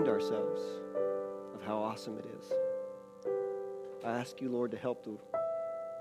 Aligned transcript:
remind 0.00 0.14
ourselves 0.14 0.60
of 1.54 1.62
how 1.62 1.76
awesome 1.76 2.18
it 2.18 2.24
is. 2.38 2.52
I 4.04 4.12
ask 4.12 4.40
you, 4.40 4.48
Lord, 4.48 4.70
to 4.70 4.78
help 4.78 5.04
to 5.04 5.18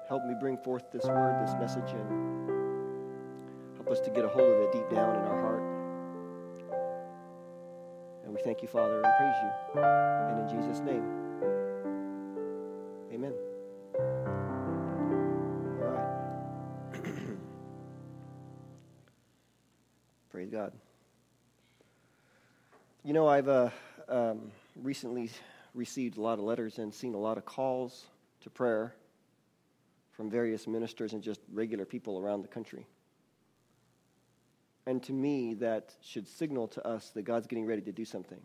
help 0.08 0.24
me 0.26 0.36
bring 0.40 0.58
forth 0.58 0.84
this 0.92 1.04
word, 1.04 1.46
this 1.46 1.54
message, 1.60 1.92
and 1.92 2.50
help 3.76 3.90
us 3.90 4.00
to 4.02 4.10
get 4.10 4.24
a 4.24 4.30
hold 4.30 4.50
of 4.50 4.62
it 4.62 4.72
deep 4.72 4.90
down 4.90 5.16
in 5.16 5.22
our 5.22 5.42
heart. 5.42 5.64
And 8.24 8.34
we 8.34 8.42
thank 8.42 8.62
you, 8.62 8.70
Father, 8.70 9.02
and 9.02 9.14
praise 9.18 9.36
you. 9.44 9.82
And 9.82 10.50
in 10.50 10.62
Jesus' 10.62 10.80
name, 10.80 11.29
recently 24.90 25.30
received 25.76 26.18
a 26.18 26.22
lot 26.22 26.40
of 26.40 26.46
letters 26.46 26.80
and 26.80 26.92
seen 26.92 27.14
a 27.14 27.18
lot 27.20 27.38
of 27.38 27.46
calls 27.46 28.08
to 28.42 28.50
prayer 28.50 28.96
from 30.14 30.32
various 30.32 30.66
ministers 30.66 31.14
and 31.14 31.22
just 31.22 31.42
regular 31.54 31.86
people 31.86 32.20
around 32.20 32.42
the 32.42 32.48
country. 32.48 32.88
And 34.88 35.04
to 35.04 35.14
me, 35.14 35.54
that 35.66 35.94
should 36.02 36.28
signal 36.28 36.70
to 36.70 36.88
us 36.88 37.12
that 37.12 37.22
God's 37.22 37.46
getting 37.46 37.68
ready 37.68 37.84
to 37.84 37.92
do 37.92 38.04
something. 38.04 38.42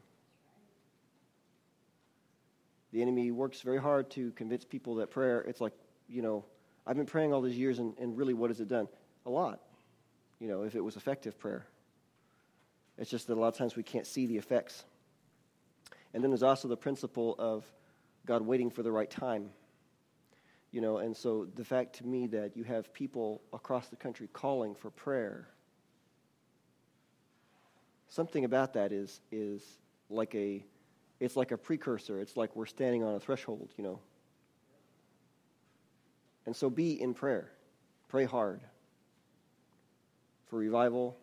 The 2.92 3.00
enemy 3.00 3.30
works 3.30 3.62
very 3.62 3.80
hard 3.80 4.10
to 4.10 4.30
convince 4.32 4.66
people 4.66 4.96
that 4.96 5.10
prayer, 5.10 5.40
it's 5.48 5.62
like, 5.62 5.72
you 6.10 6.20
know, 6.20 6.44
I've 6.86 6.98
been 6.98 7.06
praying 7.06 7.32
all 7.32 7.40
these 7.40 7.56
years, 7.56 7.78
and, 7.78 7.96
and 7.98 8.18
really, 8.18 8.34
what 8.34 8.50
has 8.50 8.60
it 8.60 8.68
done? 8.68 8.86
A 9.24 9.30
lot. 9.30 9.60
You 10.40 10.48
know, 10.48 10.64
if 10.64 10.74
it 10.74 10.82
was 10.82 10.96
effective 10.96 11.38
prayer. 11.38 11.64
It's 12.98 13.10
just 13.10 13.28
that 13.28 13.32
a 13.32 13.40
lot 13.40 13.48
of 13.48 13.56
times 13.56 13.76
we 13.76 13.82
can't 13.82 14.06
see 14.06 14.26
the 14.26 14.36
effects. 14.36 14.84
And 16.14 16.22
then 16.22 16.30
there's 16.30 16.42
also 16.42 16.68
the 16.68 16.76
principle 16.76 17.34
of 17.38 17.64
God 18.24 18.40
waiting 18.40 18.70
for 18.70 18.82
the 18.82 18.90
right 18.90 19.10
time. 19.10 19.50
You 20.70 20.80
know, 20.80 20.98
and 20.98 21.14
so 21.16 21.46
the 21.54 21.64
fact 21.64 21.96
to 21.96 22.06
me 22.06 22.26
that 22.28 22.56
you 22.56 22.64
have 22.64 22.92
people 22.94 23.42
across 23.52 23.88
the 23.88 23.96
country 23.96 24.28
calling 24.32 24.74
for 24.74 24.90
prayer, 24.90 25.48
something 28.08 28.44
about 28.44 28.72
that 28.72 28.90
is 28.92 29.20
is 29.30 29.62
like 30.08 30.34
a 30.34 30.64
it's 31.20 31.36
like 31.36 31.52
a 31.52 31.58
precursor. 31.58 32.18
It's 32.18 32.36
like 32.36 32.56
we're 32.56 32.66
standing 32.66 33.04
on 33.04 33.14
a 33.14 33.20
threshold, 33.20 33.70
you 33.76 33.84
know. 33.84 34.00
And 36.46 36.56
so 36.56 36.70
be 36.70 37.00
in 37.00 37.14
prayer. 37.14 37.50
Pray 38.08 38.24
hard 38.24 38.60
for 40.46 40.58
revival, 40.58 41.16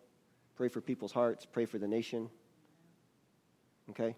Pray 0.62 0.68
for 0.68 0.80
people's 0.80 1.12
hearts. 1.12 1.44
Pray 1.44 1.64
for 1.64 1.78
the 1.78 1.88
nation. 1.88 2.28
Okay? 3.90 4.14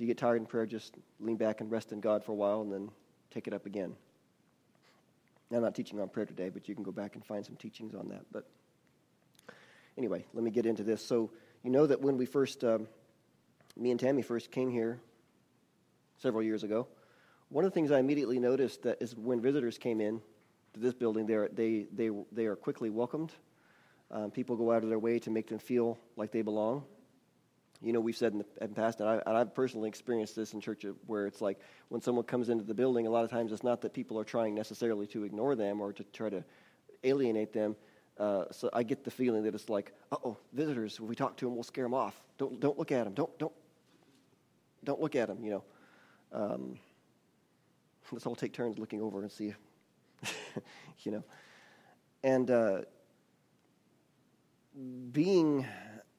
If 0.00 0.04
you 0.04 0.06
get 0.06 0.16
tired 0.16 0.36
in 0.36 0.46
prayer, 0.46 0.64
just 0.64 0.94
lean 1.18 1.36
back 1.36 1.60
and 1.60 1.70
rest 1.70 1.92
in 1.92 2.00
God 2.00 2.24
for 2.24 2.32
a 2.32 2.34
while 2.34 2.62
and 2.62 2.72
then 2.72 2.88
take 3.30 3.46
it 3.46 3.52
up 3.52 3.66
again. 3.66 3.94
I'm 5.52 5.60
not 5.60 5.74
teaching 5.74 6.00
on 6.00 6.08
prayer 6.08 6.24
today, 6.24 6.48
but 6.48 6.70
you 6.70 6.74
can 6.74 6.82
go 6.82 6.90
back 6.90 7.16
and 7.16 7.22
find 7.26 7.44
some 7.44 7.56
teachings 7.56 7.94
on 7.94 8.08
that. 8.08 8.22
But 8.32 8.48
anyway, 9.98 10.24
let 10.32 10.42
me 10.42 10.50
get 10.50 10.64
into 10.64 10.84
this. 10.84 11.04
So, 11.04 11.32
you 11.62 11.68
know 11.68 11.86
that 11.86 12.00
when 12.00 12.16
we 12.16 12.24
first, 12.24 12.64
um, 12.64 12.88
me 13.76 13.90
and 13.90 14.00
Tammy 14.00 14.22
first 14.22 14.50
came 14.50 14.70
here 14.70 14.98
several 16.16 16.42
years 16.42 16.64
ago, 16.64 16.88
one 17.50 17.66
of 17.66 17.70
the 17.70 17.74
things 17.74 17.90
I 17.90 17.98
immediately 17.98 18.38
noticed 18.38 18.84
that 18.84 19.02
is 19.02 19.14
when 19.14 19.42
visitors 19.42 19.76
came 19.76 20.00
in 20.00 20.22
to 20.72 20.80
this 20.80 20.94
building, 20.94 21.26
they, 21.26 21.84
they, 21.92 22.10
they 22.32 22.46
are 22.46 22.56
quickly 22.56 22.88
welcomed 22.88 23.34
um, 24.10 24.30
people 24.30 24.56
go 24.56 24.72
out 24.72 24.82
of 24.82 24.88
their 24.88 24.98
way 24.98 25.18
to 25.20 25.30
make 25.30 25.48
them 25.48 25.58
feel 25.58 25.98
like 26.16 26.32
they 26.32 26.42
belong. 26.42 26.84
You 27.82 27.92
know, 27.92 28.00
we've 28.00 28.16
said 28.16 28.32
in 28.32 28.38
the, 28.38 28.46
in 28.60 28.70
the 28.70 28.74
past, 28.74 29.00
and, 29.00 29.08
I, 29.08 29.22
I've 29.26 29.54
personally 29.54 29.88
experienced 29.88 30.36
this 30.36 30.52
in 30.52 30.60
church, 30.60 30.84
where 31.06 31.26
it's 31.26 31.40
like 31.40 31.58
when 31.88 32.02
someone 32.02 32.24
comes 32.24 32.50
into 32.50 32.64
the 32.64 32.74
building, 32.74 33.06
a 33.06 33.10
lot 33.10 33.24
of 33.24 33.30
times 33.30 33.52
it's 33.52 33.62
not 33.62 33.80
that 33.80 33.94
people 33.94 34.18
are 34.18 34.24
trying 34.24 34.54
necessarily 34.54 35.06
to 35.08 35.24
ignore 35.24 35.54
them 35.54 35.80
or 35.80 35.92
to 35.92 36.04
try 36.12 36.28
to 36.28 36.44
alienate 37.04 37.52
them. 37.52 37.76
Uh, 38.18 38.44
so 38.50 38.68
I 38.74 38.82
get 38.82 39.02
the 39.02 39.10
feeling 39.10 39.44
that 39.44 39.54
it's 39.54 39.70
like, 39.70 39.92
oh, 40.12 40.36
visitors. 40.52 40.94
If 40.94 41.00
we 41.00 41.14
talk 41.14 41.38
to 41.38 41.46
them, 41.46 41.54
we'll 41.54 41.62
scare 41.62 41.84
them 41.84 41.94
off. 41.94 42.20
Don't 42.36 42.60
don't 42.60 42.78
look 42.78 42.92
at 42.92 43.04
them. 43.04 43.14
Don't 43.14 43.38
don't 43.38 43.52
don't 44.84 45.00
look 45.00 45.16
at 45.16 45.28
them. 45.28 45.42
You 45.42 45.50
know. 45.50 45.64
Um, 46.32 46.78
let's 48.12 48.26
all 48.26 48.34
take 48.34 48.52
turns 48.52 48.78
looking 48.78 49.00
over 49.00 49.22
and 49.22 49.30
see. 49.30 49.54
you 51.02 51.12
know, 51.12 51.24
and 52.22 52.50
uh, 52.50 52.80
being 55.12 55.66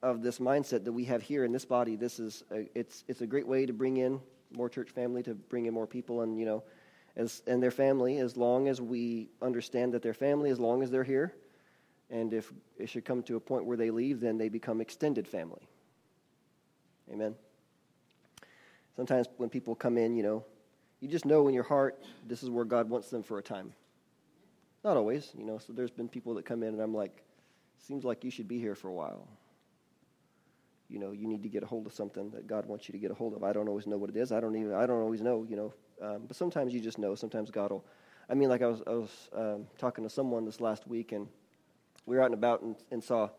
of 0.02 0.22
this 0.22 0.38
mindset 0.38 0.84
that 0.84 0.92
we 0.92 1.04
have 1.04 1.22
here 1.22 1.44
in 1.44 1.52
this 1.52 1.64
body, 1.64 1.96
this 1.96 2.18
is 2.18 2.44
a, 2.50 2.68
it's 2.74 3.04
it's 3.08 3.20
a 3.20 3.26
great 3.26 3.46
way 3.46 3.66
to 3.66 3.72
bring 3.72 3.98
in 3.98 4.20
more 4.52 4.68
church 4.68 4.90
family, 4.90 5.22
to 5.22 5.34
bring 5.34 5.66
in 5.66 5.74
more 5.74 5.86
people, 5.86 6.22
and 6.22 6.38
you 6.38 6.44
know, 6.44 6.62
as 7.16 7.42
and 7.46 7.62
their 7.62 7.70
family, 7.70 8.18
as 8.18 8.36
long 8.36 8.68
as 8.68 8.80
we 8.80 9.28
understand 9.40 9.94
that 9.94 10.02
their 10.02 10.14
family, 10.14 10.50
as 10.50 10.58
long 10.58 10.82
as 10.82 10.90
they're 10.90 11.04
here, 11.04 11.34
and 12.10 12.34
if 12.34 12.52
it 12.78 12.88
should 12.88 13.04
come 13.04 13.22
to 13.22 13.36
a 13.36 13.40
point 13.40 13.64
where 13.64 13.76
they 13.76 13.90
leave, 13.90 14.20
then 14.20 14.38
they 14.38 14.48
become 14.48 14.80
extended 14.80 15.26
family. 15.26 15.68
Amen. 17.12 17.34
Sometimes 18.96 19.26
when 19.36 19.48
people 19.48 19.74
come 19.74 19.96
in, 19.96 20.14
you 20.14 20.22
know, 20.22 20.44
you 21.00 21.08
just 21.08 21.24
know 21.24 21.48
in 21.48 21.54
your 21.54 21.64
heart 21.64 22.02
this 22.26 22.42
is 22.42 22.50
where 22.50 22.64
God 22.64 22.90
wants 22.90 23.08
them 23.10 23.22
for 23.22 23.38
a 23.38 23.42
time. 23.42 23.72
Not 24.84 24.96
always, 24.96 25.30
you 25.36 25.44
know. 25.44 25.58
So 25.58 25.72
there's 25.72 25.90
been 25.90 26.08
people 26.08 26.34
that 26.34 26.44
come 26.44 26.62
in, 26.62 26.70
and 26.70 26.80
I'm 26.80 26.94
like 26.94 27.22
Seems 27.82 28.04
like 28.04 28.22
you 28.22 28.30
should 28.30 28.46
be 28.46 28.60
here 28.60 28.76
for 28.76 28.88
a 28.88 28.92
while. 28.92 29.26
You 30.92 30.98
know, 30.98 31.12
you 31.12 31.26
need 31.26 31.42
to 31.42 31.48
get 31.48 31.62
a 31.62 31.66
hold 31.66 31.86
of 31.86 31.94
something 31.94 32.30
that 32.32 32.46
God 32.46 32.66
wants 32.66 32.86
you 32.86 32.92
to 32.92 32.98
get 32.98 33.10
a 33.10 33.14
hold 33.14 33.34
of. 33.34 33.42
I 33.42 33.54
don't 33.54 33.66
always 33.66 33.86
know 33.86 33.96
what 33.96 34.10
it 34.10 34.16
is. 34.16 34.30
I 34.30 34.40
don't 34.40 34.54
even. 34.56 34.74
I 34.74 34.84
don't 34.84 35.00
always 35.00 35.22
know. 35.22 35.46
You 35.48 35.56
know, 35.56 35.74
um, 36.02 36.24
but 36.26 36.36
sometimes 36.36 36.74
you 36.74 36.80
just 36.80 36.98
know. 36.98 37.14
Sometimes 37.14 37.50
God 37.50 37.70
will. 37.70 37.84
I 38.28 38.34
mean, 38.34 38.50
like 38.50 38.60
I 38.60 38.66
was, 38.66 38.82
I 38.86 38.90
was 38.90 39.30
um, 39.34 39.66
talking 39.78 40.04
to 40.04 40.10
someone 40.10 40.44
this 40.44 40.60
last 40.60 40.86
week, 40.86 41.12
and 41.12 41.26
we 42.04 42.16
were 42.16 42.22
out 42.22 42.26
and 42.26 42.34
about 42.34 42.60
and, 42.60 42.76
and 42.90 43.02
saw 43.02 43.30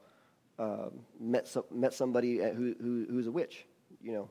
uh, 0.57 0.89
met 1.19 1.47
some, 1.47 1.63
met 1.71 1.93
somebody 1.93 2.37
who, 2.37 2.75
who 2.81 3.05
who's 3.07 3.27
a 3.27 3.31
witch. 3.31 3.65
You 4.01 4.13
know, 4.13 4.29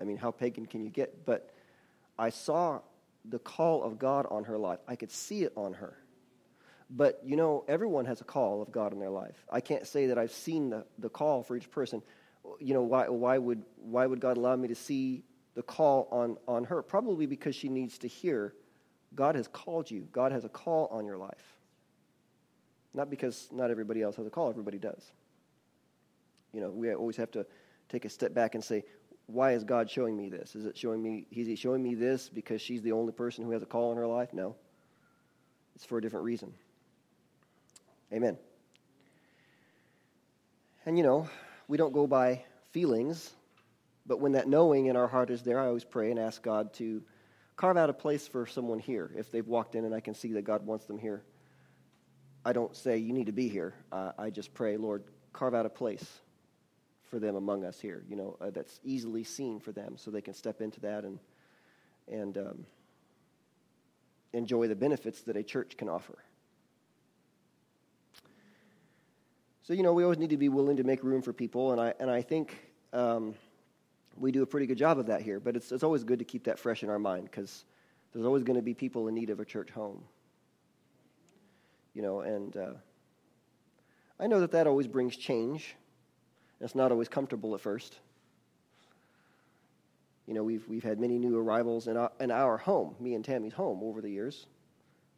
I 0.00 0.04
mean, 0.04 0.16
how 0.16 0.30
pagan 0.30 0.64
can 0.64 0.82
you 0.82 0.90
get? 0.90 1.26
But 1.26 1.54
I 2.18 2.30
saw 2.30 2.80
the 3.26 3.38
call 3.38 3.82
of 3.82 3.98
God 3.98 4.26
on 4.30 4.44
her 4.44 4.56
life. 4.56 4.78
I 4.88 4.96
could 4.96 5.10
see 5.10 5.42
it 5.42 5.52
on 5.56 5.74
her. 5.74 5.98
But 6.90 7.20
you 7.24 7.36
know, 7.36 7.64
everyone 7.68 8.06
has 8.06 8.20
a 8.20 8.24
call 8.24 8.62
of 8.62 8.72
God 8.72 8.92
in 8.92 8.98
their 8.98 9.10
life. 9.10 9.44
I 9.50 9.60
can't 9.60 9.86
say 9.86 10.06
that 10.06 10.18
I've 10.18 10.32
seen 10.32 10.70
the, 10.70 10.86
the 10.98 11.08
call 11.08 11.42
for 11.42 11.56
each 11.56 11.70
person. 11.70 12.02
You 12.60 12.74
know, 12.74 12.82
why, 12.82 13.08
why, 13.08 13.36
would, 13.36 13.62
why 13.76 14.06
would 14.06 14.20
God 14.20 14.36
allow 14.38 14.56
me 14.56 14.68
to 14.68 14.74
see 14.74 15.22
the 15.54 15.62
call 15.62 16.08
on, 16.10 16.38
on 16.46 16.64
her? 16.64 16.82
Probably 16.82 17.26
because 17.26 17.54
she 17.54 17.68
needs 17.68 17.98
to 17.98 18.08
hear 18.08 18.54
God 19.14 19.34
has 19.34 19.48
called 19.48 19.90
you, 19.90 20.08
God 20.12 20.32
has 20.32 20.44
a 20.44 20.48
call 20.48 20.86
on 20.90 21.04
your 21.04 21.18
life. 21.18 21.56
Not 22.94 23.10
because 23.10 23.48
not 23.52 23.70
everybody 23.70 24.02
else 24.02 24.16
has 24.16 24.26
a 24.26 24.30
call, 24.30 24.48
everybody 24.48 24.78
does. 24.78 25.12
You 26.52 26.60
know, 26.60 26.70
we 26.70 26.92
always 26.92 27.16
have 27.16 27.30
to 27.32 27.46
take 27.88 28.04
a 28.04 28.08
step 28.08 28.32
back 28.34 28.54
and 28.54 28.64
say, 28.64 28.84
why 29.26 29.52
is 29.52 29.62
God 29.62 29.90
showing 29.90 30.16
me 30.16 30.30
this? 30.30 30.54
Is 30.54 30.64
it 30.64 30.76
showing 30.76 31.02
me, 31.02 31.26
is 31.30 31.46
he 31.46 31.54
showing 31.54 31.82
me 31.82 31.94
this 31.94 32.30
because 32.30 32.62
she's 32.62 32.80
the 32.80 32.92
only 32.92 33.12
person 33.12 33.44
who 33.44 33.50
has 33.50 33.62
a 33.62 33.66
call 33.66 33.92
in 33.92 33.98
her 33.98 34.06
life? 34.06 34.32
No. 34.32 34.56
It's 35.74 35.84
for 35.84 35.98
a 35.98 36.02
different 36.02 36.24
reason. 36.24 36.54
Amen. 38.12 38.38
And 40.86 40.96
you 40.96 41.04
know, 41.04 41.28
we 41.66 41.76
don't 41.76 41.92
go 41.92 42.06
by 42.06 42.44
feelings, 42.70 43.32
but 44.06 44.20
when 44.20 44.32
that 44.32 44.48
knowing 44.48 44.86
in 44.86 44.96
our 44.96 45.08
heart 45.08 45.30
is 45.30 45.42
there, 45.42 45.60
I 45.60 45.66
always 45.66 45.84
pray 45.84 46.10
and 46.10 46.18
ask 46.18 46.42
God 46.42 46.72
to 46.74 47.02
carve 47.56 47.76
out 47.76 47.90
a 47.90 47.92
place 47.92 48.26
for 48.26 48.46
someone 48.46 48.78
here. 48.78 49.10
If 49.16 49.30
they've 49.30 49.46
walked 49.46 49.74
in 49.74 49.84
and 49.84 49.94
I 49.94 50.00
can 50.00 50.14
see 50.14 50.32
that 50.32 50.42
God 50.42 50.64
wants 50.64 50.86
them 50.86 50.98
here, 50.98 51.22
I 52.44 52.52
don't 52.52 52.74
say, 52.74 52.96
You 52.96 53.12
need 53.12 53.26
to 53.26 53.32
be 53.32 53.48
here. 53.48 53.74
Uh, 53.92 54.12
I 54.18 54.30
just 54.30 54.54
pray, 54.54 54.78
Lord, 54.78 55.04
carve 55.32 55.54
out 55.54 55.66
a 55.66 55.70
place 55.70 56.06
for 57.10 57.18
them 57.18 57.36
among 57.36 57.64
us 57.64 57.80
here, 57.80 58.04
you 58.08 58.16
know, 58.16 58.36
uh, 58.40 58.50
that's 58.50 58.80
easily 58.84 59.24
seen 59.24 59.60
for 59.60 59.72
them 59.72 59.96
so 59.96 60.10
they 60.10 60.20
can 60.20 60.34
step 60.34 60.60
into 60.60 60.80
that 60.80 61.04
and, 61.04 61.18
and 62.06 62.36
um, 62.38 62.66
enjoy 64.32 64.68
the 64.68 64.76
benefits 64.76 65.22
that 65.22 65.36
a 65.36 65.42
church 65.42 65.76
can 65.76 65.88
offer. 65.88 66.18
So, 69.68 69.74
you 69.74 69.82
know, 69.82 69.92
we 69.92 70.02
always 70.02 70.16
need 70.16 70.30
to 70.30 70.38
be 70.38 70.48
willing 70.48 70.78
to 70.78 70.82
make 70.82 71.04
room 71.04 71.20
for 71.20 71.34
people, 71.34 71.72
and 71.72 71.80
I, 71.80 71.92
and 72.00 72.10
I 72.10 72.22
think 72.22 72.56
um, 72.94 73.34
we 74.16 74.32
do 74.32 74.42
a 74.42 74.46
pretty 74.46 74.64
good 74.64 74.78
job 74.78 74.98
of 74.98 75.04
that 75.08 75.20
here. 75.20 75.40
But 75.40 75.56
it's, 75.56 75.72
it's 75.72 75.82
always 75.82 76.04
good 76.04 76.20
to 76.20 76.24
keep 76.24 76.44
that 76.44 76.58
fresh 76.58 76.82
in 76.82 76.88
our 76.88 76.98
mind 76.98 77.24
because 77.24 77.66
there's 78.14 78.24
always 78.24 78.44
going 78.44 78.56
to 78.56 78.62
be 78.62 78.72
people 78.72 79.08
in 79.08 79.14
need 79.14 79.28
of 79.28 79.40
a 79.40 79.44
church 79.44 79.68
home. 79.68 80.02
You 81.92 82.00
know, 82.00 82.20
and 82.20 82.56
uh, 82.56 82.72
I 84.18 84.26
know 84.26 84.40
that 84.40 84.52
that 84.52 84.66
always 84.66 84.86
brings 84.86 85.14
change. 85.18 85.76
It's 86.62 86.74
not 86.74 86.90
always 86.90 87.08
comfortable 87.08 87.54
at 87.54 87.60
first. 87.60 87.98
You 90.26 90.32
know, 90.32 90.44
we've, 90.44 90.66
we've 90.66 90.82
had 90.82 90.98
many 90.98 91.18
new 91.18 91.36
arrivals 91.36 91.88
in 91.88 91.98
our, 91.98 92.10
in 92.20 92.30
our 92.30 92.56
home, 92.56 92.94
me 93.00 93.12
and 93.12 93.22
Tammy's 93.22 93.52
home, 93.52 93.80
over 93.82 94.00
the 94.00 94.10
years 94.10 94.46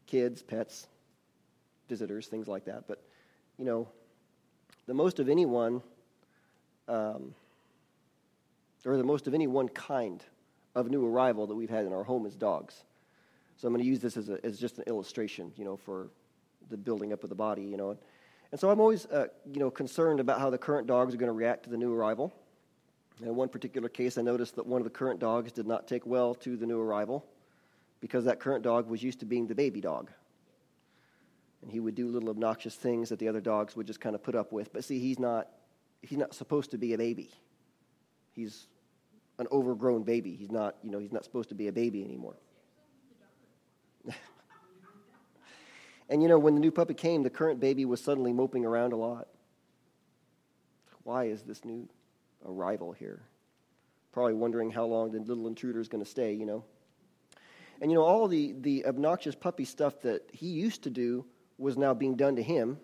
kids, 0.09 0.43
pets, 0.43 0.89
visitors, 1.89 2.27
things 2.27 2.49
like 2.49 2.65
that. 2.65 2.89
But, 2.89 3.01
you 3.57 3.65
know, 3.65 3.87
the 4.91 4.95
most 4.95 5.21
of 5.21 5.29
anyone 5.29 5.81
um, 6.89 7.33
or 8.85 8.97
the 8.97 9.05
most 9.05 9.29
of 9.29 9.35
any 9.35 9.47
one 9.47 9.69
kind 9.69 10.25
of 10.75 10.91
new 10.91 11.07
arrival 11.07 11.47
that 11.47 11.55
we've 11.55 11.71
had 11.71 11.85
in 11.85 11.93
our 11.93 12.03
home 12.03 12.27
is 12.27 12.35
dogs. 12.35 12.83
So 13.57 13.69
I'm 13.69 13.73
going 13.73 13.85
to 13.85 13.89
use 13.89 14.01
this 14.01 14.17
as, 14.17 14.31
a, 14.31 14.45
as 14.45 14.59
just 14.59 14.79
an 14.79 14.85
illustration, 14.89 15.53
you 15.57 15.65
know, 15.65 15.77
for 15.77 16.09
the 16.71 16.77
building 16.77 17.13
up 17.13 17.23
of 17.23 17.29
the 17.29 17.37
body, 17.37 17.63
you 17.63 17.77
know. 17.77 17.97
And 18.51 18.59
so 18.61 18.69
I'm 18.69 18.81
always, 18.81 19.07
uh, 19.07 19.29
you 19.53 19.61
know, 19.61 19.71
concerned 19.71 20.19
about 20.19 20.41
how 20.41 20.51
the 20.51 20.59
current 20.59 20.89
dogs 20.89 21.15
are 21.15 21.19
going 21.19 21.29
to 21.29 21.39
react 21.39 21.63
to 21.65 21.71
the 21.71 21.77
new 21.77 21.95
arrival. 21.95 22.35
In 23.23 23.37
one 23.37 23.49
particular 23.49 23.89
case, 23.89 24.19
I 24.19 24.23
noticed 24.23 24.57
that 24.57 24.67
one 24.67 24.81
of 24.81 24.85
the 24.85 24.91
current 24.91 25.21
dogs 25.21 25.53
did 25.53 25.69
not 25.69 25.87
take 25.87 26.05
well 26.05 26.35
to 26.35 26.57
the 26.57 26.67
new 26.67 26.81
arrival 26.81 27.25
because 28.01 28.25
that 28.25 28.41
current 28.41 28.65
dog 28.65 28.89
was 28.89 29.05
used 29.05 29.21
to 29.21 29.25
being 29.25 29.47
the 29.47 29.55
baby 29.55 29.81
dog. 29.81 30.11
And 31.63 31.71
he 31.71 31.81
would 31.81 31.95
do 31.95 32.09
little 32.09 32.31
obnoxious 32.31 32.75
things 32.75 33.11
that 33.11 33.19
the 33.19 33.29
other 33.29 33.41
dogs 33.41 33.77
would 33.77 33.87
just 33.87 34.01
kind 34.01 34.15
of 34.15 34.23
put 34.23 34.35
up 34.35 34.53
with. 34.53 34.73
But 34.73 34.85
see, 34.85 34.99
he's 34.99 35.19
not, 35.19 35.49
he's 36.03 36.19
not 36.19 36.35
supposed 36.35 36.71
to 36.71 36.79
be 36.79 36.95
a 36.95 36.99
baby. 36.99 37.31
He's 38.33 38.67
an 39.39 39.47
overgrown 39.53 40.05
baby. 40.05 40.35
He's 40.35 40.51
not, 40.51 40.77
you 40.83 40.91
know, 40.91 40.99
he's 40.99 41.13
not 41.13 41.25
supposed 41.25 41.49
to 41.51 41.55
be 41.55 41.69
a 41.69 41.73
baby 41.73 42.03
anymore. 42.05 42.37
and 46.09 46.23
you 46.23 46.29
know, 46.29 46.39
when 46.39 46.55
the 46.55 46.61
new 46.61 46.71
puppy 46.71 46.95
came, 46.95 47.23
the 47.23 47.31
current 47.31 47.61
baby 47.61 47.85
was 47.85 48.03
suddenly 48.03 48.33
moping 48.33 48.65
around 48.65 48.93
a 48.93 48.97
lot. 48.97 49.29
Why 51.03 51.25
is 51.25 51.43
this 51.43 51.65
new 51.65 51.89
arrival 52.47 52.93
here? 52.93 53.23
Probably 54.13 54.35
wondering 54.35 54.71
how 54.71 54.85
long 54.85 55.11
the 55.11 55.19
little 55.19 55.47
intruder 55.47 55.81
is 55.81 55.89
going 55.89 56.05
to 56.05 56.11
stay, 56.11 56.33
you 56.33 56.47
know. 56.47 56.65
And 57.81 57.91
you 57.91 57.97
know, 57.97 58.05
all 58.05 58.29
the, 58.29 58.55
the 58.61 58.85
obnoxious 58.87 59.35
puppy 59.35 59.65
stuff 59.65 60.03
that 60.03 60.29
he 60.33 60.47
used 60.47 60.83
to 60.83 60.91
do 60.91 61.25
was 61.61 61.77
now 61.77 61.95
being 61.95 62.17
done 62.17 62.37
to 62.37 62.43
him. 62.43 62.79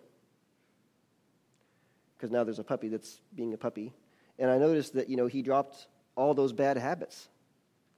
Because 2.16 2.30
now 2.30 2.44
there's 2.44 2.58
a 2.58 2.64
puppy 2.64 2.88
that's 2.88 3.20
being 3.34 3.52
a 3.54 3.56
puppy. 3.56 3.92
And 4.38 4.50
I 4.50 4.58
noticed 4.58 4.94
that, 4.94 5.08
you 5.08 5.16
know, 5.16 5.26
he 5.26 5.42
dropped 5.42 5.86
all 6.14 6.34
those 6.34 6.52
bad 6.52 6.76
habits. 6.76 7.28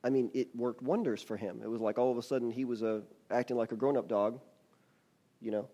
I 0.02 0.10
mean, 0.10 0.30
it 0.34 0.54
worked 0.54 0.82
wonders 0.82 1.22
for 1.22 1.36
him. 1.36 1.60
It 1.62 1.68
was 1.68 1.80
like 1.80 1.98
all 1.98 2.10
of 2.10 2.18
a 2.18 2.22
sudden 2.22 2.50
he 2.50 2.64
was 2.64 2.82
uh, 2.82 3.00
acting 3.30 3.56
like 3.56 3.72
a 3.72 3.76
grown 3.76 3.96
up 3.96 4.08
dog, 4.08 4.40
you 5.40 5.50
know. 5.50 5.68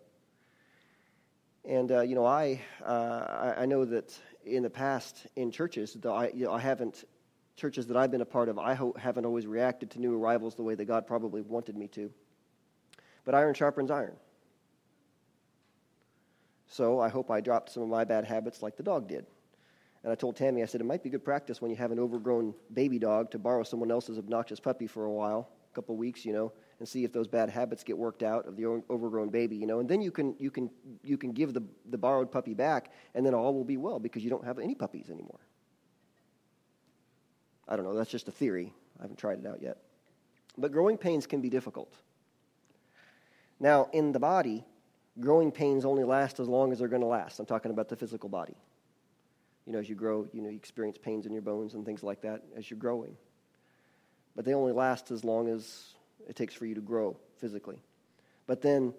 And, 1.66 1.90
uh, 1.92 2.00
you 2.00 2.14
know, 2.14 2.26
I, 2.26 2.60
uh, 2.84 3.54
I 3.56 3.66
know 3.66 3.84
that 3.84 4.18
in 4.44 4.62
the 4.62 4.70
past 4.70 5.26
in 5.36 5.50
churches, 5.50 5.96
though 5.98 6.14
I, 6.14 6.28
you 6.28 6.44
know, 6.44 6.52
I 6.52 6.60
haven't, 6.60 7.04
churches 7.56 7.86
that 7.86 7.96
I've 7.96 8.10
been 8.10 8.20
a 8.20 8.26
part 8.26 8.48
of, 8.48 8.58
I 8.58 8.74
ho- 8.74 8.94
haven't 8.98 9.24
always 9.24 9.46
reacted 9.46 9.90
to 9.92 10.00
new 10.00 10.14
arrivals 10.14 10.54
the 10.54 10.62
way 10.62 10.74
that 10.74 10.84
God 10.84 11.06
probably 11.06 11.40
wanted 11.40 11.76
me 11.76 11.88
to. 11.88 12.10
But 13.24 13.34
iron 13.34 13.54
sharpens 13.54 13.90
iron. 13.90 14.16
So 16.74 16.98
I 16.98 17.08
hope 17.08 17.30
I 17.30 17.40
dropped 17.40 17.70
some 17.70 17.84
of 17.84 17.88
my 17.88 18.02
bad 18.02 18.24
habits 18.24 18.60
like 18.60 18.76
the 18.76 18.82
dog 18.82 19.06
did. 19.06 19.24
And 20.02 20.10
I 20.10 20.16
told 20.16 20.34
Tammy, 20.34 20.60
I 20.60 20.66
said, 20.66 20.80
it 20.80 20.84
might 20.84 21.04
be 21.04 21.08
good 21.08 21.24
practice 21.24 21.62
when 21.62 21.70
you 21.70 21.76
have 21.76 21.92
an 21.92 22.00
overgrown 22.00 22.52
baby 22.72 22.98
dog 22.98 23.30
to 23.30 23.38
borrow 23.38 23.62
someone 23.62 23.92
else's 23.92 24.18
obnoxious 24.18 24.58
puppy 24.58 24.88
for 24.88 25.04
a 25.04 25.12
while, 25.12 25.50
a 25.70 25.74
couple 25.76 25.96
weeks, 25.96 26.24
you 26.24 26.32
know, 26.32 26.52
and 26.80 26.88
see 26.88 27.04
if 27.04 27.12
those 27.12 27.28
bad 27.28 27.48
habits 27.48 27.84
get 27.84 27.96
worked 27.96 28.24
out 28.24 28.48
of 28.48 28.56
the 28.56 28.66
overgrown 28.90 29.28
baby, 29.28 29.54
you 29.54 29.68
know. 29.68 29.78
And 29.78 29.88
then 29.88 30.02
you 30.02 30.10
can, 30.10 30.34
you 30.40 30.50
can, 30.50 30.68
you 31.04 31.16
can 31.16 31.30
give 31.30 31.54
the, 31.54 31.62
the 31.90 31.96
borrowed 31.96 32.32
puppy 32.32 32.54
back, 32.54 32.90
and 33.14 33.24
then 33.24 33.34
all 33.34 33.54
will 33.54 33.62
be 33.62 33.76
well 33.76 34.00
because 34.00 34.24
you 34.24 34.30
don't 34.30 34.44
have 34.44 34.58
any 34.58 34.74
puppies 34.74 35.10
anymore. 35.10 35.46
I 37.68 37.76
don't 37.76 37.84
know, 37.84 37.94
that's 37.94 38.10
just 38.10 38.26
a 38.26 38.32
theory. 38.32 38.74
I 38.98 39.02
haven't 39.02 39.20
tried 39.20 39.38
it 39.38 39.46
out 39.46 39.62
yet. 39.62 39.78
But 40.58 40.72
growing 40.72 40.98
pains 40.98 41.24
can 41.24 41.40
be 41.40 41.50
difficult. 41.50 41.94
Now, 43.60 43.88
in 43.92 44.10
the 44.10 44.18
body, 44.18 44.64
growing 45.20 45.50
pains 45.50 45.84
only 45.84 46.04
last 46.04 46.40
as 46.40 46.48
long 46.48 46.72
as 46.72 46.78
they're 46.78 46.88
going 46.88 47.02
to 47.02 47.08
last. 47.08 47.38
I'm 47.38 47.46
talking 47.46 47.70
about 47.70 47.88
the 47.88 47.96
physical 47.96 48.28
body. 48.28 48.54
You 49.66 49.72
know, 49.72 49.78
as 49.78 49.88
you 49.88 49.94
grow, 49.94 50.26
you 50.32 50.42
know, 50.42 50.50
you 50.50 50.56
experience 50.56 50.98
pains 50.98 51.26
in 51.26 51.32
your 51.32 51.42
bones 51.42 51.74
and 51.74 51.86
things 51.86 52.02
like 52.02 52.20
that 52.22 52.42
as 52.56 52.70
you're 52.70 52.78
growing. 52.78 53.16
But 54.36 54.44
they 54.44 54.54
only 54.54 54.72
last 54.72 55.10
as 55.10 55.24
long 55.24 55.48
as 55.48 55.94
it 56.28 56.36
takes 56.36 56.54
for 56.54 56.66
you 56.66 56.74
to 56.74 56.80
grow 56.80 57.16
physically. 57.38 57.78
But 58.46 58.60
then 58.60 58.92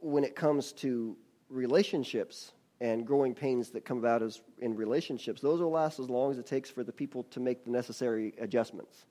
when 0.00 0.24
it 0.24 0.34
comes 0.34 0.72
to 0.72 1.16
relationships 1.48 2.52
and 2.80 3.06
growing 3.06 3.34
pains 3.34 3.70
that 3.70 3.84
come 3.84 3.98
about 3.98 4.22
as 4.22 4.42
in 4.58 4.74
relationships, 4.74 5.40
those 5.40 5.60
will 5.60 5.70
last 5.70 5.98
as 5.98 6.10
long 6.10 6.30
as 6.32 6.38
it 6.38 6.46
takes 6.46 6.68
for 6.68 6.84
the 6.84 6.92
people 6.92 7.22
to 7.24 7.40
make 7.40 7.64
the 7.64 7.70
necessary 7.70 8.34
adjustments. 8.38 9.06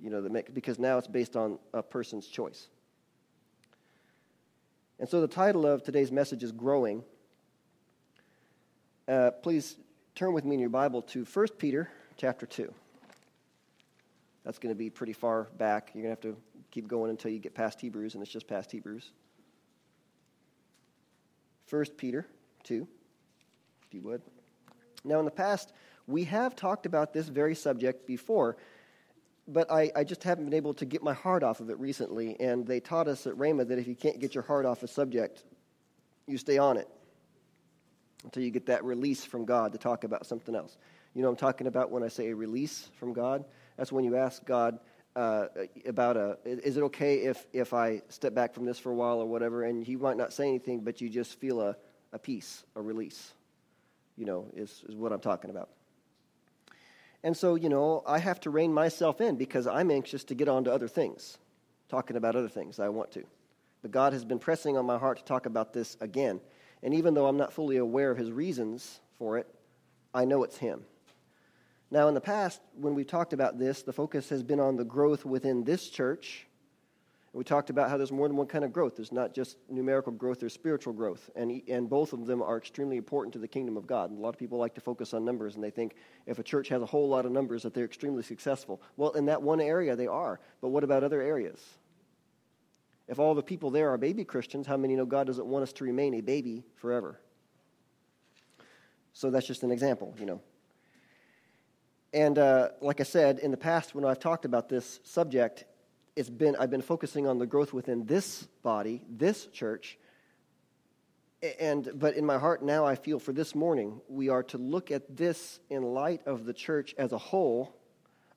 You 0.00 0.10
know, 0.10 0.20
make, 0.20 0.52
because 0.54 0.78
now 0.78 0.98
it's 0.98 1.08
based 1.08 1.34
on 1.34 1.58
a 1.72 1.82
person's 1.82 2.26
choice. 2.26 2.68
And 4.98 5.08
so 5.08 5.20
the 5.20 5.28
title 5.28 5.66
of 5.66 5.82
today's 5.82 6.12
message 6.12 6.42
is 6.44 6.52
Growing. 6.52 7.02
Uh, 9.08 9.32
please 9.42 9.76
turn 10.14 10.32
with 10.32 10.44
me 10.44 10.54
in 10.54 10.60
your 10.60 10.70
Bible 10.70 11.02
to 11.02 11.24
1 11.24 11.46
Peter 11.58 11.90
chapter 12.16 12.46
2. 12.46 12.72
That's 14.44 14.58
going 14.58 14.72
to 14.72 14.78
be 14.78 14.90
pretty 14.90 15.12
far 15.12 15.48
back. 15.58 15.90
You're 15.94 16.04
going 16.04 16.16
to 16.16 16.28
have 16.28 16.34
to 16.34 16.40
keep 16.70 16.86
going 16.86 17.10
until 17.10 17.32
you 17.32 17.40
get 17.40 17.54
past 17.54 17.80
Hebrews, 17.80 18.14
and 18.14 18.22
it's 18.22 18.30
just 18.30 18.46
past 18.46 18.70
Hebrews. 18.70 19.10
1 21.68 21.84
Peter 21.96 22.26
2, 22.62 22.86
if 23.86 23.94
you 23.94 24.00
would. 24.02 24.22
Now, 25.02 25.18
in 25.18 25.24
the 25.24 25.30
past, 25.30 25.72
we 26.06 26.24
have 26.24 26.54
talked 26.54 26.86
about 26.86 27.12
this 27.12 27.26
very 27.26 27.56
subject 27.56 28.06
before, 28.06 28.56
but 29.46 29.70
I, 29.70 29.90
I, 29.94 30.04
just 30.04 30.22
haven't 30.22 30.44
been 30.46 30.54
able 30.54 30.74
to 30.74 30.84
get 30.84 31.02
my 31.02 31.12
heart 31.12 31.42
off 31.42 31.60
of 31.60 31.68
it 31.70 31.78
recently. 31.78 32.38
And 32.40 32.66
they 32.66 32.80
taught 32.80 33.08
us 33.08 33.26
at 33.26 33.34
Rhema 33.34 33.68
that 33.68 33.78
if 33.78 33.86
you 33.86 33.94
can't 33.94 34.18
get 34.18 34.34
your 34.34 34.44
heart 34.44 34.64
off 34.64 34.82
a 34.82 34.88
subject, 34.88 35.44
you 36.26 36.38
stay 36.38 36.58
on 36.58 36.76
it 36.76 36.88
until 38.24 38.42
you 38.42 38.50
get 38.50 38.66
that 38.66 38.82
release 38.84 39.24
from 39.24 39.44
God 39.44 39.72
to 39.72 39.78
talk 39.78 40.04
about 40.04 40.26
something 40.26 40.54
else. 40.54 40.78
You 41.14 41.22
know 41.22 41.28
I'm 41.28 41.36
talking 41.36 41.66
about 41.66 41.90
when 41.90 42.02
I 42.02 42.08
say 42.08 42.30
a 42.30 42.36
release 42.36 42.88
from 42.98 43.12
God? 43.12 43.44
That's 43.76 43.92
when 43.92 44.04
you 44.04 44.16
ask 44.16 44.44
God 44.44 44.78
uh, 45.14 45.46
about 45.86 46.16
a, 46.16 46.38
is 46.44 46.76
it 46.76 46.82
okay 46.84 47.18
if, 47.18 47.46
if 47.52 47.72
I 47.72 48.02
step 48.08 48.34
back 48.34 48.54
from 48.54 48.64
this 48.64 48.78
for 48.78 48.90
a 48.90 48.94
while 48.94 49.20
or 49.20 49.26
whatever, 49.26 49.64
and 49.64 49.84
He 49.84 49.94
might 49.96 50.16
not 50.16 50.32
say 50.32 50.48
anything, 50.48 50.80
but 50.80 51.00
you 51.00 51.08
just 51.08 51.38
feel 51.38 51.60
a, 51.60 51.76
a 52.12 52.18
peace, 52.18 52.64
a 52.74 52.82
release, 52.82 53.32
you 54.16 54.24
know, 54.24 54.46
is, 54.54 54.82
is 54.88 54.96
what 54.96 55.12
I'm 55.12 55.20
talking 55.20 55.50
about. 55.50 55.68
And 57.24 57.34
so, 57.34 57.54
you 57.54 57.70
know, 57.70 58.02
I 58.06 58.18
have 58.18 58.38
to 58.40 58.50
rein 58.50 58.72
myself 58.72 59.22
in 59.22 59.36
because 59.36 59.66
I'm 59.66 59.90
anxious 59.90 60.24
to 60.24 60.34
get 60.34 60.46
on 60.46 60.64
to 60.64 60.72
other 60.72 60.88
things, 60.88 61.38
talking 61.88 62.16
about 62.16 62.36
other 62.36 62.50
things 62.50 62.78
I 62.78 62.90
want 62.90 63.12
to. 63.12 63.24
But 63.80 63.92
God 63.92 64.12
has 64.12 64.26
been 64.26 64.38
pressing 64.38 64.76
on 64.76 64.84
my 64.84 64.98
heart 64.98 65.16
to 65.18 65.24
talk 65.24 65.46
about 65.46 65.72
this 65.72 65.96
again. 66.02 66.40
And 66.82 66.92
even 66.92 67.14
though 67.14 67.26
I'm 67.26 67.38
not 67.38 67.54
fully 67.54 67.78
aware 67.78 68.10
of 68.10 68.18
his 68.18 68.30
reasons 68.30 69.00
for 69.18 69.38
it, 69.38 69.46
I 70.12 70.26
know 70.26 70.44
it's 70.44 70.58
him. 70.58 70.84
Now, 71.90 72.08
in 72.08 72.14
the 72.14 72.20
past, 72.20 72.60
when 72.76 72.94
we've 72.94 73.06
talked 73.06 73.32
about 73.32 73.58
this, 73.58 73.82
the 73.82 73.92
focus 73.92 74.28
has 74.28 74.42
been 74.42 74.60
on 74.60 74.76
the 74.76 74.84
growth 74.84 75.24
within 75.24 75.64
this 75.64 75.88
church. 75.88 76.46
We 77.34 77.42
talked 77.42 77.68
about 77.68 77.90
how 77.90 77.96
there's 77.96 78.12
more 78.12 78.28
than 78.28 78.36
one 78.36 78.46
kind 78.46 78.64
of 78.64 78.72
growth. 78.72 78.94
There's 78.94 79.10
not 79.10 79.34
just 79.34 79.56
numerical 79.68 80.12
growth, 80.12 80.38
there's 80.38 80.52
spiritual 80.52 80.92
growth. 80.92 81.30
And, 81.34 81.60
and 81.68 81.90
both 81.90 82.12
of 82.12 82.26
them 82.26 82.40
are 82.40 82.56
extremely 82.56 82.96
important 82.96 83.32
to 83.32 83.40
the 83.40 83.48
kingdom 83.48 83.76
of 83.76 83.88
God. 83.88 84.10
And 84.10 84.20
a 84.20 84.22
lot 84.22 84.28
of 84.28 84.38
people 84.38 84.56
like 84.56 84.74
to 84.76 84.80
focus 84.80 85.12
on 85.12 85.24
numbers, 85.24 85.56
and 85.56 85.64
they 85.64 85.70
think 85.70 85.96
if 86.26 86.38
a 86.38 86.44
church 86.44 86.68
has 86.68 86.80
a 86.80 86.86
whole 86.86 87.08
lot 87.08 87.26
of 87.26 87.32
numbers, 87.32 87.64
that 87.64 87.74
they're 87.74 87.84
extremely 87.84 88.22
successful. 88.22 88.80
Well, 88.96 89.10
in 89.10 89.26
that 89.26 89.42
one 89.42 89.60
area, 89.60 89.96
they 89.96 90.06
are. 90.06 90.38
But 90.60 90.68
what 90.68 90.84
about 90.84 91.02
other 91.02 91.20
areas? 91.20 91.60
If 93.08 93.18
all 93.18 93.34
the 93.34 93.42
people 93.42 93.70
there 93.70 93.90
are 93.90 93.98
baby 93.98 94.24
Christians, 94.24 94.68
how 94.68 94.76
many 94.76 94.94
know 94.94 95.04
God 95.04 95.26
doesn't 95.26 95.44
want 95.44 95.64
us 95.64 95.72
to 95.74 95.84
remain 95.84 96.14
a 96.14 96.20
baby 96.20 96.62
forever? 96.76 97.18
So 99.12 99.30
that's 99.30 99.46
just 99.46 99.64
an 99.64 99.72
example, 99.72 100.14
you 100.20 100.26
know. 100.26 100.40
And 102.12 102.38
uh, 102.38 102.68
like 102.80 103.00
I 103.00 103.04
said, 103.04 103.40
in 103.40 103.50
the 103.50 103.56
past, 103.56 103.92
when 103.92 104.04
I've 104.04 104.20
talked 104.20 104.44
about 104.44 104.68
this 104.68 105.00
subject, 105.02 105.64
it's 106.16 106.30
been, 106.30 106.56
I've 106.56 106.70
been 106.70 106.82
focusing 106.82 107.26
on 107.26 107.38
the 107.38 107.46
growth 107.46 107.72
within 107.72 108.06
this 108.06 108.44
body, 108.62 109.02
this 109.08 109.46
church. 109.46 109.98
And, 111.58 111.90
but 111.94 112.14
in 112.16 112.24
my 112.24 112.38
heart 112.38 112.62
now, 112.62 112.86
I 112.86 112.94
feel 112.94 113.18
for 113.18 113.32
this 113.32 113.54
morning, 113.54 114.00
we 114.08 114.28
are 114.28 114.42
to 114.44 114.58
look 114.58 114.90
at 114.90 115.16
this 115.16 115.60
in 115.68 115.82
light 115.82 116.22
of 116.26 116.44
the 116.44 116.54
church 116.54 116.94
as 116.96 117.12
a 117.12 117.18
whole 117.18 117.76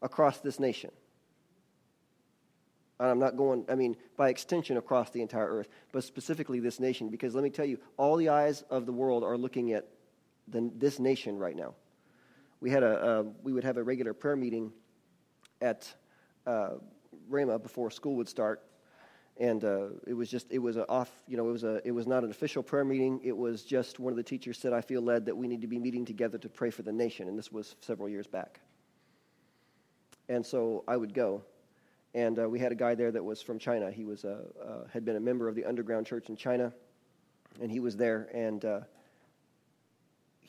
across 0.01 0.39
this 0.39 0.59
nation. 0.59 0.91
And 2.99 3.09
I'm 3.09 3.19
not 3.19 3.37
going, 3.37 3.65
I 3.69 3.75
mean, 3.75 3.95
by 4.17 4.29
extension 4.29 4.77
across 4.77 5.11
the 5.11 5.21
entire 5.21 5.47
earth, 5.47 5.69
but 5.91 6.03
specifically 6.03 6.59
this 6.59 6.79
nation, 6.79 7.09
because 7.09 7.35
let 7.35 7.43
me 7.43 7.51
tell 7.51 7.65
you, 7.65 7.77
all 7.95 8.17
the 8.17 8.29
eyes 8.29 8.63
of 8.71 8.87
the 8.87 8.91
world 8.91 9.23
are 9.23 9.37
looking 9.37 9.73
at 9.73 9.85
the, 10.47 10.71
this 10.75 10.99
nation 10.99 11.37
right 11.37 11.55
now. 11.55 11.75
We, 12.59 12.71
had 12.71 12.81
a, 12.81 12.89
uh, 12.89 13.23
we 13.43 13.53
would 13.53 13.63
have 13.63 13.77
a 13.77 13.83
regular 13.83 14.15
prayer 14.15 14.35
meeting 14.35 14.73
at 15.61 15.87
uh, 16.47 16.69
Rhema 17.29 17.61
before 17.61 17.91
school 17.91 18.15
would 18.15 18.29
start. 18.29 18.63
And 19.39 19.63
uh, 19.63 19.89
it 20.07 20.13
was 20.13 20.29
just, 20.31 20.47
it 20.49 20.57
was 20.57 20.77
a 20.77 20.87
off, 20.89 21.11
you 21.27 21.37
know, 21.37 21.47
it 21.47 21.51
was, 21.51 21.63
a, 21.63 21.79
it 21.85 21.91
was 21.91 22.07
not 22.07 22.23
an 22.23 22.31
official 22.31 22.63
prayer 22.63 22.83
meeting. 22.83 23.21
It 23.23 23.37
was 23.37 23.61
just 23.61 23.99
one 23.99 24.11
of 24.11 24.17
the 24.17 24.23
teachers 24.23 24.57
said, 24.57 24.73
I 24.73 24.81
feel 24.81 25.01
led 25.01 25.25
that 25.27 25.37
we 25.37 25.47
need 25.47 25.61
to 25.61 25.67
be 25.67 25.77
meeting 25.77 26.05
together 26.05 26.39
to 26.39 26.49
pray 26.49 26.71
for 26.71 26.81
the 26.81 26.91
nation. 26.91 27.27
And 27.27 27.37
this 27.37 27.51
was 27.51 27.75
several 27.81 28.09
years 28.09 28.25
back. 28.25 28.59
And 30.27 30.45
so 30.45 30.83
I 30.87 30.97
would 30.97 31.13
go. 31.13 31.43
And 32.13 32.39
uh, 32.39 32.49
we 32.49 32.57
had 32.59 32.71
a 32.71 32.75
guy 32.75 32.95
there 32.95 33.11
that 33.11 33.23
was 33.23 33.41
from 33.41 33.59
China. 33.59 33.91
He 33.91 34.05
was 34.05 34.23
a, 34.23 34.39
uh, 34.59 34.87
had 34.91 35.05
been 35.05 35.17
a 35.17 35.19
member 35.19 35.47
of 35.47 35.55
the 35.55 35.65
underground 35.65 36.07
church 36.07 36.29
in 36.29 36.35
China, 36.35 36.73
and 37.61 37.71
he 37.71 37.79
was 37.79 37.95
there. 37.95 38.29
And 38.33 38.65
uh, 38.65 38.79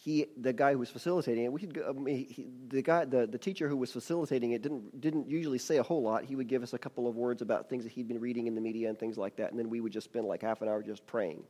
he, 0.00 0.26
the 0.40 0.52
guy 0.52 0.73
who 0.73 0.78
was 0.78 0.90
facilitating 0.90 1.45
it, 1.45 1.52
we 1.52 1.61
could 1.61 1.83
I 1.87 1.90
mean, 1.90 2.28
he, 2.28 2.47
the 2.69 2.83
guy, 2.83 3.05
the, 3.05 3.26
the 3.26 3.38
teacher 3.38 3.69
who 3.69 3.76
was 3.76 3.90
facilitating 3.90 4.52
it 4.52 4.62
didn't, 4.62 5.00
didn't 5.00 5.28
usually 5.28 5.59
say 5.59 5.78
a 5.78 5.83
whole 5.83 6.02
lot. 6.02 6.25
He 6.25 6.37
would 6.37 6.47
give 6.47 6.62
us 6.62 6.73
a 6.73 6.78
couple 6.78 7.09
of 7.09 7.17
words 7.17 7.43
about 7.43 7.69
things 7.69 7.83
that 7.83 7.93
he'd 7.93 8.07
been 8.07 8.21
reading 8.21 8.47
in 8.47 8.55
the 8.55 8.61
media 8.61 8.88
and 8.88 8.97
things 8.97 9.19
like 9.19 9.37
that, 9.37 9.50
and 9.50 9.59
then 9.59 9.69
we 9.69 9.81
would 9.81 9.93
just 9.93 10.05
spend 10.05 10.26
like 10.26 10.43
half 10.43 10.62
an 10.62 10.69
hour 10.69 10.85
just 10.85 11.05
praying. 11.05 11.43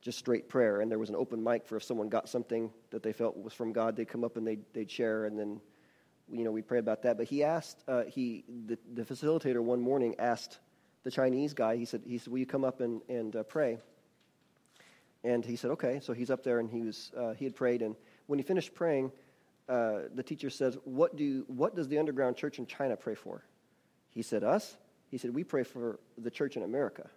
Just 0.00 0.18
straight 0.18 0.48
prayer. 0.48 0.80
And 0.80 0.88
there 0.88 0.98
was 0.98 1.08
an 1.08 1.16
open 1.16 1.42
mic 1.42 1.66
for 1.66 1.76
if 1.76 1.82
someone 1.82 2.08
got 2.08 2.28
something 2.28 2.70
that 2.90 3.02
they 3.02 3.12
felt 3.12 3.36
was 3.36 3.52
from 3.52 3.72
God, 3.72 3.96
they'd 3.96 4.08
come 4.08 4.22
up 4.22 4.36
and 4.36 4.46
they'd, 4.46 4.62
they'd 4.72 4.90
share, 4.90 5.24
and 5.24 5.36
then, 5.36 5.60
you 6.32 6.44
know, 6.44 6.52
we'd 6.52 6.68
pray 6.68 6.78
about 6.78 7.02
that. 7.02 7.18
But 7.18 7.26
he 7.26 7.42
asked, 7.42 7.82
uh, 7.88 8.04
he, 8.04 8.44
the, 8.66 8.78
the 8.94 9.02
facilitator 9.02 9.60
one 9.60 9.80
morning 9.80 10.14
asked 10.20 10.60
the 11.02 11.10
Chinese 11.10 11.52
guy, 11.52 11.76
he 11.76 11.84
said, 11.84 12.02
he 12.06 12.16
said 12.18 12.30
Will 12.30 12.38
you 12.38 12.46
come 12.46 12.64
up 12.64 12.80
and, 12.80 13.02
and 13.08 13.34
uh, 13.34 13.42
pray? 13.42 13.78
And 15.22 15.44
he 15.44 15.56
said, 15.56 15.70
okay. 15.72 16.00
So 16.02 16.12
he's 16.12 16.30
up 16.30 16.42
there 16.42 16.60
and 16.60 16.70
he, 16.70 16.82
was, 16.82 17.12
uh, 17.16 17.32
he 17.34 17.44
had 17.44 17.54
prayed. 17.54 17.82
And 17.82 17.94
when 18.26 18.38
he 18.38 18.42
finished 18.42 18.74
praying, 18.74 19.12
uh, 19.68 20.02
the 20.14 20.22
teacher 20.22 20.50
says, 20.50 20.78
what, 20.84 21.16
do, 21.16 21.44
what 21.46 21.76
does 21.76 21.88
the 21.88 21.98
underground 21.98 22.36
church 22.36 22.58
in 22.58 22.66
China 22.66 22.96
pray 22.96 23.14
for? 23.14 23.44
He 24.08 24.22
said, 24.22 24.42
us? 24.42 24.76
He 25.10 25.18
said, 25.18 25.34
we 25.34 25.44
pray 25.44 25.62
for 25.62 26.00
the 26.18 26.30
church 26.30 26.56
in 26.56 26.62
America. 26.62 27.08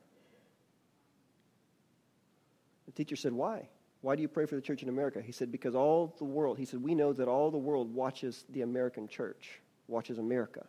The 2.85 2.91
teacher 2.91 3.15
said, 3.15 3.33
why? 3.33 3.69
Why 4.01 4.15
do 4.15 4.21
you 4.21 4.27
pray 4.27 4.45
for 4.45 4.55
the 4.55 4.61
church 4.61 4.83
in 4.83 4.89
America? 4.89 5.21
He 5.21 5.31
said, 5.31 5.51
because 5.51 5.75
all 5.75 6.13
the 6.17 6.25
world, 6.25 6.57
he 6.57 6.65
said, 6.65 6.83
we 6.83 6.93
know 6.93 7.13
that 7.13 7.27
all 7.27 7.49
the 7.49 7.57
world 7.57 7.93
watches 7.93 8.45
the 8.49 8.61
American 8.61 9.07
church, 9.07 9.61
watches 9.87 10.17
America. 10.17 10.65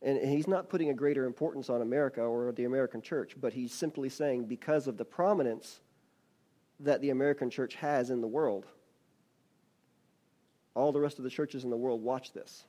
And 0.00 0.18
he's 0.28 0.48
not 0.48 0.68
putting 0.68 0.90
a 0.90 0.94
greater 0.94 1.26
importance 1.26 1.68
on 1.68 1.82
America 1.82 2.22
or 2.22 2.52
the 2.52 2.64
American 2.64 3.02
church, 3.02 3.36
but 3.40 3.52
he's 3.52 3.72
simply 3.72 4.08
saying 4.08 4.44
because 4.44 4.86
of 4.86 4.96
the 4.96 5.04
prominence 5.04 5.80
that 6.80 7.00
the 7.00 7.10
American 7.10 7.50
church 7.50 7.74
has 7.76 8.10
in 8.10 8.20
the 8.20 8.26
world. 8.26 8.66
All 10.74 10.92
the 10.92 11.00
rest 11.00 11.18
of 11.18 11.24
the 11.24 11.30
churches 11.30 11.64
in 11.64 11.70
the 11.70 11.76
world 11.76 12.02
watch 12.02 12.32
this. 12.32 12.64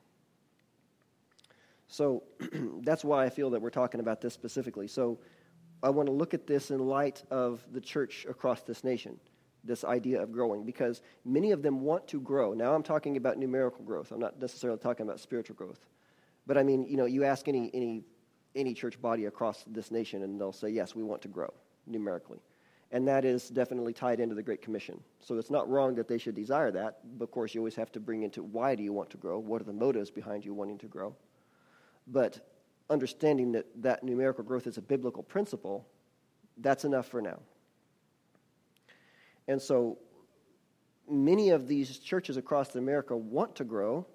So 1.88 2.24
that's 2.82 3.04
why 3.04 3.26
I 3.26 3.30
feel 3.30 3.50
that 3.52 3.62
we're 3.62 3.70
talking 3.70 4.00
about 4.00 4.22
this 4.22 4.34
specifically. 4.34 4.88
So 4.88 5.20
I 5.84 5.90
want 5.90 6.08
to 6.08 6.14
look 6.14 6.34
at 6.34 6.48
this 6.48 6.72
in 6.72 6.80
light 6.80 7.24
of 7.30 7.64
the 7.72 7.82
church 7.82 8.26
across 8.28 8.62
this 8.62 8.84
nation, 8.84 9.20
this 9.64 9.84
idea 9.84 10.22
of 10.22 10.32
growing, 10.32 10.66
because 10.66 11.02
many 11.24 11.52
of 11.52 11.62
them 11.62 11.82
want 11.82 12.08
to 12.10 12.20
grow. 12.20 12.54
Now 12.54 12.74
I'm 12.74 12.84
talking 12.84 13.18
about 13.18 13.38
numerical 13.38 13.84
growth. 13.84 14.12
I'm 14.12 14.20
not 14.20 14.40
necessarily 14.40 14.80
talking 14.80 15.06
about 15.06 15.20
spiritual 15.20 15.56
growth. 15.56 15.86
But 16.48 16.58
I 16.58 16.64
mean, 16.64 16.86
you 16.88 16.98
know, 16.98 17.06
you 17.06 17.24
ask 17.24 17.48
any, 17.48 17.70
any, 17.74 18.04
any 18.56 18.74
church 18.74 19.00
body 19.00 19.26
across 19.26 19.64
this 19.68 19.92
nation, 19.92 20.24
and 20.24 20.42
they'll 20.42 20.52
say, 20.52 20.70
yes, 20.70 20.96
we 20.96 21.04
want 21.04 21.22
to 21.22 21.28
grow 21.28 21.54
numerically 21.86 22.40
and 22.92 23.08
that 23.08 23.24
is 23.24 23.50
definitely 23.50 23.94
tied 23.94 24.20
into 24.20 24.36
the 24.36 24.42
Great 24.42 24.62
Commission. 24.62 25.00
So 25.20 25.38
it's 25.38 25.52
not 25.52 25.70
wrong 25.70 25.96
that 25.96 26.08
they 26.08 26.18
should 26.18 26.36
desire 26.36 26.72
that, 26.72 27.00
but 27.18 27.26
of 27.26 27.32
course, 27.32 27.54
you 27.54 27.62
always 27.62 27.76
have 27.76 27.92
to 27.92 28.00
bring 28.00 28.24
into 28.24 28.42
why 28.44 28.76
do 28.76 28.84
you 28.84 28.94
want 28.94 29.10
to 29.12 29.18
grow? 29.18 29.38
What 29.38 29.62
are 29.62 29.66
the 29.66 29.74
motives 29.74 30.10
behind 30.10 30.44
you 30.44 30.54
wanting 30.54 30.80
to 30.80 30.88
grow? 30.88 31.16
But 32.08 32.40
understanding 32.90 33.52
that 33.52 33.68
that 33.84 34.04
numerical 34.04 34.44
growth 34.44 34.66
is 34.66 34.78
a 34.78 34.82
biblical 34.82 35.22
principle, 35.22 35.88
that's 36.58 36.84
enough 36.84 37.08
for 37.08 37.22
now. 37.22 37.40
And 39.48 39.62
so 39.62 40.00
many 41.10 41.50
of 41.50 41.68
these 41.68 42.00
churches 42.00 42.38
across 42.38 42.76
America 42.76 43.16
want 43.16 43.56
to 43.56 43.64
grow, 43.64 44.06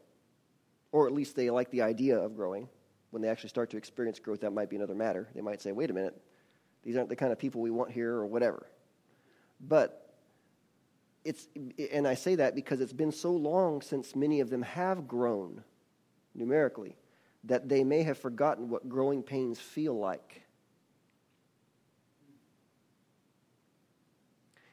or 0.92 1.06
at 1.06 1.12
least 1.12 1.36
they 1.36 1.50
like 1.50 1.70
the 1.70 1.82
idea 1.82 2.18
of 2.18 2.36
growing. 2.36 2.68
When 3.10 3.22
they 3.22 3.28
actually 3.28 3.50
start 3.50 3.70
to 3.70 3.76
experience 3.76 4.18
growth, 4.18 4.40
that 4.40 4.52
might 4.52 4.68
be 4.68 4.76
another 4.76 4.94
matter. 4.94 5.28
They 5.34 5.40
might 5.40 5.62
say, 5.62 5.70
wait 5.70 5.90
a 5.90 5.92
minute, 5.92 6.20
these 6.84 6.96
aren't 6.96 7.08
the 7.08 7.16
kind 7.16 7.32
of 7.32 7.38
people 7.38 7.60
we 7.60 7.70
want 7.70 7.90
here 7.90 8.12
or 8.12 8.26
whatever. 8.26 8.66
But 9.60 10.12
it's, 11.24 11.48
and 11.92 12.06
I 12.06 12.14
say 12.14 12.34
that 12.36 12.54
because 12.54 12.80
it's 12.80 12.92
been 12.92 13.12
so 13.12 13.32
long 13.32 13.80
since 13.80 14.14
many 14.14 14.40
of 14.40 14.50
them 14.50 14.62
have 14.62 15.08
grown 15.08 15.64
numerically 16.34 16.96
that 17.44 17.68
they 17.68 17.84
may 17.84 18.02
have 18.02 18.18
forgotten 18.18 18.68
what 18.68 18.88
growing 18.88 19.22
pains 19.22 19.58
feel 19.58 19.98
like. 19.98 20.42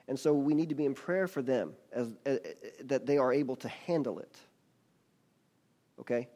And 0.07 0.19
so 0.19 0.33
we 0.33 0.53
need 0.53 0.69
to 0.69 0.75
be 0.75 0.85
in 0.85 0.93
prayer 0.93 1.27
for 1.27 1.41
them 1.41 1.71
as, 1.93 2.13
as, 2.25 2.39
that 2.83 3.05
they 3.05 3.17
are 3.17 3.31
able 3.31 3.55
to 3.57 3.69
handle 3.69 4.19
it. 4.19 4.35
Okay? 6.01 6.27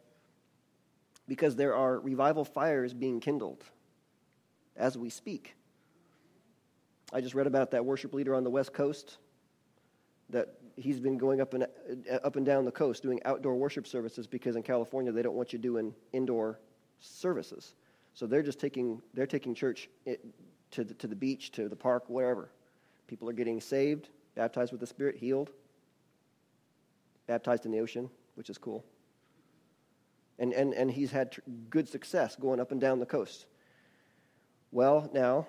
Because 1.28 1.58
there 1.58 1.76
are 1.76 2.00
revival 2.00 2.46
fires 2.46 2.94
being 2.94 3.20
kindled 3.20 3.66
as 4.78 4.98
we 4.98 5.10
speak. 5.10 5.56
I 7.14 7.22
just 7.22 7.36
read 7.36 7.48
about 7.48 7.72
that 7.72 7.86
worship 7.86 8.14
leader 8.14 8.36
on 8.36 8.44
the 8.44 8.50
West 8.50 8.74
Coast 8.74 9.18
that 10.30 10.56
he's 10.76 11.00
been 11.00 11.18
going 11.18 11.40
up 11.40 11.54
and 11.54 11.64
uh, 12.12 12.16
up 12.24 12.36
and 12.36 12.46
down 12.46 12.66
the 12.66 12.72
coast 12.72 13.04
doing 13.04 13.20
outdoor 13.26 13.56
worship 13.56 13.88
services 13.88 14.28
because 14.28 14.56
in 14.56 14.64
California 14.64 15.12
they 15.12 15.22
don't 15.22 15.36
want 15.36 15.54
you 15.54 15.60
doing 15.60 15.94
indoor 16.14 16.60
services. 17.00 17.76
So 18.14 18.26
they're 18.26 18.42
just 18.42 18.60
taking 18.60 19.02
they're 19.14 19.28
taking 19.28 19.54
church 19.54 19.90
to 20.72 20.84
the, 20.84 20.94
to 20.96 21.08
the 21.08 21.16
beach, 21.16 21.52
to 21.52 21.70
the 21.70 21.76
park, 21.76 22.06
wherever. 22.08 22.50
People 23.08 23.30
are 23.30 23.34
getting 23.34 23.62
saved, 23.62 24.10
baptized 24.34 24.72
with 24.72 24.82
the 24.82 24.88
Spirit, 24.88 25.16
healed, 25.16 25.52
baptized 27.28 27.66
in 27.66 27.72
the 27.72 27.80
ocean, 27.80 28.10
which 28.34 28.50
is 28.50 28.58
cool. 28.58 28.84
And 30.40 30.54
and 30.54 30.74
and 30.74 30.90
he's 30.90 31.12
had 31.12 31.34
tr- 31.34 31.42
good 31.70 31.88
success 31.88 32.36
going 32.36 32.60
up 32.60 32.72
and 32.72 32.82
down 32.82 33.00
the 33.00 33.06
coast. 33.06 33.46
Well, 34.72 35.10
now. 35.14 35.48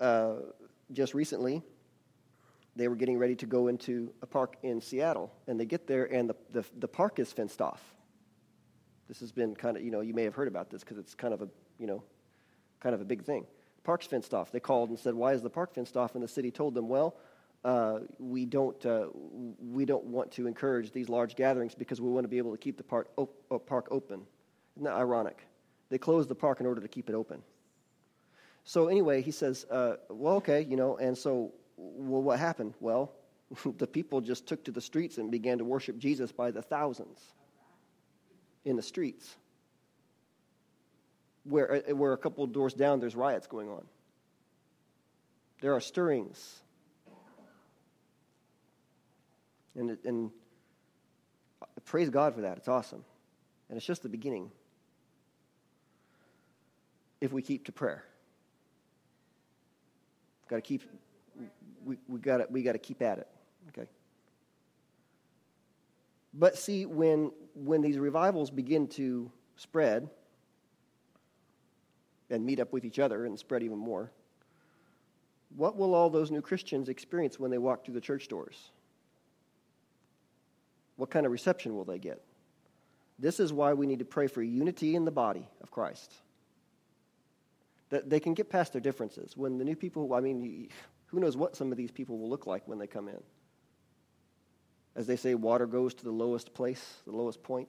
Uh, 0.00 0.34
just 0.92 1.14
recently, 1.14 1.62
they 2.74 2.88
were 2.88 2.96
getting 2.96 3.18
ready 3.18 3.34
to 3.36 3.46
go 3.46 3.68
into 3.68 4.12
a 4.22 4.26
park 4.26 4.56
in 4.62 4.80
Seattle, 4.80 5.32
and 5.46 5.58
they 5.60 5.66
get 5.66 5.86
there, 5.86 6.04
and 6.04 6.28
the, 6.28 6.36
the, 6.50 6.64
the 6.78 6.88
park 6.88 7.18
is 7.18 7.32
fenced 7.32 7.60
off. 7.60 7.82
This 9.08 9.20
has 9.20 9.32
been 9.32 9.54
kind 9.54 9.76
of, 9.76 9.82
you 9.82 9.90
know, 9.90 10.00
you 10.00 10.14
may 10.14 10.24
have 10.24 10.34
heard 10.34 10.48
about 10.48 10.70
this 10.70 10.80
because 10.80 10.96
it's 10.96 11.14
kind 11.14 11.34
of 11.34 11.42
a, 11.42 11.48
you 11.78 11.86
know, 11.86 12.02
kind 12.80 12.94
of 12.94 13.00
a 13.00 13.04
big 13.04 13.24
thing. 13.24 13.46
Park's 13.84 14.06
fenced 14.06 14.32
off. 14.32 14.52
They 14.52 14.60
called 14.60 14.90
and 14.90 14.98
said, 14.98 15.14
"Why 15.14 15.32
is 15.32 15.42
the 15.42 15.50
park 15.50 15.74
fenced 15.74 15.96
off?" 15.96 16.14
And 16.14 16.22
the 16.22 16.28
city 16.28 16.50
told 16.50 16.74
them, 16.74 16.88
"Well, 16.88 17.16
uh, 17.64 18.00
we 18.18 18.46
don't 18.46 18.86
uh, 18.86 19.08
we 19.60 19.84
don't 19.84 20.04
want 20.04 20.30
to 20.32 20.46
encourage 20.46 20.92
these 20.92 21.08
large 21.08 21.34
gatherings 21.34 21.74
because 21.74 22.00
we 22.00 22.08
want 22.08 22.24
to 22.24 22.28
be 22.28 22.38
able 22.38 22.52
to 22.52 22.58
keep 22.58 22.76
the 22.76 22.84
park 22.84 23.08
op- 23.16 23.34
uh, 23.50 23.58
park 23.58 23.88
open." 23.90 24.22
Isn't 24.76 24.84
that 24.84 24.94
ironic? 24.94 25.46
They 25.90 25.98
closed 25.98 26.28
the 26.28 26.34
park 26.34 26.60
in 26.60 26.66
order 26.66 26.80
to 26.80 26.88
keep 26.88 27.10
it 27.10 27.14
open. 27.14 27.42
So 28.64 28.88
anyway, 28.88 29.22
he 29.22 29.30
says, 29.30 29.66
uh, 29.70 29.94
well, 30.08 30.36
okay, 30.36 30.62
you 30.62 30.76
know, 30.76 30.96
and 30.96 31.16
so, 31.16 31.52
well, 31.76 32.22
what 32.22 32.38
happened? 32.38 32.74
Well, 32.80 33.12
the 33.78 33.86
people 33.86 34.20
just 34.20 34.46
took 34.46 34.64
to 34.64 34.70
the 34.70 34.80
streets 34.80 35.18
and 35.18 35.30
began 35.30 35.58
to 35.58 35.64
worship 35.64 35.98
Jesus 35.98 36.32
by 36.32 36.50
the 36.50 36.62
thousands 36.62 37.20
in 38.64 38.76
the 38.76 38.82
streets. 38.82 39.36
Where, 41.44 41.82
uh, 41.88 41.94
where 41.94 42.12
a 42.12 42.18
couple 42.18 42.44
of 42.44 42.52
doors 42.52 42.72
down, 42.72 43.00
there's 43.00 43.16
riots 43.16 43.48
going 43.48 43.68
on. 43.68 43.84
There 45.60 45.74
are 45.74 45.80
stirrings. 45.80 46.60
And, 49.74 49.96
and 50.04 50.30
praise 51.84 52.10
God 52.10 52.34
for 52.34 52.42
that. 52.42 52.58
It's 52.58 52.68
awesome. 52.68 53.04
And 53.68 53.76
it's 53.76 53.86
just 53.86 54.02
the 54.02 54.08
beginning 54.08 54.50
if 57.20 57.32
we 57.32 57.42
keep 57.42 57.66
to 57.66 57.72
prayer. 57.72 58.04
Got 60.52 60.56
to 60.56 60.60
keep, 60.60 60.82
we, 61.82 61.96
we 62.06 62.18
got 62.18 62.50
we 62.52 62.62
to 62.62 62.76
keep 62.76 63.00
at 63.00 63.16
it. 63.16 63.26
Okay. 63.70 63.88
But 66.34 66.58
see, 66.58 66.84
when 66.84 67.32
when 67.54 67.80
these 67.80 67.96
revivals 67.96 68.50
begin 68.50 68.86
to 68.88 69.32
spread 69.56 70.10
and 72.28 72.44
meet 72.44 72.60
up 72.60 72.70
with 72.70 72.84
each 72.84 72.98
other 72.98 73.24
and 73.24 73.38
spread 73.38 73.62
even 73.62 73.78
more, 73.78 74.12
what 75.56 75.78
will 75.78 75.94
all 75.94 76.10
those 76.10 76.30
new 76.30 76.42
Christians 76.42 76.90
experience 76.90 77.40
when 77.40 77.50
they 77.50 77.56
walk 77.56 77.86
through 77.86 77.94
the 77.94 78.00
church 78.02 78.28
doors? 78.28 78.72
What 80.96 81.08
kind 81.08 81.24
of 81.24 81.32
reception 81.32 81.74
will 81.74 81.86
they 81.86 81.98
get? 81.98 82.20
This 83.18 83.40
is 83.40 83.54
why 83.54 83.72
we 83.72 83.86
need 83.86 84.00
to 84.00 84.04
pray 84.04 84.26
for 84.26 84.42
unity 84.42 84.96
in 84.96 85.06
the 85.06 85.10
body 85.10 85.48
of 85.62 85.70
Christ 85.70 86.12
that 87.92 88.08
they 88.08 88.20
can 88.20 88.32
get 88.32 88.48
past 88.48 88.72
their 88.72 88.80
differences. 88.80 89.36
When 89.36 89.58
the 89.58 89.66
new 89.66 89.76
people, 89.76 90.14
I 90.14 90.20
mean, 90.20 90.70
who 91.08 91.20
knows 91.20 91.36
what 91.36 91.54
some 91.54 91.70
of 91.70 91.76
these 91.76 91.90
people 91.90 92.18
will 92.18 92.30
look 92.30 92.46
like 92.46 92.66
when 92.66 92.78
they 92.78 92.86
come 92.86 93.06
in. 93.06 93.22
As 94.96 95.06
they 95.06 95.16
say, 95.16 95.34
water 95.34 95.66
goes 95.66 95.92
to 95.92 96.04
the 96.04 96.10
lowest 96.10 96.54
place, 96.54 96.82
the 97.04 97.12
lowest 97.12 97.42
point. 97.42 97.68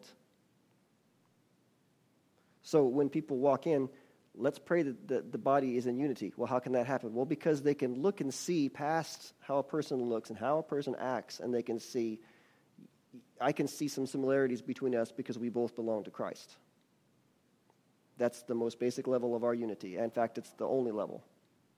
So 2.62 2.86
when 2.86 3.10
people 3.10 3.38
walk 3.38 3.68
in, 3.68 3.89
let's 4.34 4.60
pray 4.60 4.84
that 4.84 5.10
the, 5.10 5.25
the 5.30 5.38
body 5.38 5.75
is 5.75 5.88
in 5.88 5.98
unity. 5.98 6.32
Well, 6.38 6.48
how 6.48 6.60
can 6.60 6.72
that 6.72 6.88
happen? 6.88 7.13
Well, 7.13 7.25
because 7.25 7.62
they 7.62 7.75
can 7.75 8.01
look 8.01 8.22
and 8.22 8.34
see 8.34 8.70
past 8.70 9.34
how 9.42 9.58
a 9.58 9.63
person 9.63 10.01
looks 10.01 10.30
and 10.30 10.39
how 10.39 10.58
a 10.60 10.63
person 10.63 10.96
acts, 10.98 11.42
and 11.42 11.53
they 11.53 11.63
can 11.63 11.82
see, 11.82 12.22
I 13.42 13.51
can 13.51 13.68
see 13.68 13.89
some 13.89 14.08
similarities 14.08 14.62
between 14.62 14.96
us 14.96 15.12
because 15.12 15.38
we 15.38 15.50
both 15.50 15.75
belong 15.75 16.06
to 16.06 16.12
Christ. 16.12 16.56
That's 18.17 18.43
the 18.43 18.55
most 18.55 18.79
basic 18.79 19.08
level 19.08 19.36
of 19.36 19.43
our 19.43 19.53
unity. 19.53 19.98
In 19.98 20.12
fact, 20.12 20.38
it's 20.38 20.51
the 20.51 20.67
only 20.67 20.91
level. 20.91 21.24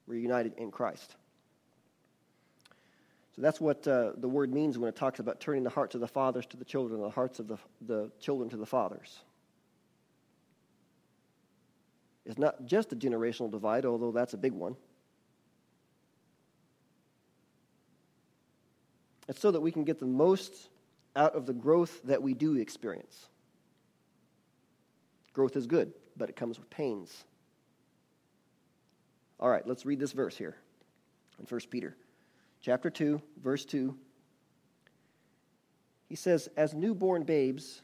We're 0.08 0.20
united 0.20 0.54
in 0.58 0.72
Christ. 0.72 1.16
So 3.36 3.42
that's 3.42 3.60
what 3.60 3.88
uh, 3.88 4.12
the 4.18 4.30
word 4.30 4.54
means 4.54 4.78
when 4.78 4.88
it 4.88 4.96
talks 4.96 5.20
about 5.20 5.42
turning 5.42 5.64
the 5.64 5.70
hearts 5.70 5.96
of 5.96 6.02
the 6.02 6.08
fathers 6.08 6.46
to 6.48 6.58
the 6.58 6.64
children, 6.64 7.02
the 7.02 7.10
hearts 7.10 7.40
of 7.40 7.48
the, 7.48 7.58
the 7.82 8.12
children 8.20 8.50
to 8.50 8.58
the 8.58 8.66
fathers. 8.66 9.20
It's 12.26 12.38
not 12.38 12.66
just 12.66 12.94
a 12.94 12.96
generational 12.96 13.52
divide, 13.52 13.86
although 13.86 14.12
that's 14.12 14.34
a 14.34 14.38
big 14.38 14.54
one. 14.54 14.76
It's 19.28 19.40
so 19.40 19.52
that 19.52 19.62
we 19.62 19.72
can 19.72 19.84
get 19.84 20.00
the 20.00 20.06
most 20.06 20.70
out 21.16 21.36
of 21.36 21.46
the 21.46 21.54
growth 21.54 22.02
that 22.04 22.22
we 22.22 22.34
do 22.34 22.56
experience. 22.56 23.28
Growth 25.34 25.56
is 25.56 25.68
good, 25.68 25.94
but 26.18 26.30
it 26.30 26.36
comes 26.36 26.60
with 26.60 26.70
pains. 26.70 27.24
All 29.40 29.50
right, 29.50 29.68
let's 29.68 29.86
read 29.86 30.00
this 30.00 30.14
verse 30.14 30.38
here 30.38 30.56
in 31.40 31.46
1 31.46 31.62
Peter 31.70 31.96
chapter 32.66 32.90
2, 32.90 33.22
verse 33.44 33.64
2. 33.64 33.96
He 36.10 36.16
says, 36.16 36.50
As 36.58 36.74
newborn 36.74 37.24
babes, 37.24 37.82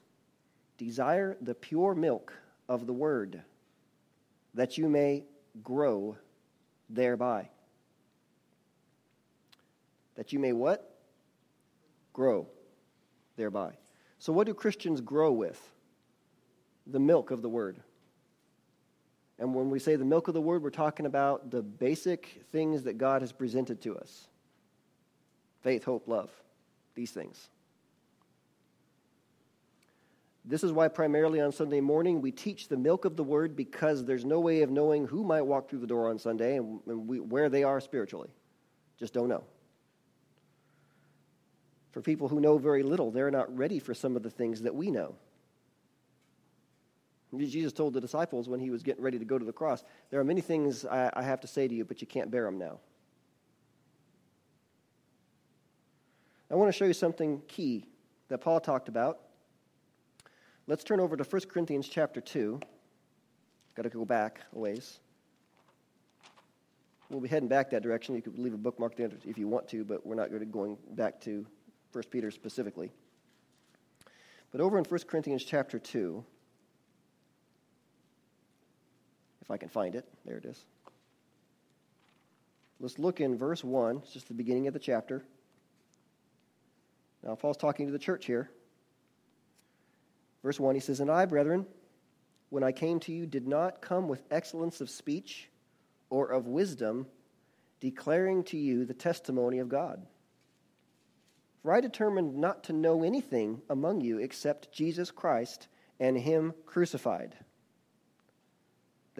desire 0.78 1.38
the 1.40 1.54
pure 1.54 1.94
milk 1.94 2.34
of 2.68 2.88
the 2.88 2.94
word, 2.94 3.44
that 4.56 4.80
you 4.80 4.90
may 4.90 5.26
grow 5.62 6.18
thereby. 6.90 7.50
That 10.16 10.34
you 10.34 10.40
may 10.40 10.52
what? 10.52 10.98
Grow 12.14 12.48
thereby. 13.38 13.74
So, 14.18 14.34
what 14.34 14.48
do 14.48 14.54
Christians 14.56 15.00
grow 15.00 15.32
with? 15.32 15.62
The 16.88 17.00
milk 17.00 17.30
of 17.30 17.44
the 17.44 17.50
word. 17.50 17.78
And 19.42 19.56
when 19.56 19.72
we 19.72 19.80
say 19.80 19.96
the 19.96 20.06
milk 20.06 20.28
of 20.28 20.36
the 20.36 20.42
word, 20.42 20.62
we're 20.62 20.70
talking 20.70 21.08
about 21.08 21.50
the 21.50 21.64
basic 21.64 22.44
things 22.52 22.84
that 22.84 23.00
God 23.00 23.24
has 23.24 23.32
presented 23.32 23.82
to 23.82 23.98
us 23.98 24.28
faith, 25.64 25.84
hope, 25.84 26.08
love, 26.08 26.30
these 26.94 27.10
things. 27.10 27.50
This 30.46 30.64
is 30.64 30.72
why, 30.72 30.88
primarily 30.90 31.42
on 31.42 31.52
Sunday 31.52 31.82
morning, 31.82 32.22
we 32.22 32.32
teach 32.32 32.68
the 32.68 32.78
milk 32.78 33.04
of 33.04 33.16
the 33.16 33.24
word 33.24 33.56
because 33.56 34.06
there's 34.06 34.26
no 34.26 34.40
way 34.40 34.62
of 34.62 34.70
knowing 34.70 35.08
who 35.08 35.24
might 35.24 35.42
walk 35.42 35.70
through 35.70 35.80
the 35.80 35.88
door 35.88 36.10
on 36.10 36.20
Sunday 36.20 36.58
and, 36.58 36.80
we, 36.86 37.20
where 37.20 37.50
they 37.50 37.64
are 37.64 37.80
spiritually. 37.82 38.30
Just 39.00 39.14
don't 39.14 39.28
know. 39.28 39.44
For 41.92 42.02
people 42.02 42.28
who 42.28 42.40
know 42.40 42.60
very 42.60 42.84
little, 42.84 43.10
they're 43.10 43.32
not 43.32 43.56
ready 43.56 43.80
for 43.80 43.96
some 43.96 44.16
of 44.16 44.22
the 44.22 44.30
things 44.30 44.62
that 44.62 44.76
we 44.76 44.92
know. 44.92 45.16
Jesus 47.38 47.72
told 47.72 47.94
the 47.94 48.02
disciples 48.02 48.50
when 48.50 48.60
he 48.60 48.70
was 48.70 48.84
getting 48.84 49.04
ready 49.04 49.18
to 49.18 49.26
go 49.26 49.38
to 49.38 49.46
the 49.46 49.54
cross, 49.54 49.84
There 50.10 50.20
are 50.20 50.24
many 50.24 50.42
things 50.42 50.86
I, 50.86 51.10
I 51.14 51.24
have 51.24 51.40
to 51.42 51.48
say 51.48 51.68
to 51.68 51.74
you, 51.74 51.86
but 51.86 52.02
you 52.02 52.08
can't 52.08 52.30
bear 52.30 52.44
them 52.44 52.58
now. 52.58 52.80
I 56.50 56.56
want 56.56 56.68
to 56.68 56.78
show 56.78 56.84
you 56.86 56.94
something 56.94 57.42
key 57.48 57.86
that 58.28 58.40
Paul 58.40 58.60
talked 58.60 58.90
about. 58.90 59.20
Let's 60.68 60.84
turn 60.84 61.00
over 61.00 61.16
to 61.16 61.24
1 61.24 61.42
Corinthians 61.44 61.88
chapter 61.88 62.20
2. 62.20 62.60
Got 63.76 63.84
to 63.84 63.90
go 63.90 64.04
back 64.04 64.42
a 64.54 64.60
ways. 64.60 65.00
We'll 67.10 67.22
be 67.22 67.30
heading 67.30 67.48
back 67.48 67.70
that 67.72 67.84
direction. 67.84 68.16
You 68.16 68.22
could 68.22 68.38
leave 68.38 68.54
a 68.54 68.58
bookmark 68.58 68.96
there 68.98 69.10
if 69.26 69.38
you 69.38 69.48
want 69.48 69.68
to, 69.70 69.86
but 69.86 70.06
we're 70.06 70.16
not 70.16 70.30
going 70.52 70.78
back 70.92 71.22
to 71.22 71.46
1 71.94 72.04
Peter 72.10 72.32
specifically. 72.32 72.92
But 74.52 74.60
over 74.60 74.78
in 74.78 74.84
1 74.84 75.00
Corinthians 75.08 75.46
chapter 75.46 75.80
2, 75.80 76.24
I 79.51 79.58
can 79.58 79.70
find 79.70 79.96
it. 79.96 80.08
There 80.25 80.38
it 80.38 80.46
is. 80.46 80.65
Let's 82.79 82.98
look 82.98 83.22
in 83.22 83.38
verse 83.38 83.63
1. 83.63 83.98
It's 83.98 84.13
just 84.13 84.27
the 84.27 84.34
beginning 84.34 84.67
of 84.67 84.74
the 84.74 84.79
chapter. 84.79 85.24
Now, 87.24 87.35
Paul's 87.35 87.57
talking 87.57 87.85
to 87.85 87.92
the 87.92 88.00
church 88.00 88.25
here. 88.25 88.50
Verse 90.44 90.59
1, 90.59 90.74
he 90.74 90.81
says, 90.81 91.00
And 91.00 91.11
I, 91.11 91.25
brethren, 91.25 91.68
when 92.50 92.64
I 92.64 92.72
came 92.72 93.00
to 93.01 93.11
you, 93.11 93.27
did 93.27 93.48
not 93.48 93.81
come 93.81 94.07
with 94.07 94.24
excellence 94.31 94.81
of 94.81 94.90
speech 94.90 95.50
or 96.09 96.27
of 96.27 96.48
wisdom, 96.48 97.05
declaring 97.79 98.44
to 98.46 98.57
you 98.57 98.85
the 98.85 98.94
testimony 98.94 99.59
of 99.59 99.70
God. 99.70 100.05
For 101.61 101.72
I 101.72 101.81
determined 101.81 102.35
not 102.35 102.64
to 102.66 102.74
know 102.74 103.03
anything 103.03 103.61
among 103.70 104.01
you 104.01 104.18
except 104.18 104.72
Jesus 104.72 105.11
Christ 105.11 105.68
and 106.00 106.18
Him 106.18 106.53
crucified. 106.66 107.35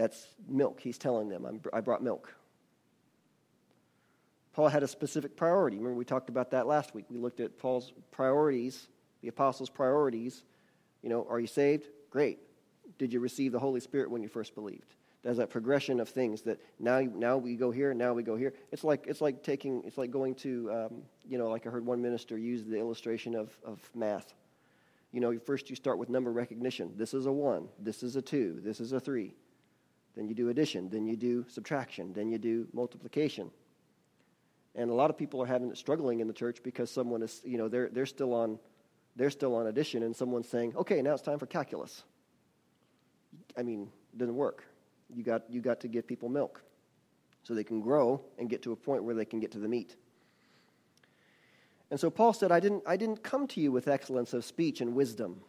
That's 0.02 0.26
milk. 0.48 0.80
He's 0.80 0.98
telling 0.98 1.30
them, 1.30 1.46
i 1.72 1.80
brought 1.80 2.02
milk. 2.02 2.34
Paul 4.52 4.68
had 4.68 4.82
a 4.82 4.88
specific 4.88 5.38
priority. 5.38 5.78
Remember, 5.78 5.96
we 5.96 6.06
talked 6.06 6.28
about 6.28 6.50
that 6.52 6.66
last 6.66 6.96
week. 6.96 7.06
We 7.08 7.20
looked 7.20 7.40
at 7.40 7.60
Paul's 7.60 7.94
priorities, 8.10 8.88
the 9.22 9.28
apostles' 9.28 9.70
priorities. 9.70 10.44
You 11.04 11.10
know, 11.10 11.28
are 11.30 11.40
you 11.40 11.46
saved? 11.46 11.86
Great. 12.10 12.40
Did 12.98 13.14
you 13.14 13.20
receive 13.20 13.52
the 13.52 13.60
Holy 13.60 13.80
Spirit 13.80 14.10
when 14.10 14.24
you 14.24 14.28
first 14.28 14.56
believed? 14.56 14.96
There's 15.22 15.38
that 15.38 15.52
progression 15.52 16.00
of 16.00 16.10
things 16.10 16.42
that 16.42 16.60
now, 16.80 17.02
now 17.02 17.38
we 17.38 17.56
go 17.56 17.70
here, 17.70 17.94
now 17.94 18.14
we 18.14 18.24
go 18.24 18.36
here. 18.36 18.54
It's 18.72 18.84
like, 18.84 19.06
it's 19.06 19.22
like 19.22 19.44
taking, 19.44 19.84
it's 19.86 20.00
like 20.00 20.10
going 20.10 20.34
to, 20.36 20.72
um, 20.72 21.04
you 21.30 21.38
know, 21.38 21.48
like 21.48 21.68
I 21.68 21.70
heard 21.70 21.86
one 21.86 22.02
minister 22.02 22.40
use 22.40 22.66
the 22.66 22.80
illustration 22.80 23.36
of, 23.36 23.56
of 23.64 23.80
math. 23.94 24.34
You 25.12 25.20
know, 25.20 25.38
first 25.38 25.70
you 25.70 25.76
start 25.76 26.00
with 26.00 26.10
number 26.10 26.32
recognition. 26.32 26.94
This 26.98 27.14
is 27.14 27.28
a 27.28 27.32
one, 27.32 27.68
this 27.78 28.02
is 28.02 28.16
a 28.16 28.22
two, 28.24 28.62
this 28.64 28.80
is 28.80 28.94
a 28.94 29.00
three. 29.00 29.36
Then 30.16 30.28
you 30.28 30.36
do 30.36 30.50
addition. 30.50 30.90
Then 30.90 31.06
you 31.08 31.16
do 31.16 31.46
subtraction. 31.48 32.14
Then 32.14 32.30
you 32.30 32.38
do 32.38 32.68
multiplication. 32.74 33.52
And 34.76 34.90
a 34.90 34.94
lot 34.94 35.10
of 35.10 35.18
people 35.18 35.42
are 35.42 35.46
having 35.46 35.70
it 35.70 35.78
struggling 35.78 36.20
in 36.20 36.28
the 36.28 36.34
church 36.34 36.64
because 36.64 36.90
someone 36.92 37.22
is, 37.22 37.42
you 37.44 37.58
know, 37.58 37.68
they're, 37.68 37.90
they're 37.90 38.06
still 38.06 38.34
on 38.34 38.60
they're 39.16 39.30
still 39.30 39.56
on 39.56 39.68
addition 39.68 40.04
and 40.04 40.16
someone's 40.16 40.48
saying, 40.48 40.76
okay, 40.76 41.02
now 41.02 41.14
it's 41.14 41.22
time 41.22 41.40
for 41.40 41.46
calculus. 41.46 42.04
I 43.58 43.64
mean, 43.64 43.90
it 44.14 44.18
doesn't 44.18 44.36
work. 44.36 44.64
You 45.14 45.24
got, 45.24 45.44
you 45.50 45.62
got 45.62 45.82
to 45.82 45.88
give 45.88 46.08
people 46.08 46.30
milk 46.30 46.62
so 47.44 47.54
they 47.54 47.64
can 47.64 47.82
grow 47.82 48.22
and 48.38 48.50
get 48.50 48.62
to 48.64 48.72
a 48.72 48.76
point 48.76 49.04
where 49.04 49.16
they 49.16 49.26
can 49.26 49.40
get 49.40 49.52
to 49.52 49.60
the 49.60 49.68
meat. 49.68 49.96
And 51.90 52.00
so 52.00 52.10
Paul 52.10 52.32
said, 52.32 52.52
I 52.52 52.62
didn't, 52.62 52.84
I 52.88 52.96
didn't 52.96 53.22
come 53.22 53.48
to 53.48 53.60
you 53.60 53.72
with 53.72 53.88
excellence 53.90 54.34
of 54.34 54.46
speech 54.46 54.80
and 54.80 54.96
wisdom. 54.96 55.42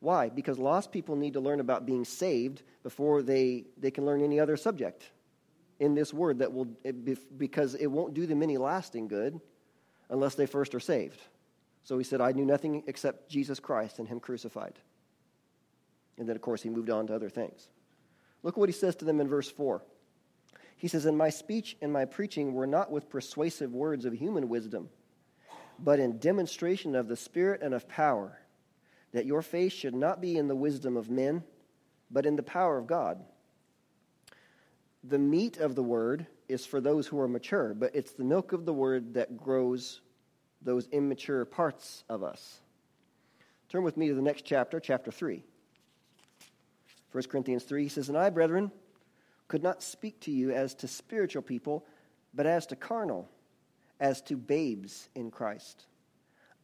Why? 0.00 0.30
Because 0.30 0.58
lost 0.58 0.92
people 0.92 1.14
need 1.14 1.34
to 1.34 1.40
learn 1.40 1.60
about 1.60 1.86
being 1.86 2.04
saved 2.04 2.62
before 2.82 3.22
they, 3.22 3.66
they 3.78 3.90
can 3.90 4.06
learn 4.06 4.22
any 4.22 4.40
other 4.40 4.56
subject 4.56 5.10
in 5.78 5.94
this 5.94 6.12
word 6.12 6.38
that 6.38 6.52
will 6.52 6.68
because 7.36 7.74
it 7.74 7.86
won't 7.86 8.14
do 8.14 8.26
them 8.26 8.42
any 8.42 8.58
lasting 8.58 9.08
good 9.08 9.40
unless 10.08 10.34
they 10.34 10.46
first 10.46 10.74
are 10.74 10.80
saved. 10.80 11.20
So 11.84 11.98
he 11.98 12.04
said, 12.04 12.20
I 12.20 12.32
knew 12.32 12.44
nothing 12.44 12.82
except 12.86 13.30
Jesus 13.30 13.60
Christ 13.60 13.98
and 13.98 14.08
him 14.08 14.20
crucified. 14.20 14.78
And 16.18 16.28
then, 16.28 16.36
of 16.36 16.42
course, 16.42 16.62
he 16.62 16.68
moved 16.68 16.90
on 16.90 17.06
to 17.06 17.14
other 17.14 17.30
things. 17.30 17.68
Look 18.42 18.56
what 18.56 18.68
he 18.68 18.74
says 18.74 18.96
to 18.96 19.04
them 19.04 19.20
in 19.20 19.28
verse 19.28 19.50
4. 19.50 19.82
He 20.76 20.88
says, 20.88 21.06
And 21.06 21.16
my 21.16 21.30
speech 21.30 21.76
and 21.80 21.92
my 21.92 22.04
preaching 22.04 22.52
were 22.52 22.66
not 22.66 22.90
with 22.90 23.08
persuasive 23.08 23.72
words 23.72 24.04
of 24.04 24.12
human 24.12 24.48
wisdom, 24.48 24.88
but 25.78 25.98
in 25.98 26.18
demonstration 26.18 26.94
of 26.94 27.08
the 27.08 27.16
Spirit 27.16 27.62
and 27.62 27.72
of 27.72 27.88
power 27.88 28.39
that 29.12 29.26
your 29.26 29.42
faith 29.42 29.72
should 29.72 29.94
not 29.94 30.20
be 30.20 30.36
in 30.36 30.48
the 30.48 30.54
wisdom 30.54 30.96
of 30.96 31.10
men, 31.10 31.42
but 32.10 32.26
in 32.26 32.36
the 32.36 32.42
power 32.42 32.78
of 32.78 32.86
God. 32.86 33.20
The 35.04 35.18
meat 35.18 35.56
of 35.56 35.74
the 35.74 35.82
word 35.82 36.26
is 36.48 36.66
for 36.66 36.80
those 36.80 37.06
who 37.06 37.18
are 37.20 37.28
mature, 37.28 37.74
but 37.74 37.94
it's 37.94 38.12
the 38.12 38.24
milk 38.24 38.52
of 38.52 38.66
the 38.66 38.72
word 38.72 39.14
that 39.14 39.36
grows 39.36 40.00
those 40.62 40.86
immature 40.88 41.44
parts 41.44 42.04
of 42.08 42.22
us. 42.22 42.60
Turn 43.68 43.82
with 43.82 43.96
me 43.96 44.08
to 44.08 44.14
the 44.14 44.22
next 44.22 44.44
chapter, 44.44 44.80
chapter 44.80 45.10
3. 45.10 45.42
1 47.12 47.24
Corinthians 47.24 47.64
3, 47.64 47.84
he 47.84 47.88
says, 47.88 48.08
And 48.08 48.18
I, 48.18 48.30
brethren, 48.30 48.70
could 49.48 49.62
not 49.62 49.82
speak 49.82 50.20
to 50.20 50.30
you 50.30 50.50
as 50.52 50.74
to 50.74 50.88
spiritual 50.88 51.42
people, 51.42 51.86
but 52.34 52.46
as 52.46 52.66
to 52.66 52.76
carnal, 52.76 53.28
as 53.98 54.20
to 54.22 54.36
babes 54.36 55.08
in 55.14 55.30
Christ. 55.30 55.86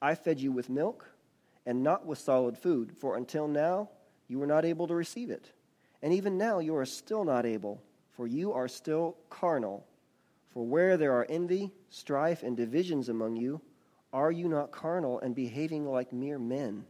I 0.00 0.14
fed 0.14 0.40
you 0.40 0.52
with 0.52 0.68
milk 0.68 1.08
and 1.66 1.82
not 1.82 2.06
with 2.06 2.18
solid 2.18 2.56
food, 2.56 2.96
for 2.96 3.16
until 3.16 3.48
now 3.48 3.90
you 4.28 4.38
were 4.38 4.46
not 4.46 4.64
able 4.64 4.86
to 4.86 4.94
receive 4.94 5.30
it. 5.30 5.50
And 6.02 6.12
even 6.12 6.38
now 6.38 6.60
you 6.60 6.76
are 6.76 6.86
still 6.86 7.24
not 7.24 7.44
able, 7.44 7.82
for 8.12 8.26
you 8.26 8.52
are 8.52 8.68
still 8.68 9.16
carnal. 9.28 9.86
For 10.52 10.64
where 10.64 10.96
there 10.96 11.12
are 11.12 11.26
envy, 11.28 11.72
strife, 11.90 12.42
and 12.42 12.56
divisions 12.56 13.08
among 13.08 13.36
you, 13.36 13.60
are 14.12 14.30
you 14.30 14.48
not 14.48 14.70
carnal 14.70 15.20
and 15.20 15.34
behaving 15.34 15.86
like 15.86 16.12
mere 16.12 16.38
men? 16.38 16.84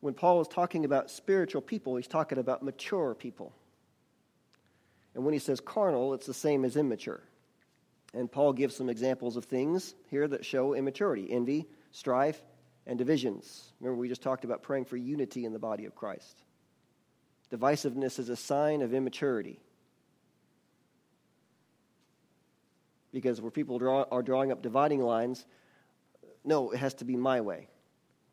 When 0.00 0.14
Paul 0.14 0.40
is 0.40 0.48
talking 0.48 0.84
about 0.84 1.10
spiritual 1.10 1.62
people, 1.62 1.96
he's 1.96 2.06
talking 2.06 2.38
about 2.38 2.62
mature 2.62 3.14
people. 3.14 3.52
And 5.14 5.24
when 5.24 5.32
he 5.32 5.38
says 5.40 5.60
carnal, 5.60 6.14
it's 6.14 6.26
the 6.26 6.34
same 6.34 6.64
as 6.64 6.76
immature. 6.76 7.22
And 8.16 8.32
Paul 8.32 8.54
gives 8.54 8.74
some 8.74 8.88
examples 8.88 9.36
of 9.36 9.44
things 9.44 9.94
here 10.08 10.26
that 10.26 10.42
show 10.42 10.72
immaturity 10.72 11.30
envy, 11.30 11.66
strife, 11.90 12.42
and 12.86 12.96
divisions. 12.96 13.72
Remember, 13.78 14.00
we 14.00 14.08
just 14.08 14.22
talked 14.22 14.44
about 14.44 14.62
praying 14.62 14.86
for 14.86 14.96
unity 14.96 15.44
in 15.44 15.52
the 15.52 15.58
body 15.58 15.84
of 15.84 15.94
Christ. 15.94 16.42
Divisiveness 17.52 18.18
is 18.18 18.30
a 18.30 18.36
sign 18.36 18.80
of 18.80 18.94
immaturity. 18.94 19.60
Because 23.12 23.38
where 23.42 23.50
people 23.50 23.78
draw, 23.78 24.06
are 24.10 24.22
drawing 24.22 24.50
up 24.50 24.62
dividing 24.62 25.02
lines, 25.02 25.44
no, 26.42 26.70
it 26.70 26.78
has 26.78 26.94
to 26.94 27.04
be 27.04 27.16
my 27.16 27.42
way. 27.42 27.68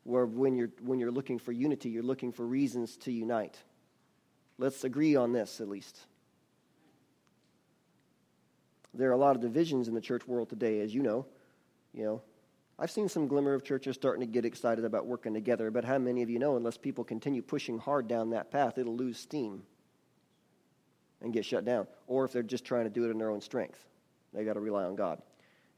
Where 0.06 0.26
when 0.26 0.56
you're, 0.56 0.72
when 0.82 1.00
you're 1.00 1.12
looking 1.12 1.40
for 1.40 1.52
unity, 1.52 1.90
you're 1.90 2.04
looking 2.04 2.32
for 2.32 2.46
reasons 2.46 2.96
to 2.98 3.12
unite. 3.12 3.58
Let's 4.58 4.86
agree 4.86 5.18
on 5.18 5.34
this 5.34 5.60
at 5.60 5.68
least. 5.68 6.00
There 8.94 9.10
are 9.10 9.14
a 9.14 9.18
lot 9.18 9.36
of 9.36 9.42
divisions 9.42 9.88
in 9.88 9.96
the 9.96 10.02
church 10.02 10.28
world 10.28 10.50
today, 10.50 10.82
as 10.82 10.94
you 10.94 11.02
know. 11.02 11.26
You 11.94 12.04
know, 12.06 12.22
I've 12.78 12.92
seen 12.92 13.10
some 13.10 13.28
glimmer 13.28 13.54
of 13.54 13.64
churches 13.64 13.96
starting 13.96 14.22
to 14.22 14.32
get 14.32 14.46
excited 14.46 14.86
about 14.86 15.06
working 15.06 15.34
together, 15.34 15.72
but 15.72 15.86
how 15.86 15.98
many 15.98 16.22
of 16.22 16.30
you 16.30 16.40
know, 16.40 16.58
unless 16.58 16.78
people 16.78 17.04
continue 17.04 17.42
pushing 17.42 17.78
hard 17.78 18.08
down 18.08 18.32
that 18.32 18.52
path, 18.52 18.78
it'll 18.78 18.96
lose 18.96 19.18
steam 19.18 19.64
and 21.22 21.34
get 21.34 21.46
shut 21.46 21.66
down. 21.66 21.88
Or 22.08 22.26
if 22.26 22.32
they're 22.32 22.44
just 22.44 22.66
trying 22.66 22.84
to 22.84 22.90
do 22.90 23.06
it 23.06 23.10
in 23.10 23.18
their 23.18 23.30
own 23.30 23.42
strength, 23.42 23.80
they 24.34 24.44
got 24.44 24.54
to 24.54 24.60
rely 24.60 24.84
on 24.84 24.96
God. 24.96 25.22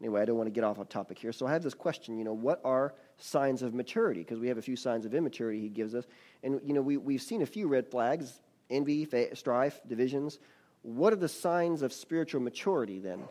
Anyway, 0.01 0.21
I 0.21 0.25
don't 0.25 0.37
want 0.37 0.47
to 0.47 0.51
get 0.51 0.63
off 0.63 0.77
on 0.79 0.87
topic 0.87 1.17
here. 1.17 1.31
So 1.31 1.45
I 1.45 1.53
have 1.53 1.63
this 1.63 1.73
question, 1.73 2.17
you 2.17 2.25
know, 2.25 2.33
what 2.33 2.59
are 2.65 2.93
signs 3.17 3.61
of 3.61 3.73
maturity? 3.73 4.21
Because 4.21 4.39
we 4.39 4.47
have 4.49 4.57
a 4.57 4.61
few 4.61 4.75
signs 4.75 5.05
of 5.05 5.13
immaturity 5.13 5.61
he 5.61 5.69
gives 5.69 5.95
us. 5.95 6.05
And, 6.43 6.59
you 6.65 6.73
know, 6.73 6.81
we, 6.81 6.97
we've 6.97 7.21
seen 7.21 7.41
a 7.41 7.45
few 7.45 7.67
red 7.67 7.87
flags 7.87 8.41
envy, 8.69 9.07
strife, 9.33 9.79
divisions. 9.87 10.39
What 10.85 11.13
are 11.13 11.15
the 11.15 11.27
signs 11.27 11.81
of 11.81 11.91
spiritual 11.91 12.41
maturity 12.41 12.99
then? 12.99 13.23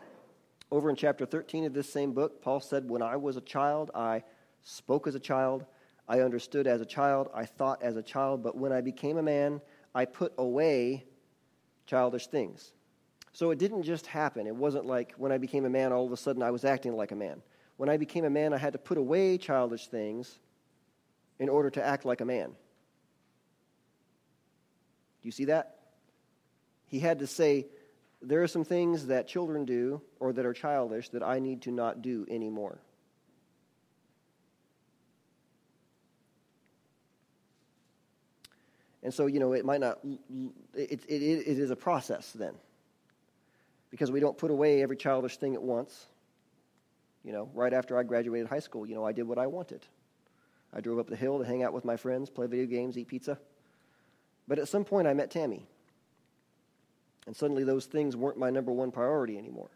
Over 0.71 0.89
in 0.89 0.97
chapter 0.97 1.25
13 1.25 1.63
of 1.63 1.73
this 1.73 1.89
same 1.89 2.11
book, 2.11 2.41
Paul 2.41 2.59
said, 2.59 2.89
When 2.89 3.01
I 3.01 3.15
was 3.15 3.37
a 3.37 3.41
child, 3.41 3.91
I 3.95 4.23
spoke 4.63 5.07
as 5.07 5.15
a 5.15 5.21
child, 5.21 5.63
I 6.05 6.19
understood 6.19 6.67
as 6.67 6.81
a 6.81 6.85
child, 6.85 7.29
I 7.33 7.45
thought 7.45 7.81
as 7.81 7.95
a 7.95 8.03
child, 8.03 8.43
but 8.43 8.57
when 8.57 8.73
I 8.73 8.81
became 8.81 9.17
a 9.17 9.23
man, 9.23 9.61
I 9.93 10.03
put 10.03 10.33
away 10.37 11.05
childish 11.85 12.27
things. 12.27 12.73
So 13.31 13.51
it 13.51 13.57
didn't 13.57 13.83
just 13.83 14.05
happen. 14.05 14.47
It 14.47 14.55
wasn't 14.55 14.85
like 14.85 15.13
when 15.15 15.31
I 15.31 15.37
became 15.37 15.63
a 15.63 15.69
man, 15.69 15.93
all 15.93 16.05
of 16.05 16.11
a 16.11 16.17
sudden 16.17 16.43
I 16.43 16.51
was 16.51 16.65
acting 16.65 16.97
like 16.97 17.13
a 17.13 17.15
man. 17.15 17.41
When 17.77 17.87
I 17.87 17.95
became 17.95 18.25
a 18.25 18.29
man, 18.29 18.53
I 18.53 18.57
had 18.57 18.73
to 18.73 18.79
put 18.79 18.97
away 18.97 19.37
childish 19.37 19.87
things 19.87 20.39
in 21.39 21.47
order 21.47 21.69
to 21.69 21.81
act 21.81 22.03
like 22.03 22.19
a 22.19 22.25
man. 22.25 22.49
Do 22.49 22.55
you 25.21 25.31
see 25.31 25.45
that? 25.45 25.74
He 26.87 26.99
had 26.99 27.19
to 27.19 27.27
say, 27.27 27.67
There 28.21 28.43
are 28.43 28.47
some 28.47 28.63
things 28.63 29.07
that 29.07 29.27
children 29.27 29.65
do 29.65 30.01
or 30.19 30.33
that 30.33 30.45
are 30.45 30.53
childish 30.53 31.09
that 31.09 31.23
I 31.23 31.39
need 31.39 31.63
to 31.63 31.71
not 31.71 32.01
do 32.01 32.25
anymore. 32.29 32.79
And 39.05 39.13
so, 39.13 39.27
you 39.27 39.39
know, 39.39 39.53
it 39.53 39.63
might 39.63 39.81
not, 39.81 39.99
it, 40.73 41.03
it, 41.07 41.21
it 41.21 41.59
is 41.59 41.69
a 41.69 41.75
process 41.75 42.31
then. 42.31 42.55
Because 43.91 44.09
we 44.09 44.19
don't 44.19 44.35
put 44.35 44.49
away 44.49 44.81
every 44.81 44.97
childish 44.97 45.37
thing 45.37 45.53
at 45.53 45.61
once. 45.61 46.07
You 47.23 47.31
know, 47.31 47.49
right 47.53 47.71
after 47.71 47.99
I 47.99 48.03
graduated 48.03 48.47
high 48.47 48.59
school, 48.59 48.87
you 48.87 48.95
know, 48.95 49.05
I 49.05 49.11
did 49.11 49.27
what 49.27 49.37
I 49.37 49.45
wanted. 49.45 49.85
I 50.73 50.81
drove 50.81 50.97
up 50.97 51.07
the 51.07 51.15
hill 51.15 51.37
to 51.37 51.45
hang 51.45 51.61
out 51.61 51.71
with 51.71 51.85
my 51.85 51.97
friends, 51.97 52.31
play 52.31 52.47
video 52.47 52.65
games, 52.65 52.97
eat 52.97 53.07
pizza. 53.07 53.37
But 54.47 54.57
at 54.57 54.67
some 54.67 54.83
point, 54.83 55.07
I 55.07 55.13
met 55.13 55.29
Tammy. 55.29 55.67
And 57.27 57.35
suddenly, 57.35 57.63
those 57.63 57.85
things 57.85 58.15
weren't 58.15 58.37
my 58.37 58.49
number 58.49 58.71
one 58.71 58.91
priority 58.91 59.37
anymore. 59.37 59.71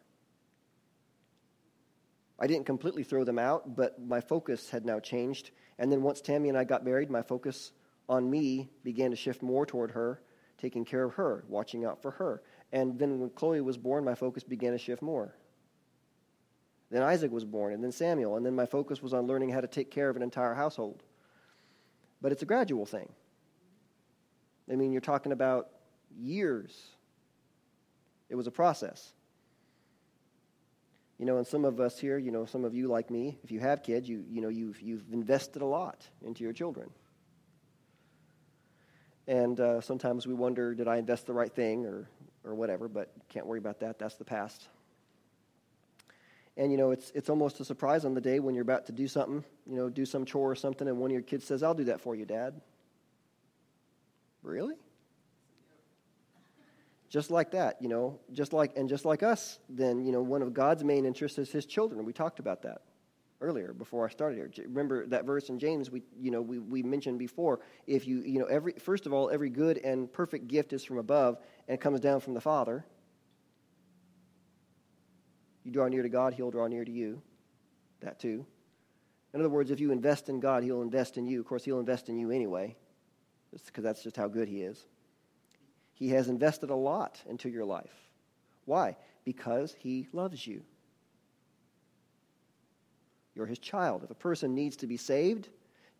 I 2.39 2.47
didn't 2.47 2.65
completely 2.65 3.03
throw 3.03 3.23
them 3.23 3.39
out, 3.39 3.75
but 3.75 4.01
my 4.01 4.21
focus 4.21 4.69
had 4.69 4.85
now 4.85 4.99
changed. 4.99 5.51
And 5.77 5.91
then 5.91 6.01
once 6.01 6.21
Tammy 6.21 6.49
and 6.49 6.57
I 6.57 6.63
got 6.63 6.85
married, 6.85 7.09
my 7.09 7.21
focus 7.21 7.71
on 8.07 8.29
me 8.29 8.69
began 8.83 9.11
to 9.11 9.17
shift 9.17 9.41
more 9.41 9.65
toward 9.65 9.91
her, 9.91 10.21
taking 10.57 10.85
care 10.85 11.03
of 11.03 11.13
her, 11.15 11.43
watching 11.47 11.85
out 11.85 12.01
for 12.01 12.11
her. 12.11 12.41
And 12.71 12.97
then 12.97 13.19
when 13.19 13.29
Chloe 13.31 13.61
was 13.61 13.77
born, 13.77 14.05
my 14.05 14.15
focus 14.15 14.43
began 14.43 14.71
to 14.71 14.77
shift 14.77 15.01
more. 15.01 15.35
Then 16.91 17.03
Isaac 17.03 17.31
was 17.31 17.45
born, 17.45 17.73
and 17.73 17.83
then 17.83 17.91
Samuel, 17.91 18.37
and 18.37 18.45
then 18.45 18.55
my 18.55 18.65
focus 18.65 19.01
was 19.01 19.13
on 19.13 19.27
learning 19.27 19.49
how 19.49 19.61
to 19.61 19.67
take 19.67 19.91
care 19.91 20.09
of 20.09 20.15
an 20.15 20.23
entire 20.23 20.55
household. 20.55 21.03
But 22.21 22.31
it's 22.31 22.41
a 22.41 22.47
gradual 22.47 22.85
thing. 22.85 23.09
I 24.71 24.75
mean, 24.75 24.91
you're 24.91 25.01
talking 25.01 25.31
about 25.31 25.69
years. 26.17 26.89
It 28.29 28.35
was 28.35 28.47
a 28.47 28.51
process. 28.51 29.13
You 31.17 31.25
know, 31.25 31.37
and 31.37 31.45
some 31.45 31.65
of 31.65 31.79
us 31.81 31.99
here, 31.99 32.17
you 32.17 32.31
know, 32.31 32.45
some 32.45 32.63
of 32.63 32.73
you 32.73 32.87
like 32.87 33.09
me, 33.09 33.37
if 33.43 33.51
you 33.51 33.59
have 33.59 33.83
kids, 33.83 34.07
you, 34.07 34.23
you 34.29 34.41
know, 34.41 34.47
you've, 34.47 34.79
you've 34.81 35.03
invested 35.11 35.61
a 35.61 35.65
lot 35.65 36.07
into 36.21 36.43
your 36.43 36.53
children. 36.53 36.89
And 39.27 39.59
uh, 39.59 39.81
sometimes 39.81 40.25
we 40.25 40.33
wonder, 40.33 40.73
did 40.73 40.87
I 40.87 40.97
invest 40.97 41.27
the 41.27 41.33
right 41.33 41.53
thing 41.53 41.85
or, 41.85 42.07
or 42.43 42.55
whatever, 42.55 42.87
but 42.87 43.11
can't 43.27 43.45
worry 43.45 43.59
about 43.59 43.81
that. 43.81 43.99
That's 43.99 44.15
the 44.15 44.23
past. 44.23 44.67
And, 46.55 46.71
you 46.71 46.77
know, 46.77 46.91
it's, 46.91 47.11
it's 47.13 47.29
almost 47.29 47.59
a 47.59 47.65
surprise 47.65 48.05
on 48.05 48.13
the 48.13 48.21
day 48.21 48.39
when 48.39 48.55
you're 48.55 48.63
about 48.63 48.85
to 48.87 48.91
do 48.91 49.07
something, 49.07 49.43
you 49.65 49.75
know, 49.75 49.89
do 49.89 50.05
some 50.05 50.25
chore 50.25 50.51
or 50.51 50.55
something, 50.55 50.87
and 50.87 50.97
one 50.97 51.11
of 51.11 51.13
your 51.13 51.21
kids 51.21 51.45
says, 51.45 51.63
I'll 51.63 51.73
do 51.73 51.85
that 51.85 52.01
for 52.01 52.15
you, 52.15 52.25
Dad. 52.25 52.59
Really? 54.41 54.75
Just 57.09 57.31
like 57.31 57.51
that, 57.51 57.81
you 57.81 57.89
know, 57.89 58.19
just 58.31 58.53
like, 58.53 58.77
and 58.77 58.87
just 58.87 59.03
like 59.03 59.23
us, 59.23 59.59
then, 59.67 60.05
you 60.05 60.11
know, 60.11 60.21
one 60.21 60.43
of 60.43 60.53
God's 60.53 60.83
main 60.83 61.05
interests 61.05 61.39
is 61.39 61.51
his 61.51 61.65
children. 61.65 62.05
We 62.05 62.13
talked 62.13 62.39
about 62.39 62.61
that 62.61 62.81
earlier 63.41 63.73
before 63.73 64.05
I 64.05 64.11
started 64.11 64.35
here. 64.37 64.65
Remember 64.67 65.07
that 65.07 65.25
verse 65.25 65.49
in 65.49 65.59
James 65.59 65.89
we 65.89 66.03
you 66.19 66.31
know 66.31 66.41
we, 66.41 66.59
we 66.59 66.83
mentioned 66.83 67.19
before. 67.19 67.59
If 67.87 68.07
you 68.07 68.21
you 68.21 68.39
know 68.39 68.45
every 68.45 68.73
first 68.73 69.05
of 69.05 69.13
all 69.13 69.29
every 69.29 69.49
good 69.49 69.77
and 69.77 70.11
perfect 70.11 70.47
gift 70.47 70.73
is 70.73 70.83
from 70.83 70.97
above 70.97 71.37
and 71.67 71.79
comes 71.79 71.99
down 71.99 72.19
from 72.19 72.33
the 72.33 72.41
Father. 72.41 72.85
You 75.63 75.71
draw 75.71 75.87
near 75.87 76.03
to 76.03 76.09
God, 76.09 76.33
He'll 76.33 76.51
draw 76.51 76.67
near 76.67 76.83
to 76.83 76.91
you. 76.91 77.21
That 78.01 78.19
too. 78.19 78.45
In 79.33 79.39
other 79.39 79.49
words, 79.49 79.71
if 79.71 79.79
you 79.79 79.91
invest 79.91 80.29
in 80.29 80.39
God, 80.39 80.63
He'll 80.63 80.81
invest 80.81 81.17
in 81.17 81.27
you. 81.27 81.39
Of 81.39 81.45
course, 81.45 81.63
He'll 81.63 81.79
invest 81.79 82.09
in 82.09 82.17
you 82.17 82.31
anyway, 82.31 82.75
because 83.65 83.83
that's 83.83 84.03
just 84.03 84.17
how 84.17 84.27
good 84.27 84.47
He 84.47 84.61
is. 84.61 84.85
He 85.99 86.09
has 86.09 86.29
invested 86.29 86.71
a 86.71 86.75
lot 86.75 87.21
into 87.29 87.49
your 87.49 87.65
life. 87.65 87.93
Why? 88.65 88.95
Because 89.25 89.75
He 89.77 90.07
loves 90.11 90.47
you. 90.47 90.63
You're 93.39 93.45
his 93.45 93.59
child. 93.59 94.03
If 94.03 94.11
a 94.11 94.15
person 94.15 94.53
needs 94.53 94.75
to 94.77 94.87
be 94.87 94.97
saved, 94.97 95.47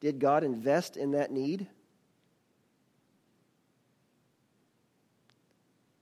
did 0.01 0.19
God 0.19 0.43
invest 0.43 0.97
in 0.97 1.11
that 1.11 1.31
need? 1.31 1.67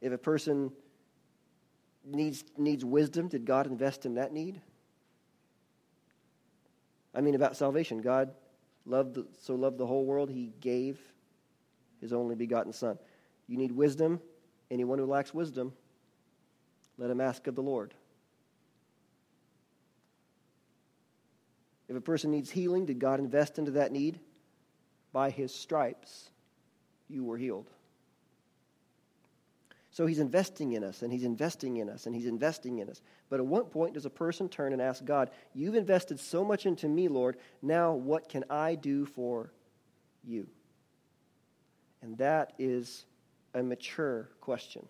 If 0.01 0.11
a 0.11 0.17
person 0.17 0.71
needs, 2.03 2.43
needs 2.57 2.83
wisdom, 2.83 3.27
did 3.27 3.45
God 3.45 3.67
invest 3.67 4.07
in 4.07 4.15
that 4.15 4.33
need? 4.33 4.59
I 7.13 7.21
mean, 7.21 7.35
about 7.35 7.55
salvation. 7.55 8.01
God 8.01 8.31
loved 8.87 9.13
the, 9.13 9.27
so 9.43 9.53
loved 9.53 9.77
the 9.77 9.85
whole 9.85 10.05
world, 10.05 10.31
he 10.31 10.53
gave 10.59 10.99
his 12.01 12.13
only 12.13 12.33
begotten 12.33 12.73
Son. 12.73 12.97
You 13.47 13.57
need 13.57 13.71
wisdom. 13.71 14.19
Anyone 14.69 14.99
who 14.99 15.05
lacks 15.05 15.33
wisdom, 15.33 15.71
let 16.97 17.09
him 17.09 17.21
ask 17.21 17.47
of 17.47 17.55
the 17.55 17.63
Lord. 17.63 17.93
If 21.87 21.95
a 21.95 22.01
person 22.01 22.31
needs 22.31 22.51
healing, 22.51 22.85
did 22.85 22.99
God 22.99 23.19
invest 23.19 23.57
into 23.57 23.71
that 23.71 23.93
need? 23.93 24.19
By 25.13 25.29
his 25.29 25.55
stripes, 25.55 26.29
you 27.07 27.23
were 27.23 27.37
healed. 27.37 27.69
So 29.91 30.05
he's 30.05 30.19
investing 30.19 30.73
in 30.73 30.83
us, 30.83 31.01
and 31.01 31.11
he's 31.11 31.23
investing 31.23 31.77
in 31.77 31.89
us, 31.89 32.05
and 32.05 32.13
he's 32.13 32.27
investing 32.27 32.79
in 32.79 32.89
us. 32.89 33.01
But 33.29 33.39
at 33.39 33.45
what 33.45 33.71
point 33.71 33.93
does 33.93 34.05
a 34.05 34.11
person 34.11 34.47
turn 34.47 34.73
and 34.73 34.81
ask 34.81 35.03
God, 35.03 35.31
You've 35.55 35.75
invested 35.75 36.19
so 36.19 36.43
much 36.43 36.65
into 36.65 36.87
me, 36.87 37.07
Lord, 37.07 37.37
now 37.61 37.93
what 37.93 38.29
can 38.29 38.43
I 38.49 38.75
do 38.75 39.05
for 39.05 39.51
you? 40.23 40.47
And 42.01 42.17
that 42.19 42.53
is 42.59 43.05
a 43.57 43.63
mature 43.63 44.29
question. 44.39 44.87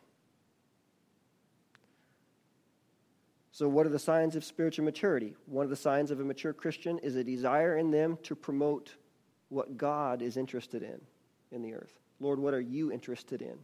So, 3.52 3.68
what 3.68 3.88
are 3.88 3.90
the 3.90 3.98
signs 3.98 4.36
of 4.36 4.44
spiritual 4.44 4.86
maturity? 4.86 5.36
One 5.48 5.64
of 5.64 5.70
the 5.70 5.76
signs 5.76 6.12
of 6.12 6.20
a 6.20 6.24
mature 6.24 6.54
Christian 6.54 7.00
is 7.00 7.16
a 7.16 7.24
desire 7.24 7.78
in 7.78 7.90
them 7.90 8.20
to 8.24 8.36
promote 8.36 8.96
what 9.50 9.78
God 9.78 10.22
is 10.22 10.38
interested 10.38 10.84
in 10.84 11.00
in 11.52 11.64
the 11.64 11.74
earth. 11.74 11.98
Lord, 12.20 12.40
what 12.40 12.54
are 12.54 12.62
you 12.62 12.92
interested 12.92 13.42
in? 13.42 13.58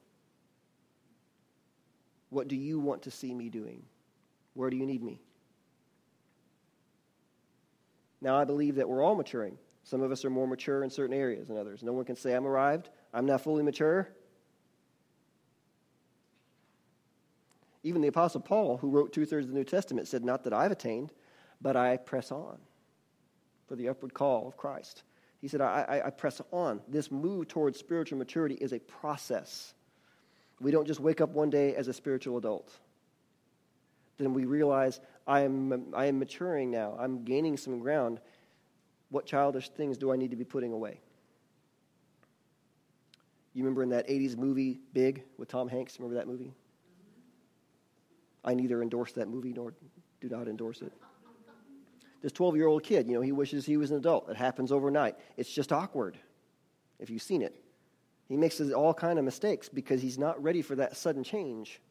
What 2.30 2.48
do 2.48 2.56
you 2.56 2.80
want 2.80 3.04
to 3.04 3.12
see 3.12 3.34
me 3.34 3.50
doing? 3.50 3.84
Where 4.54 4.70
do 4.70 4.78
you 4.78 4.86
need 4.86 5.04
me? 5.04 5.20
Now, 8.22 8.38
I 8.40 8.46
believe 8.46 8.76
that 8.76 8.88
we're 8.88 9.04
all 9.04 9.16
maturing. 9.16 9.58
Some 9.84 10.02
of 10.02 10.12
us 10.12 10.24
are 10.24 10.30
more 10.30 10.48
mature 10.48 10.84
in 10.84 10.90
certain 10.90 11.16
areas 11.16 11.50
than 11.50 11.58
others. 11.58 11.84
No 11.84 11.92
one 11.92 12.06
can 12.06 12.16
say, 12.16 12.34
I'm 12.34 12.48
arrived, 12.48 12.90
I'm 13.14 13.26
not 13.26 13.42
fully 13.42 13.64
mature. 13.64 14.08
Even 17.84 18.02
the 18.02 18.08
Apostle 18.08 18.42
Paul, 18.42 18.78
who 18.78 18.90
wrote 18.90 19.12
two 19.12 19.26
thirds 19.26 19.46
of 19.46 19.52
the 19.52 19.58
New 19.58 19.66
Testament, 19.66 20.08
said, 20.08 20.24
Not 20.24 20.44
that 20.46 20.54
I've 20.54 20.72
attained, 20.72 21.12
but 21.62 21.76
I 21.76 21.98
press 21.98 22.32
on 22.32 22.58
for 23.68 23.76
the 23.76 23.90
upward 23.90 24.14
call 24.14 24.48
of 24.48 24.58
Christ. 24.58 25.04
He 25.42 25.48
said, 25.50 25.60
I, 25.62 25.86
I, 25.88 26.08
I 26.08 26.10
press 26.10 26.42
on. 26.52 26.82
This 26.88 27.12
move 27.12 27.50
towards 27.50 27.78
spiritual 27.78 28.18
maturity 28.18 28.56
is 28.56 28.72
a 28.72 28.80
process. 28.80 29.74
We 30.62 30.72
don't 30.72 30.88
just 30.88 31.02
wake 31.02 31.20
up 31.20 31.32
one 31.32 31.50
day 31.50 31.76
as 31.76 31.90
a 31.90 31.94
spiritual 31.94 32.38
adult. 32.38 32.72
then 34.18 34.34
we 34.34 34.46
realize 34.46 35.02
I 35.28 35.42
am, 35.42 35.94
I 35.94 36.06
am 36.06 36.20
maturing 36.20 36.72
now. 36.72 36.96
I'm 36.98 37.26
gaining 37.26 37.58
some 37.58 37.80
ground. 37.80 38.22
What 39.10 39.26
childish 39.26 39.70
things 39.70 39.98
do 39.98 40.12
I 40.12 40.16
need 40.16 40.32
to 40.32 40.38
be 40.38 40.46
putting 40.46 40.72
away? 40.72 41.02
You 43.54 43.64
remember 43.64 43.84
in 43.84 43.90
that 43.90 44.08
80s 44.08 44.38
movie, 44.38 44.80
Big, 44.94 45.24
with 45.38 45.50
Tom 45.50 45.68
Hanks? 45.68 46.00
Remember 46.00 46.16
that 46.16 46.28
movie? 46.28 46.54
I 48.44 48.54
neither 48.54 48.82
endorse 48.82 49.14
that 49.14 49.28
movie 49.28 49.54
nor 49.54 49.74
do 50.22 50.30
not 50.30 50.48
endorse 50.48 50.82
it. 50.82 50.94
This 52.22 52.32
12 52.32 52.56
year 52.56 52.68
old 52.68 52.84
kid, 52.84 53.08
you 53.08 53.14
know, 53.14 53.22
he 53.22 53.32
wishes 53.32 53.66
he 53.66 53.78
was 53.78 53.92
an 53.92 53.98
adult. 53.98 54.30
It 54.30 54.38
happens 54.38 54.72
overnight. 54.72 55.16
It's 55.36 55.52
just 55.52 55.72
awkward 55.72 56.18
if 57.00 57.10
you've 57.10 57.22
seen 57.22 57.42
it. 57.42 57.62
He 58.30 58.38
makes 58.38 58.62
all 58.62 58.94
kind 58.94 59.20
of 59.20 59.26
mistakes 59.26 59.68
because 59.68 60.02
he's 60.02 60.18
not 60.18 60.42
ready 60.42 60.62
for 60.62 60.76
that 60.76 60.96
sudden 60.96 61.24
change. 61.24 61.82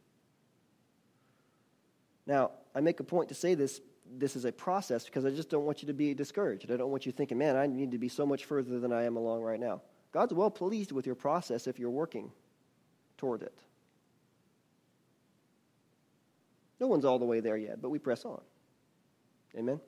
Now, 2.27 2.53
I 2.75 2.81
make 2.81 3.01
a 3.01 3.05
point 3.05 3.29
to 3.29 3.35
say 3.35 3.55
this 3.55 3.81
this 4.19 4.37
is 4.37 4.45
a 4.45 4.53
process 4.53 5.05
because 5.05 5.25
I 5.25 5.31
just 5.31 5.49
don't 5.49 5.65
want 5.65 5.83
you 5.83 5.87
to 5.87 5.95
be 5.95 6.13
discouraged. 6.15 6.71
I 6.71 6.77
don't 6.77 6.91
want 6.91 7.07
you 7.07 7.13
thinking, 7.13 7.39
man, 7.39 7.57
I 7.57 7.67
need 7.67 7.93
to 7.93 7.99
be 7.99 8.09
so 8.09 8.27
much 8.27 8.45
further 8.45 8.79
than 8.79 8.93
I 8.93 9.05
am 9.05 9.17
along 9.17 9.43
right 9.43 9.61
now. 9.61 9.81
God's 10.13 10.35
well 10.35 10.51
pleased 10.51 10.93
with 10.93 11.07
your 11.07 11.15
process 11.15 11.67
if 11.67 11.79
you're 11.79 11.91
working 11.91 12.31
toward 13.17 13.43
it. 13.43 13.57
No 16.83 16.89
one's 16.89 17.05
all 17.05 17.21
the 17.21 17.25
way 17.25 17.39
there 17.39 17.57
yet, 17.57 17.81
but 17.81 17.91
we 17.91 18.01
press 18.01 18.25
on. 18.25 18.41
Amen? 19.57 19.79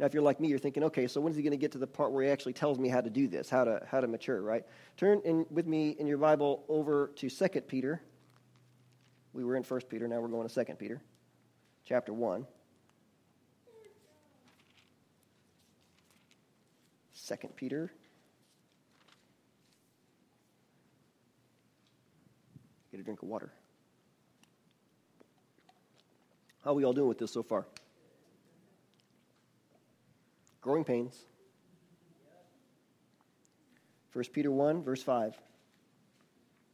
Now, 0.00 0.06
if 0.06 0.12
you're 0.12 0.24
like 0.24 0.40
me, 0.40 0.48
you're 0.48 0.58
thinking, 0.58 0.82
okay, 0.82 1.06
so 1.06 1.20
when's 1.20 1.36
he 1.36 1.42
going 1.42 1.52
to 1.52 1.56
get 1.56 1.70
to 1.70 1.78
the 1.78 1.86
part 1.86 2.10
where 2.10 2.24
he 2.24 2.30
actually 2.30 2.54
tells 2.54 2.80
me 2.80 2.88
how 2.88 3.00
to 3.00 3.08
do 3.08 3.28
this, 3.28 3.48
how 3.48 3.62
to, 3.62 3.80
how 3.88 4.00
to 4.00 4.08
mature, 4.08 4.42
right? 4.42 4.64
Turn 4.96 5.22
in, 5.24 5.46
with 5.50 5.68
me 5.68 5.90
in 5.90 6.08
your 6.08 6.18
Bible 6.18 6.64
over 6.68 7.12
to 7.14 7.30
2 7.30 7.48
Peter. 7.68 8.02
We 9.32 9.44
were 9.44 9.54
in 9.54 9.62
1 9.62 9.80
Peter, 9.82 10.08
now 10.08 10.18
we're 10.18 10.26
going 10.26 10.48
to 10.48 10.64
2 10.64 10.74
Peter, 10.74 11.00
chapter 11.84 12.12
1. 12.12 12.44
2 17.28 17.34
Peter. 17.54 17.92
Get 22.90 22.98
a 22.98 23.04
drink 23.04 23.22
of 23.22 23.28
water. 23.28 23.52
How 26.64 26.70
are 26.70 26.74
we 26.74 26.84
all 26.84 26.92
doing 26.92 27.08
with 27.08 27.18
this 27.18 27.32
so 27.32 27.42
far? 27.42 27.66
growing 30.64 30.82
pains. 30.82 31.26
1 34.14 34.24
Peter 34.32 34.50
1, 34.50 34.82
verse 34.82 35.02
5. 35.02 35.38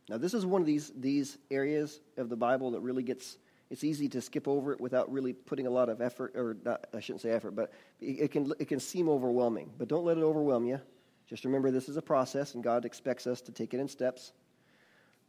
Now, 0.09 0.17
this 0.17 0.33
is 0.33 0.47
one 0.47 0.61
of 0.61 0.67
these, 0.67 0.93
these 0.97 1.39
areas 1.51 2.01
of 2.17 2.29
the 2.29 2.37
Bible 2.37 2.71
that 2.71 2.81
really 2.81 3.03
gets, 3.03 3.39
it's 3.69 3.83
easy 3.83 4.09
to 4.11 4.21
skip 4.21 4.47
over 4.47 4.73
it 4.73 4.81
without 4.81 5.11
really 5.13 5.33
putting 5.33 5.67
a 5.67 5.71
lot 5.71 5.89
of 5.89 6.01
effort, 6.01 6.37
or 6.37 6.57
not, 6.65 6.87
I 6.95 7.01
shouldn't 7.01 7.23
say 7.23 7.31
effort, 7.31 7.57
but 7.57 7.73
it 8.01 8.31
can, 8.31 8.53
it 8.61 8.69
can 8.69 8.79
seem 8.79 9.09
overwhelming. 9.09 9.73
But 9.77 9.89
don't 9.89 10.05
let 10.05 10.17
it 10.17 10.23
overwhelm 10.23 10.67
you. 10.67 10.81
Just 11.27 11.45
remember 11.45 11.73
this 11.73 11.89
is 11.89 11.97
a 11.97 12.03
process, 12.03 12.55
and 12.55 12.63
God 12.63 12.85
expects 12.85 13.27
us 13.27 13.41
to 13.41 13.51
take 13.51 13.75
it 13.75 13.81
in 13.81 13.89
steps. 13.89 14.33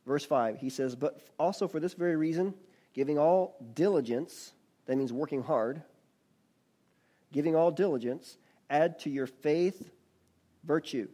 Verse 0.06 0.26
5, 0.26 0.60
he 0.60 0.69
says, 0.69 0.95
But 0.95 1.19
also 1.39 1.67
for 1.67 1.80
this 1.80 1.93
very 1.93 2.15
reason, 2.15 2.54
giving 2.93 3.17
all 3.17 3.56
diligence, 3.73 4.54
that 4.86 4.97
means 4.97 5.13
working 5.13 5.43
hard, 5.43 5.82
giving 7.32 7.56
all 7.56 7.71
diligence, 7.71 8.38
Add 8.71 8.99
to 8.99 9.10
your 9.10 9.27
faith 9.27 9.91
virtue. 10.63 11.10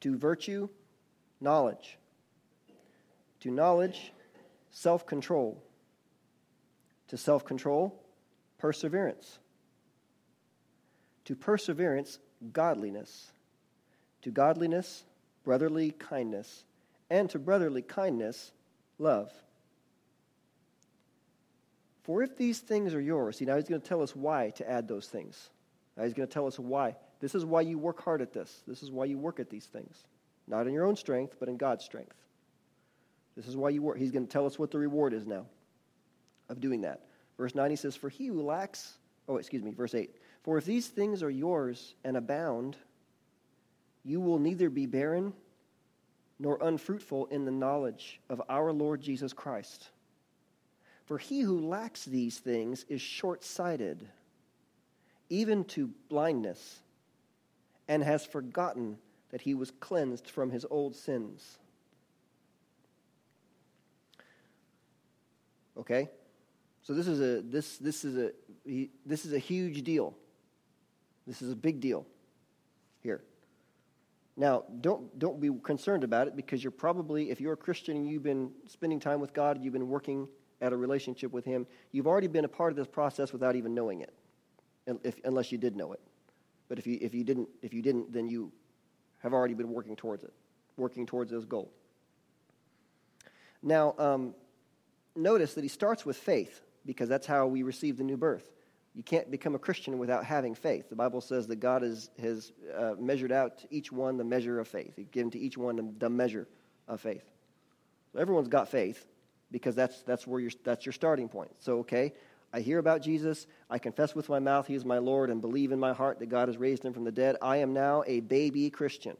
To 0.00 0.18
virtue, 0.18 0.68
knowledge. 1.40 1.98
To 3.40 3.52
knowledge, 3.52 4.12
self 4.72 5.06
control. 5.06 5.62
To 7.08 7.16
self 7.16 7.44
control, 7.44 8.02
perseverance. 8.58 9.38
To 11.26 11.36
perseverance, 11.36 12.18
godliness. 12.52 13.30
To 14.22 14.32
godliness, 14.32 15.04
brotherly 15.44 15.92
kindness. 15.92 16.64
And 17.08 17.30
to 17.30 17.38
brotherly 17.38 17.82
kindness, 17.82 18.50
love. 18.98 19.30
For 22.06 22.22
if 22.22 22.36
these 22.36 22.60
things 22.60 22.94
are 22.94 23.00
yours, 23.00 23.38
see, 23.38 23.46
now 23.46 23.56
he's 23.56 23.64
going 23.64 23.80
to 23.80 23.86
tell 23.86 24.00
us 24.00 24.14
why 24.14 24.50
to 24.50 24.70
add 24.70 24.86
those 24.86 25.08
things. 25.08 25.50
Now 25.96 26.04
he's 26.04 26.14
going 26.14 26.28
to 26.28 26.32
tell 26.32 26.46
us 26.46 26.56
why. 26.56 26.94
This 27.18 27.34
is 27.34 27.44
why 27.44 27.62
you 27.62 27.78
work 27.78 28.00
hard 28.00 28.22
at 28.22 28.32
this. 28.32 28.62
This 28.64 28.84
is 28.84 28.92
why 28.92 29.06
you 29.06 29.18
work 29.18 29.40
at 29.40 29.50
these 29.50 29.64
things. 29.66 30.04
Not 30.46 30.68
in 30.68 30.72
your 30.72 30.84
own 30.84 30.94
strength, 30.94 31.34
but 31.40 31.48
in 31.48 31.56
God's 31.56 31.84
strength. 31.84 32.14
This 33.36 33.48
is 33.48 33.56
why 33.56 33.70
you 33.70 33.82
work. 33.82 33.98
He's 33.98 34.12
going 34.12 34.24
to 34.24 34.32
tell 34.32 34.46
us 34.46 34.56
what 34.56 34.70
the 34.70 34.78
reward 34.78 35.14
is 35.14 35.26
now 35.26 35.46
of 36.48 36.60
doing 36.60 36.82
that. 36.82 37.00
Verse 37.38 37.56
9, 37.56 37.70
he 37.70 37.76
says, 37.76 37.96
For 37.96 38.08
he 38.08 38.28
who 38.28 38.40
lacks, 38.40 38.98
oh, 39.28 39.38
excuse 39.38 39.64
me, 39.64 39.72
verse 39.72 39.92
8, 39.92 40.14
For 40.44 40.58
if 40.58 40.64
these 40.64 40.86
things 40.86 41.24
are 41.24 41.30
yours 41.30 41.96
and 42.04 42.16
abound, 42.16 42.76
you 44.04 44.20
will 44.20 44.38
neither 44.38 44.70
be 44.70 44.86
barren 44.86 45.32
nor 46.38 46.56
unfruitful 46.62 47.26
in 47.32 47.44
the 47.44 47.50
knowledge 47.50 48.20
of 48.30 48.40
our 48.48 48.72
Lord 48.72 49.00
Jesus 49.00 49.32
Christ. 49.32 49.88
For 51.06 51.18
he 51.18 51.40
who 51.40 51.60
lacks 51.60 52.04
these 52.04 52.38
things 52.38 52.84
is 52.88 53.00
short 53.00 53.44
sighted, 53.44 54.06
even 55.30 55.64
to 55.66 55.90
blindness, 56.08 56.80
and 57.88 58.02
has 58.02 58.26
forgotten 58.26 58.98
that 59.30 59.40
he 59.40 59.54
was 59.54 59.70
cleansed 59.70 60.28
from 60.28 60.50
his 60.50 60.66
old 60.68 60.96
sins. 60.96 61.58
Okay? 65.78 66.08
So 66.82 66.92
this 66.92 67.06
is 67.06 67.20
a 67.20 67.42
this 67.42 67.78
this 67.78 68.04
is 68.04 68.16
a 68.16 68.32
he, 68.64 68.90
this 69.04 69.24
is 69.24 69.32
a 69.32 69.38
huge 69.38 69.84
deal. 69.84 70.16
This 71.26 71.40
is 71.40 71.50
a 71.50 71.56
big 71.56 71.80
deal 71.80 72.06
here. 73.02 73.22
Now, 74.36 74.64
don't 74.80 75.16
don't 75.18 75.40
be 75.40 75.50
concerned 75.62 76.02
about 76.02 76.26
it 76.26 76.34
because 76.34 76.64
you're 76.64 76.72
probably 76.72 77.30
if 77.30 77.40
you're 77.40 77.52
a 77.52 77.56
Christian 77.56 77.96
and 77.96 78.08
you've 78.08 78.24
been 78.24 78.50
spending 78.66 78.98
time 78.98 79.20
with 79.20 79.32
God, 79.32 79.62
you've 79.62 79.72
been 79.72 79.88
working 79.88 80.26
at 80.60 80.72
a 80.72 80.76
relationship 80.76 81.32
with 81.32 81.44
Him, 81.44 81.66
you've 81.92 82.06
already 82.06 82.28
been 82.28 82.44
a 82.44 82.48
part 82.48 82.72
of 82.72 82.76
this 82.76 82.86
process 82.86 83.32
without 83.32 83.56
even 83.56 83.74
knowing 83.74 84.00
it, 84.00 84.12
if, 85.04 85.20
unless 85.24 85.52
you 85.52 85.58
did 85.58 85.76
know 85.76 85.92
it. 85.92 86.00
But 86.68 86.78
if 86.78 86.86
you, 86.86 86.98
if, 87.00 87.14
you 87.14 87.24
didn't, 87.24 87.48
if 87.62 87.72
you 87.72 87.82
didn't, 87.82 88.12
then 88.12 88.26
you 88.28 88.50
have 89.22 89.32
already 89.32 89.54
been 89.54 89.72
working 89.72 89.96
towards 89.96 90.24
it, 90.24 90.32
working 90.76 91.06
towards 91.06 91.30
this 91.30 91.44
goal. 91.44 91.70
Now, 93.62 93.94
um, 93.98 94.34
notice 95.14 95.54
that 95.54 95.62
he 95.62 95.68
starts 95.68 96.04
with 96.04 96.16
faith 96.16 96.60
because 96.84 97.08
that's 97.08 97.26
how 97.26 97.46
we 97.46 97.62
receive 97.62 97.96
the 97.96 98.04
new 98.04 98.16
birth. 98.16 98.50
You 98.94 99.02
can't 99.02 99.30
become 99.30 99.54
a 99.54 99.58
Christian 99.58 99.98
without 99.98 100.24
having 100.24 100.54
faith. 100.54 100.88
The 100.88 100.96
Bible 100.96 101.20
says 101.20 101.46
that 101.48 101.56
God 101.56 101.82
is, 101.82 102.10
has 102.20 102.52
uh, 102.74 102.94
measured 102.98 103.30
out 103.30 103.58
to 103.58 103.66
each 103.70 103.92
one 103.92 104.16
the 104.16 104.24
measure 104.24 104.58
of 104.58 104.68
faith. 104.68 104.94
He's 104.96 105.08
given 105.08 105.30
to 105.32 105.38
each 105.38 105.58
one 105.58 105.94
the 105.98 106.08
measure 106.08 106.48
of 106.88 107.00
faith. 107.00 107.24
So 108.12 108.20
everyone's 108.20 108.48
got 108.48 108.68
faith, 108.68 109.04
because 109.50 109.74
that's, 109.74 110.02
that's, 110.02 110.26
where 110.26 110.40
your, 110.40 110.50
that's 110.64 110.84
your 110.84 110.92
starting 110.92 111.28
point. 111.28 111.50
So, 111.60 111.78
okay, 111.80 112.12
I 112.52 112.60
hear 112.60 112.78
about 112.78 113.02
Jesus. 113.02 113.46
I 113.68 113.78
confess 113.78 114.14
with 114.14 114.28
my 114.28 114.38
mouth 114.38 114.66
he 114.66 114.74
is 114.74 114.84
my 114.84 114.98
Lord 114.98 115.30
and 115.30 115.40
believe 115.40 115.72
in 115.72 115.78
my 115.78 115.92
heart 115.92 116.18
that 116.20 116.26
God 116.26 116.48
has 116.48 116.56
raised 116.56 116.84
him 116.84 116.92
from 116.92 117.04
the 117.04 117.12
dead. 117.12 117.36
I 117.42 117.58
am 117.58 117.72
now 117.72 118.02
a 118.06 118.20
baby 118.20 118.70
Christian. 118.70 119.16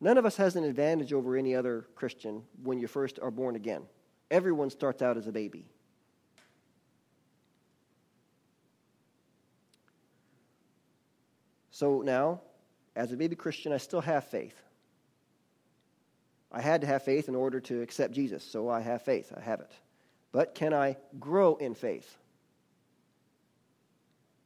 None 0.00 0.16
of 0.16 0.24
us 0.24 0.36
has 0.36 0.56
an 0.56 0.64
advantage 0.64 1.12
over 1.12 1.36
any 1.36 1.54
other 1.54 1.86
Christian 1.94 2.42
when 2.62 2.78
you 2.78 2.86
first 2.86 3.18
are 3.20 3.30
born 3.30 3.54
again. 3.54 3.82
Everyone 4.30 4.70
starts 4.70 5.02
out 5.02 5.16
as 5.18 5.26
a 5.26 5.32
baby. 5.32 5.66
So 11.70 12.02
now, 12.02 12.40
as 12.96 13.12
a 13.12 13.16
baby 13.16 13.36
Christian, 13.36 13.72
I 13.72 13.78
still 13.78 14.00
have 14.00 14.24
faith. 14.24 14.62
I 16.52 16.60
had 16.60 16.80
to 16.80 16.86
have 16.86 17.02
faith 17.02 17.28
in 17.28 17.34
order 17.34 17.60
to 17.60 17.82
accept 17.82 18.12
Jesus, 18.12 18.44
so 18.44 18.68
I 18.68 18.80
have 18.80 19.02
faith. 19.02 19.32
I 19.36 19.40
have 19.40 19.60
it. 19.60 19.70
But 20.32 20.54
can 20.54 20.74
I 20.74 20.96
grow 21.18 21.56
in 21.56 21.74
faith? 21.74 22.16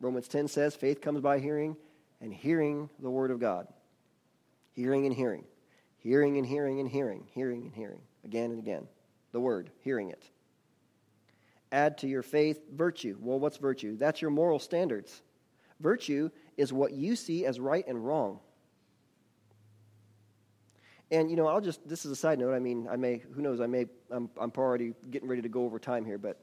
Romans 0.01 0.29
10 0.29 0.49
says 0.49 0.77
faith 0.77 1.01
comes 1.01 1.21
by 1.21 1.39
hearing, 1.39 1.77
and 2.21 2.33
hearing 2.33 2.91
the 2.99 3.11
Word 3.11 3.31
of 3.31 3.41
God. 3.41 3.67
Hearing 4.73 5.07
and 5.07 5.15
hearing. 5.15 5.45
Hearing 5.99 6.37
and 6.37 6.47
hearing 6.47 6.81
and 6.81 6.89
hearing. 6.89 7.27
Hearing 7.35 7.63
and 7.63 7.75
hearing. 7.75 8.01
Again 8.25 8.51
and 8.51 8.59
again. 8.59 8.87
The 9.33 9.41
Word, 9.41 9.71
hearing 9.81 10.11
it. 10.11 10.23
Add 11.73 11.99
to 11.99 12.07
your 12.07 12.23
faith 12.23 12.61
virtue. 12.73 13.17
Well, 13.21 13.41
what's 13.41 13.57
virtue? 13.57 13.97
That's 13.97 14.21
your 14.21 14.31
moral 14.31 14.59
standards. 14.59 15.23
Virtue 15.81 16.31
is 16.57 16.73
what 16.73 16.93
you 16.93 17.17
see 17.17 17.47
as 17.47 17.59
right 17.59 17.85
and 17.87 18.05
wrong. 18.05 18.41
And 21.11 21.31
you 21.31 21.37
know, 21.37 21.47
I'll 21.47 21.61
just 21.61 21.87
this 21.89 22.05
is 22.05 22.13
a 22.13 22.17
side 22.17 22.39
note. 22.39 22.55
I 22.55 22.59
mean, 22.59 22.89
I 22.91 22.97
may 22.97 23.23
who 23.35 23.43
knows, 23.43 23.61
I 23.61 23.67
may 23.67 23.87
I'm 24.11 24.31
I'm 24.41 24.53
already 24.57 24.95
getting 25.11 25.29
ready 25.29 25.43
to 25.43 25.49
go 25.49 25.65
over 25.65 25.79
time 25.79 26.05
here, 26.05 26.19
but 26.19 26.39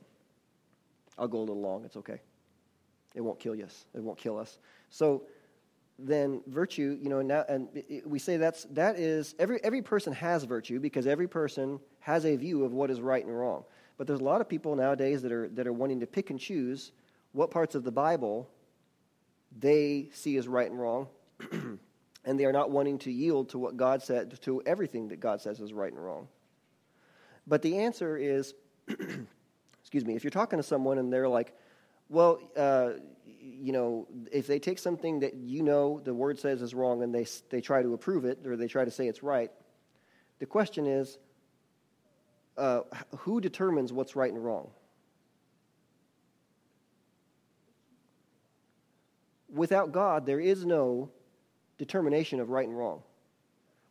I'll 1.17 1.27
go 1.27 1.39
a 1.39 1.39
little 1.39 1.61
long. 1.61 1.83
It's 1.85 1.97
okay. 1.97 2.19
It 3.15 3.21
won't 3.21 3.39
kill 3.39 3.53
us. 3.61 3.85
It 3.93 4.01
won't 4.01 4.17
kill 4.17 4.37
us. 4.37 4.57
So 4.89 5.23
then 5.99 6.41
virtue, 6.47 6.97
you 7.01 7.09
know, 7.09 7.21
now, 7.21 7.45
and 7.47 7.67
we 8.05 8.19
say 8.19 8.37
that's, 8.37 8.63
that 8.71 8.97
is, 8.97 9.35
every, 9.39 9.63
every 9.63 9.81
person 9.81 10.13
has 10.13 10.43
virtue 10.43 10.79
because 10.79 11.07
every 11.07 11.27
person 11.27 11.79
has 11.99 12.25
a 12.25 12.35
view 12.35 12.63
of 12.63 12.73
what 12.73 12.89
is 12.89 12.99
right 13.01 13.23
and 13.23 13.37
wrong. 13.37 13.63
But 13.97 14.07
there's 14.07 14.19
a 14.19 14.23
lot 14.23 14.41
of 14.41 14.49
people 14.49 14.75
nowadays 14.75 15.21
that 15.21 15.31
are, 15.31 15.47
that 15.49 15.67
are 15.67 15.73
wanting 15.73 15.99
to 15.99 16.07
pick 16.07 16.29
and 16.29 16.39
choose 16.39 16.91
what 17.33 17.51
parts 17.51 17.75
of 17.75 17.83
the 17.83 17.91
Bible 17.91 18.49
they 19.59 20.09
see 20.13 20.37
as 20.37 20.47
right 20.47 20.69
and 20.69 20.79
wrong, 20.79 21.07
and 22.25 22.39
they 22.39 22.45
are 22.45 22.51
not 22.51 22.69
wanting 22.69 22.99
to 22.99 23.11
yield 23.11 23.49
to 23.49 23.59
what 23.59 23.77
God 23.77 24.03
said, 24.03 24.39
to 24.41 24.61
everything 24.65 25.09
that 25.09 25.19
God 25.19 25.41
says 25.41 25.59
is 25.59 25.73
right 25.73 25.91
and 25.91 26.03
wrong. 26.03 26.27
But 27.47 27.61
the 27.61 27.79
answer 27.79 28.17
is, 28.17 28.53
excuse 29.81 30.05
me, 30.05 30.15
if 30.15 30.23
you're 30.23 30.31
talking 30.31 30.57
to 30.57 30.63
someone 30.63 30.97
and 30.97 31.11
they're 31.11 31.27
like, 31.27 31.53
well, 32.09 32.39
uh, 32.55 32.91
you 33.25 33.71
know, 33.71 34.07
if 34.31 34.45
they 34.45 34.59
take 34.59 34.77
something 34.77 35.21
that 35.21 35.33
you 35.33 35.63
know 35.63 36.01
the 36.03 36.13
word 36.13 36.39
says 36.39 36.61
is 36.61 36.73
wrong 36.73 37.01
and 37.03 37.13
they, 37.13 37.25
they 37.49 37.61
try 37.61 37.81
to 37.81 37.93
approve 37.93 38.25
it 38.25 38.45
or 38.45 38.55
they 38.55 38.67
try 38.67 38.85
to 38.85 38.91
say 38.91 39.07
it's 39.07 39.23
right, 39.23 39.51
the 40.39 40.45
question 40.45 40.85
is 40.85 41.17
uh, 42.57 42.81
who 43.19 43.41
determines 43.41 43.91
what's 43.91 44.15
right 44.15 44.31
and 44.31 44.43
wrong? 44.43 44.69
Without 49.49 49.91
God, 49.91 50.25
there 50.25 50.39
is 50.39 50.65
no 50.65 51.09
determination 51.81 52.39
of 52.39 52.51
right 52.51 52.67
and 52.67 52.77
wrong. 52.77 53.01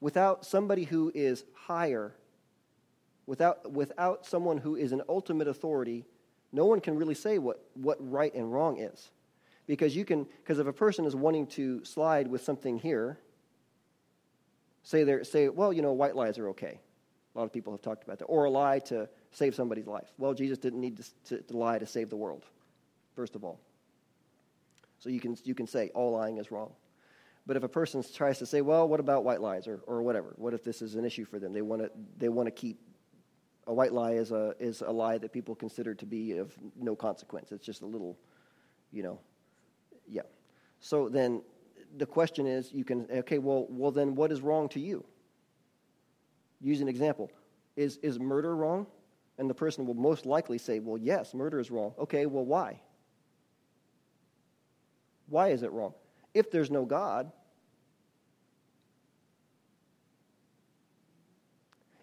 Without 0.01 0.47
somebody 0.47 0.85
who 0.85 1.11
is 1.13 1.45
higher, 1.55 2.15
without, 3.27 3.73
without 3.73 4.25
someone 4.25 4.59
who 4.59 4.77
is 4.77 4.93
an 4.93 5.03
ultimate 5.09 5.49
authority, 5.49 6.07
no 6.53 6.67
one 6.67 6.81
can 6.81 6.97
really 6.97 7.17
say 7.17 7.39
what, 7.39 7.65
what 7.75 7.97
right 7.99 8.33
and 8.33 8.53
wrong 8.53 8.79
is. 8.79 9.11
Because 9.67 9.97
you 9.97 10.05
can 10.05 10.25
because 10.39 10.61
if 10.61 10.69
a 10.69 10.73
person 10.73 11.05
is 11.05 11.17
wanting 11.17 11.49
to 11.49 11.85
slide 11.85 12.29
with 12.29 12.43
something 12.43 12.79
here 12.79 13.19
say 14.83 15.05
they 15.05 15.23
say 15.23 15.49
well 15.49 15.73
you 15.73 15.81
know 15.81 15.93
white 15.93 16.17
lies 16.17 16.39
are 16.39 16.49
okay. 16.49 16.81
A 17.35 17.39
lot 17.39 17.45
of 17.45 17.53
people 17.53 17.73
have 17.73 17.83
talked 17.83 18.03
about 18.03 18.19
that. 18.19 18.25
Or 18.25 18.47
a 18.47 18.51
lie 18.51 18.81
to 18.91 19.09
save 19.31 19.55
somebody's 19.55 19.87
life. 19.87 20.09
Well 20.19 20.35
jesus 20.35 20.59
didn't 20.59 20.81
need 20.81 20.97
to, 20.97 21.05
to, 21.29 21.43
to 21.43 21.57
lie 21.57 21.79
to 21.79 21.87
save 21.87 22.11
the 22.11 22.17
world 22.17 22.45
first 23.15 23.37
of 23.37 23.45
all. 23.45 23.61
So 24.99 25.09
you 25.09 25.21
can 25.21 25.37
you 25.45 25.55
can 25.55 25.69
say 25.69 25.91
all 25.95 26.13
lying 26.13 26.39
is 26.39 26.51
wrong 26.51 26.73
but 27.51 27.57
if 27.57 27.65
a 27.65 27.69
person 27.69 28.05
tries 28.15 28.39
to 28.39 28.47
say 28.47 28.61
well 28.61 28.89
what 28.89 29.01
about 29.01 29.25
white 29.25 29.41
lies 29.41 29.67
or, 29.67 29.81
or 29.87 30.03
whatever 30.03 30.35
what 30.37 30.55
if 30.55 30.63
this 30.63 30.83
is 30.83 30.95
an 30.95 31.05
issue 31.05 31.25
for 31.25 31.39
them 31.41 31.53
they 31.53 31.63
want 31.63 31.83
to 31.83 31.91
they 32.17 32.29
want 32.29 32.47
to 32.47 32.53
keep 32.53 32.79
a 33.67 33.75
white 33.75 33.93
lie 33.93 34.13
is 34.13 34.31
a 34.31 34.55
is 34.61 34.83
a 34.83 34.91
lie 34.91 35.19
that 35.19 35.33
people 35.33 35.55
consider 35.55 35.95
to 35.95 36.07
be 36.07 36.37
of 36.37 36.55
no 36.77 36.95
consequence 36.95 37.51
it's 37.51 37.67
just 37.67 37.83
a 37.83 37.87
little 37.87 38.17
you 38.93 39.03
know 39.03 39.19
yeah. 40.11 40.23
So 40.81 41.09
then 41.09 41.43
the 41.97 42.07
question 42.07 42.47
is 42.47 42.73
you 42.73 42.85
can, 42.85 43.07
okay, 43.11 43.39
well, 43.39 43.67
well 43.71 43.91
then 43.91 44.15
what 44.15 44.33
is 44.33 44.41
wrong 44.41 44.69
to 44.71 44.81
you? 44.81 45.05
Use 46.61 46.81
an 46.81 46.89
example. 46.89 47.31
Is, 47.77 47.99
is 47.99 48.19
murder 48.19 48.55
wrong? 48.55 48.87
And 49.39 49.49
the 49.49 49.55
person 49.55 49.87
will 49.87 49.95
most 49.95 50.27
likely 50.27 50.59
say, 50.59 50.81
well, 50.81 50.99
yes, 50.99 51.33
murder 51.33 51.59
is 51.61 51.71
wrong. 51.71 51.95
Okay, 51.99 52.27
well, 52.27 52.45
why? 52.45 52.81
Why 55.29 55.49
is 55.49 55.63
it 55.63 55.73
wrong? 55.73 55.95
If 56.35 56.51
there's 56.51 56.71
no 56.71 56.85
God, 56.85 57.33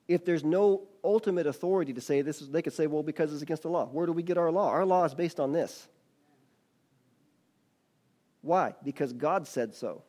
if 0.07 0.23
there's 0.23 0.43
no 0.43 0.83
ultimate 1.03 1.47
authority 1.47 1.93
to 1.93 2.01
say 2.01 2.21
this, 2.21 2.39
they 2.39 2.61
could 2.61 2.73
say, 2.73 2.87
well, 2.87 3.03
because 3.03 3.33
it's 3.33 3.41
against 3.41 3.63
the 3.63 3.69
law. 3.69 3.85
Where 3.85 4.05
do 4.05 4.13
we 4.13 4.23
get 4.23 4.37
our 4.37 4.51
law? 4.51 4.69
Our 4.69 4.85
law 4.85 5.03
is 5.03 5.13
based 5.13 5.39
on 5.39 5.51
this. 5.51 5.87
Why? 8.41 8.73
Because 8.83 9.11
God 9.11 9.47
said 9.47 9.75
so. 9.75 10.03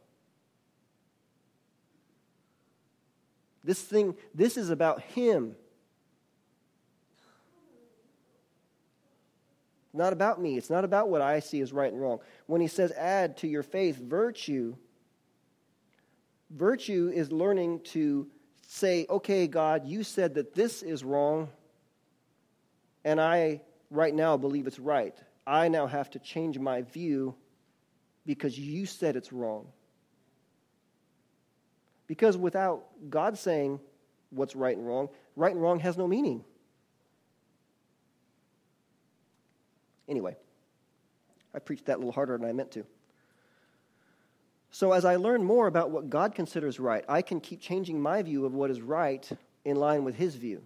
This 3.65 3.83
thing, 3.83 4.15
this 4.35 4.57
is 4.57 4.71
about 4.71 5.03
Him. 5.03 5.57
Not 9.93 10.13
about 10.13 10.41
me. 10.41 10.57
It's 10.57 10.71
not 10.71 10.85
about 10.85 11.09
what 11.09 11.21
I 11.21 11.41
see 11.41 11.61
as 11.61 11.73
right 11.73 11.93
and 11.93 12.01
wrong. 12.01 12.21
When 12.47 12.61
He 12.61 12.69
says, 12.69 12.93
add 12.93 13.37
to 13.39 13.49
your 13.49 13.65
faith 13.65 13.97
virtue, 13.97 14.77
virtue 16.51 17.11
is 17.13 17.33
learning 17.33 17.81
to 17.87 18.29
say, 18.79 19.07
okay, 19.11 19.47
God, 19.47 19.87
you 19.87 20.03
said 20.03 20.35
that 20.35 20.55
this 20.55 20.83
is 20.83 21.05
wrong, 21.05 21.49
and 23.05 23.21
I 23.21 23.63
right 23.91 24.15
now 24.15 24.37
believe 24.37 24.67
it's 24.67 24.79
right. 24.79 25.17
I 25.47 25.69
now 25.69 25.87
have 25.87 26.11
to 26.11 26.19
change 26.19 26.59
my 26.59 26.83
view 26.83 27.35
because 28.27 28.59
you 28.59 28.87
said 28.87 29.17
it's 29.17 29.33
wrong. 29.33 29.67
Because 32.07 32.37
without 32.37 32.85
God 33.09 33.39
saying 33.39 33.81
what's 34.31 34.55
right 34.55 34.77
and 34.77 34.87
wrong, 34.87 35.09
right 35.37 35.53
and 35.53 35.61
wrong 35.61 35.81
has 35.81 35.97
no 35.97 36.07
meaning. 36.07 36.45
Anyway, 40.09 40.37
I 41.55 41.59
preached 41.59 41.87
that 41.87 41.97
a 41.97 41.99
little 41.99 42.13
harder 42.13 42.37
than 42.39 42.49
I 42.49 42.53
meant 42.53 42.71
to. 42.73 42.85
So, 44.71 44.93
as 44.93 45.05
I 45.05 45.17
learn 45.17 45.43
more 45.43 45.67
about 45.67 45.91
what 45.91 46.11
God 46.11 46.35
considers 46.35 46.79
right, 46.79 47.05
I 47.09 47.23
can 47.23 47.41
keep 47.41 47.61
changing 47.61 48.01
my 48.01 48.23
view 48.23 48.45
of 48.45 48.55
what 48.55 48.71
is 48.71 48.81
right 48.81 49.29
in 49.65 49.77
line 49.77 50.05
with 50.05 50.15
His 50.15 50.35
view. 50.37 50.63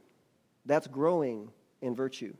That's 0.66 0.86
growing 0.86 1.50
in 1.80 1.94
virtue. 1.94 2.34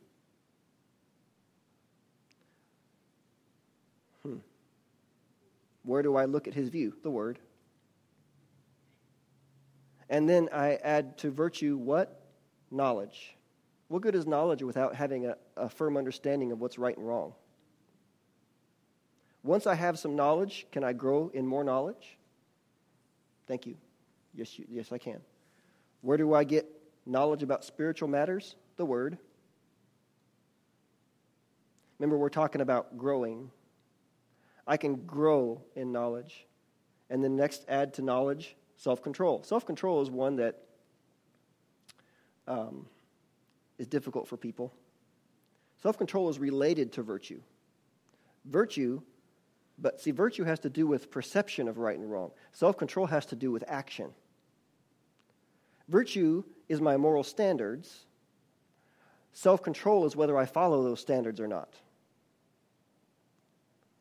Hmm. 4.22 4.36
Where 5.82 6.02
do 6.02 6.16
I 6.16 6.24
look 6.24 6.46
at 6.46 6.54
his 6.54 6.68
view? 6.68 6.94
The 7.02 7.10
Word. 7.10 7.38
And 10.08 10.28
then 10.28 10.48
I 10.52 10.74
add 10.76 11.18
to 11.18 11.30
virtue 11.30 11.76
what? 11.76 12.20
Knowledge. 12.70 13.36
What 13.88 14.02
good 14.02 14.14
is 14.14 14.26
knowledge 14.26 14.62
without 14.62 14.94
having 14.94 15.26
a, 15.26 15.36
a 15.56 15.68
firm 15.68 15.96
understanding 15.96 16.52
of 16.52 16.60
what's 16.60 16.78
right 16.78 16.96
and 16.96 17.06
wrong? 17.06 17.34
Once 19.42 19.66
I 19.66 19.74
have 19.74 19.98
some 19.98 20.14
knowledge, 20.14 20.66
can 20.70 20.84
I 20.84 20.92
grow 20.92 21.30
in 21.34 21.46
more 21.46 21.64
knowledge? 21.64 22.16
Thank 23.46 23.66
you. 23.66 23.76
Yes, 24.34 24.58
you, 24.58 24.64
yes, 24.70 24.92
I 24.92 24.98
can. 24.98 25.20
Where 26.00 26.16
do 26.16 26.32
I 26.34 26.44
get 26.44 26.66
knowledge 27.06 27.42
about 27.42 27.64
spiritual 27.64 28.08
matters? 28.08 28.54
The 28.76 28.84
Word. 28.84 29.18
Remember, 31.98 32.16
we're 32.16 32.28
talking 32.28 32.60
about 32.60 32.96
growing. 32.96 33.50
I 34.66 34.76
can 34.76 34.96
grow 35.06 35.60
in 35.76 35.92
knowledge. 35.92 36.46
And 37.10 37.22
then 37.22 37.36
next, 37.36 37.64
add 37.68 37.94
to 37.94 38.02
knowledge 38.02 38.56
self 38.76 39.02
control. 39.02 39.42
Self 39.42 39.66
control 39.66 40.00
is 40.02 40.10
one 40.10 40.36
that 40.36 40.58
um, 42.48 42.86
is 43.78 43.86
difficult 43.86 44.28
for 44.28 44.36
people. 44.36 44.72
Self 45.82 45.98
control 45.98 46.28
is 46.28 46.38
related 46.38 46.92
to 46.92 47.02
virtue. 47.02 47.40
Virtue, 48.44 49.02
but 49.82 50.00
see, 50.00 50.12
virtue 50.12 50.44
has 50.44 50.60
to 50.60 50.70
do 50.70 50.86
with 50.86 51.10
perception 51.10 51.66
of 51.66 51.76
right 51.76 51.98
and 51.98 52.10
wrong, 52.10 52.30
self 52.52 52.78
control 52.78 53.06
has 53.06 53.26
to 53.26 53.36
do 53.36 53.50
with 53.50 53.64
action. 53.66 54.10
Virtue 55.88 56.44
is 56.68 56.80
my 56.80 56.96
moral 56.96 57.24
standards. 57.24 58.06
Self 59.32 59.62
control 59.62 60.06
is 60.06 60.14
whether 60.14 60.38
I 60.38 60.46
follow 60.46 60.84
those 60.84 61.00
standards 61.00 61.40
or 61.40 61.48
not. 61.48 61.74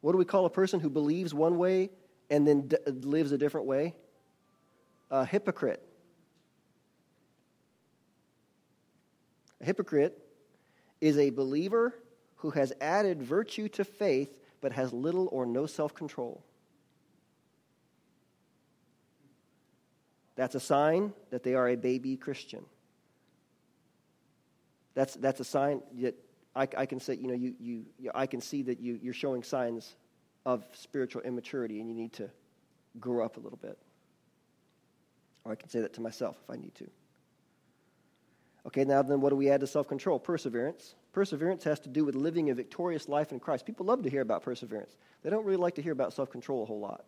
What 0.01 0.11
do 0.11 0.19
we 0.19 0.25
call 0.25 0.45
a 0.45 0.49
person 0.49 0.79
who 0.79 0.89
believes 0.89 1.33
one 1.33 1.57
way 1.57 1.89
and 2.29 2.47
then 2.47 2.67
d- 2.67 2.77
lives 2.87 3.31
a 3.31 3.37
different 3.37 3.65
way? 3.65 3.95
A 5.09 5.25
hypocrite. 5.25 5.83
A 9.59 9.65
hypocrite 9.65 10.17
is 11.01 11.17
a 11.17 11.31
believer 11.31 11.95
who 12.37 12.51
has 12.51 12.73
added 12.81 13.21
virtue 13.21 13.67
to 13.69 13.83
faith 13.83 14.29
but 14.61 14.71
has 14.71 14.93
little 14.93 15.27
or 15.31 15.45
no 15.45 15.65
self 15.65 15.93
control. 15.93 16.43
That's 20.35 20.55
a 20.55 20.59
sign 20.59 21.13
that 21.29 21.43
they 21.43 21.55
are 21.55 21.67
a 21.67 21.75
baby 21.75 22.15
Christian. 22.15 22.65
That's, 24.93 25.15
that's 25.15 25.39
a 25.39 25.43
sign 25.43 25.81
that 25.99 26.15
I, 26.55 26.67
I 26.77 26.85
can 26.85 26.99
say, 26.99 27.15
you 27.15 27.27
know, 27.27 27.33
you, 27.33 27.55
you, 27.59 27.85
I 28.13 28.27
can 28.27 28.41
see 28.41 28.61
that 28.63 28.79
you, 28.79 28.99
you're 29.01 29.13
showing 29.13 29.43
signs 29.43 29.95
of 30.45 30.65
spiritual 30.73 31.21
immaturity 31.21 31.79
and 31.79 31.89
you 31.89 31.95
need 31.95 32.13
to 32.13 32.29
grow 32.99 33.23
up 33.23 33.37
a 33.37 33.39
little 33.39 33.59
bit. 33.61 33.77
Or 35.43 35.51
I 35.51 35.55
can 35.55 35.69
say 35.69 35.81
that 35.81 35.93
to 35.93 36.01
myself 36.01 36.37
if 36.43 36.49
I 36.49 36.57
need 36.57 36.75
to. 36.75 36.89
Okay, 38.67 38.83
now 38.83 39.01
then, 39.01 39.21
what 39.21 39.29
do 39.29 39.35
we 39.35 39.49
add 39.49 39.61
to 39.61 39.67
self 39.67 39.87
control? 39.87 40.19
Perseverance. 40.19 40.95
Perseverance 41.11 41.63
has 41.65 41.79
to 41.81 41.89
do 41.89 42.05
with 42.05 42.15
living 42.15 42.49
a 42.49 42.55
victorious 42.55 43.09
life 43.09 43.31
in 43.31 43.39
Christ. 43.39 43.65
People 43.65 43.85
love 43.85 44.03
to 44.03 44.09
hear 44.09 44.21
about 44.21 44.43
perseverance, 44.43 44.95
they 45.23 45.29
don't 45.29 45.45
really 45.45 45.57
like 45.57 45.75
to 45.75 45.81
hear 45.81 45.93
about 45.93 46.13
self 46.13 46.29
control 46.29 46.63
a 46.63 46.65
whole 46.65 46.79
lot. 46.79 47.05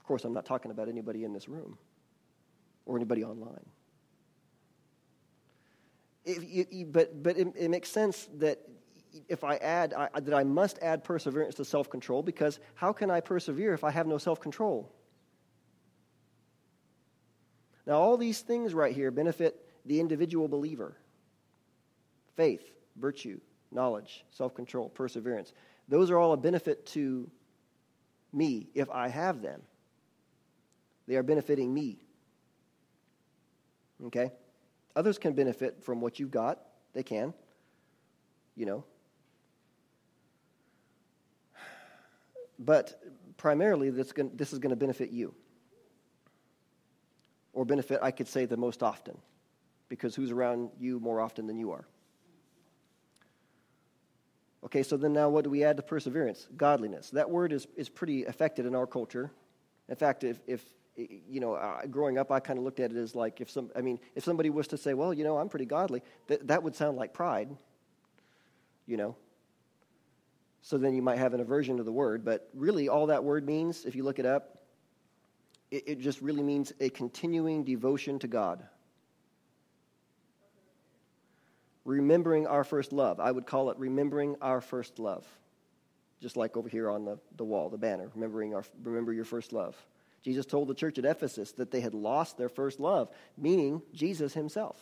Of 0.00 0.06
course, 0.06 0.24
I'm 0.24 0.32
not 0.32 0.46
talking 0.46 0.70
about 0.70 0.88
anybody 0.88 1.24
in 1.24 1.32
this 1.32 1.48
room 1.48 1.76
or 2.86 2.96
anybody 2.96 3.24
online 3.24 3.66
but 6.86 7.22
but 7.22 7.38
it, 7.38 7.70
makes 7.70 7.90
sense 7.90 8.28
that 8.34 8.58
if 9.28 9.44
I 9.44 9.56
add, 9.56 9.94
I, 9.94 10.20
that 10.20 10.34
I 10.34 10.44
must 10.44 10.78
add 10.80 11.04
perseverance 11.04 11.54
to 11.56 11.64
self 11.64 11.88
control 11.90 12.22
because 12.22 12.60
how 12.74 12.92
can 12.92 13.10
I 13.10 13.20
persevere 13.20 13.72
if 13.72 13.84
I 13.84 13.90
have 13.90 14.06
no 14.06 14.18
self 14.18 14.40
control? 14.40 14.92
Now, 17.86 17.94
all 17.94 18.16
these 18.16 18.40
things 18.40 18.74
right 18.74 18.94
here 18.94 19.10
benefit 19.10 19.64
the 19.88 19.98
individual 19.98 20.46
believer 20.48 20.96
faith, 22.36 22.70
virtue, 22.96 23.40
knowledge, 23.72 24.24
self 24.30 24.54
control, 24.54 24.88
perseverance. 24.88 25.52
Those 25.88 26.10
are 26.10 26.18
all 26.18 26.32
a 26.32 26.36
benefit 26.36 26.86
to 26.86 27.28
me 28.32 28.68
if 28.74 28.88
I 28.90 29.08
have 29.08 29.42
them. 29.42 29.62
They 31.08 31.16
are 31.16 31.22
benefiting 31.22 31.72
me. 31.72 31.98
Okay? 34.06 34.30
Others 34.94 35.18
can 35.18 35.32
benefit 35.32 35.82
from 35.82 36.00
what 36.00 36.20
you've 36.20 36.30
got. 36.30 36.60
They 36.92 37.02
can. 37.02 37.32
You 38.54 38.66
know. 38.66 38.84
But 42.58 43.00
primarily, 43.36 43.90
this, 43.90 44.12
this 44.34 44.52
is 44.52 44.58
going 44.58 44.70
to 44.70 44.76
benefit 44.76 45.10
you. 45.10 45.34
Or 47.52 47.64
benefit, 47.64 48.00
I 48.02 48.10
could 48.10 48.28
say, 48.28 48.44
the 48.44 48.56
most 48.56 48.82
often. 48.82 49.16
Because 49.88 50.14
who's 50.14 50.30
around 50.30 50.70
you 50.78 51.00
more 51.00 51.20
often 51.20 51.46
than 51.46 51.58
you 51.58 51.72
are? 51.72 51.86
Okay, 54.64 54.82
so 54.82 54.96
then 54.96 55.12
now 55.12 55.28
what 55.28 55.44
do 55.44 55.50
we 55.50 55.64
add 55.64 55.76
to 55.76 55.82
perseverance? 55.82 56.48
Godliness. 56.56 57.10
That 57.10 57.30
word 57.30 57.52
is, 57.52 57.66
is 57.76 57.88
pretty 57.88 58.24
affected 58.24 58.66
in 58.66 58.74
our 58.74 58.86
culture. 58.86 59.30
In 59.88 59.96
fact, 59.96 60.24
if, 60.24 60.40
if 60.46 60.64
you 60.96 61.40
know, 61.40 61.54
uh, 61.54 61.86
growing 61.86 62.18
up, 62.18 62.32
I 62.32 62.40
kind 62.40 62.58
of 62.58 62.64
looked 62.64 62.80
at 62.80 62.90
it 62.90 62.96
as 62.96 63.14
like 63.14 63.40
if 63.40 63.50
some, 63.50 63.70
I 63.76 63.80
mean, 63.80 64.00
if 64.16 64.24
somebody 64.24 64.50
was 64.50 64.66
to 64.68 64.76
say, 64.76 64.94
well, 64.94 65.14
you 65.14 65.22
know, 65.22 65.38
I'm 65.38 65.48
pretty 65.48 65.64
godly, 65.64 66.02
that, 66.26 66.46
that 66.48 66.62
would 66.62 66.74
sound 66.74 66.96
like 66.96 67.12
pride, 67.12 67.56
you 68.86 68.96
know. 68.96 69.14
So 70.60 70.76
then 70.76 70.92
you 70.94 71.02
might 71.02 71.18
have 71.18 71.34
an 71.34 71.40
aversion 71.40 71.76
to 71.76 71.84
the 71.84 71.92
word, 71.92 72.24
but 72.24 72.50
really 72.52 72.88
all 72.88 73.06
that 73.06 73.22
word 73.22 73.46
means, 73.46 73.84
if 73.84 73.94
you 73.94 74.02
look 74.02 74.18
it 74.18 74.26
up, 74.26 74.58
it, 75.70 75.84
it 75.86 76.00
just 76.00 76.20
really 76.20 76.42
means 76.42 76.72
a 76.80 76.88
continuing 76.90 77.62
devotion 77.62 78.18
to 78.18 78.26
God. 78.26 78.64
Remembering 81.84 82.46
our 82.46 82.64
first 82.64 82.92
love. 82.92 83.20
I 83.20 83.30
would 83.30 83.46
call 83.46 83.70
it 83.70 83.78
remembering 83.78 84.36
our 84.40 84.60
first 84.60 84.98
love. 84.98 85.26
Just 86.20 86.36
like 86.36 86.56
over 86.56 86.68
here 86.68 86.90
on 86.90 87.04
the, 87.04 87.18
the 87.36 87.44
wall, 87.44 87.68
the 87.68 87.78
banner, 87.78 88.10
remembering 88.14 88.54
our, 88.54 88.64
remember 88.82 89.12
your 89.12 89.24
first 89.24 89.52
love. 89.52 89.76
Jesus 90.22 90.46
told 90.46 90.68
the 90.68 90.74
church 90.74 90.98
at 90.98 91.04
Ephesus 91.04 91.52
that 91.52 91.70
they 91.70 91.80
had 91.80 91.94
lost 91.94 92.36
their 92.36 92.48
first 92.48 92.80
love, 92.80 93.08
meaning 93.36 93.82
Jesus 93.94 94.34
himself. 94.34 94.76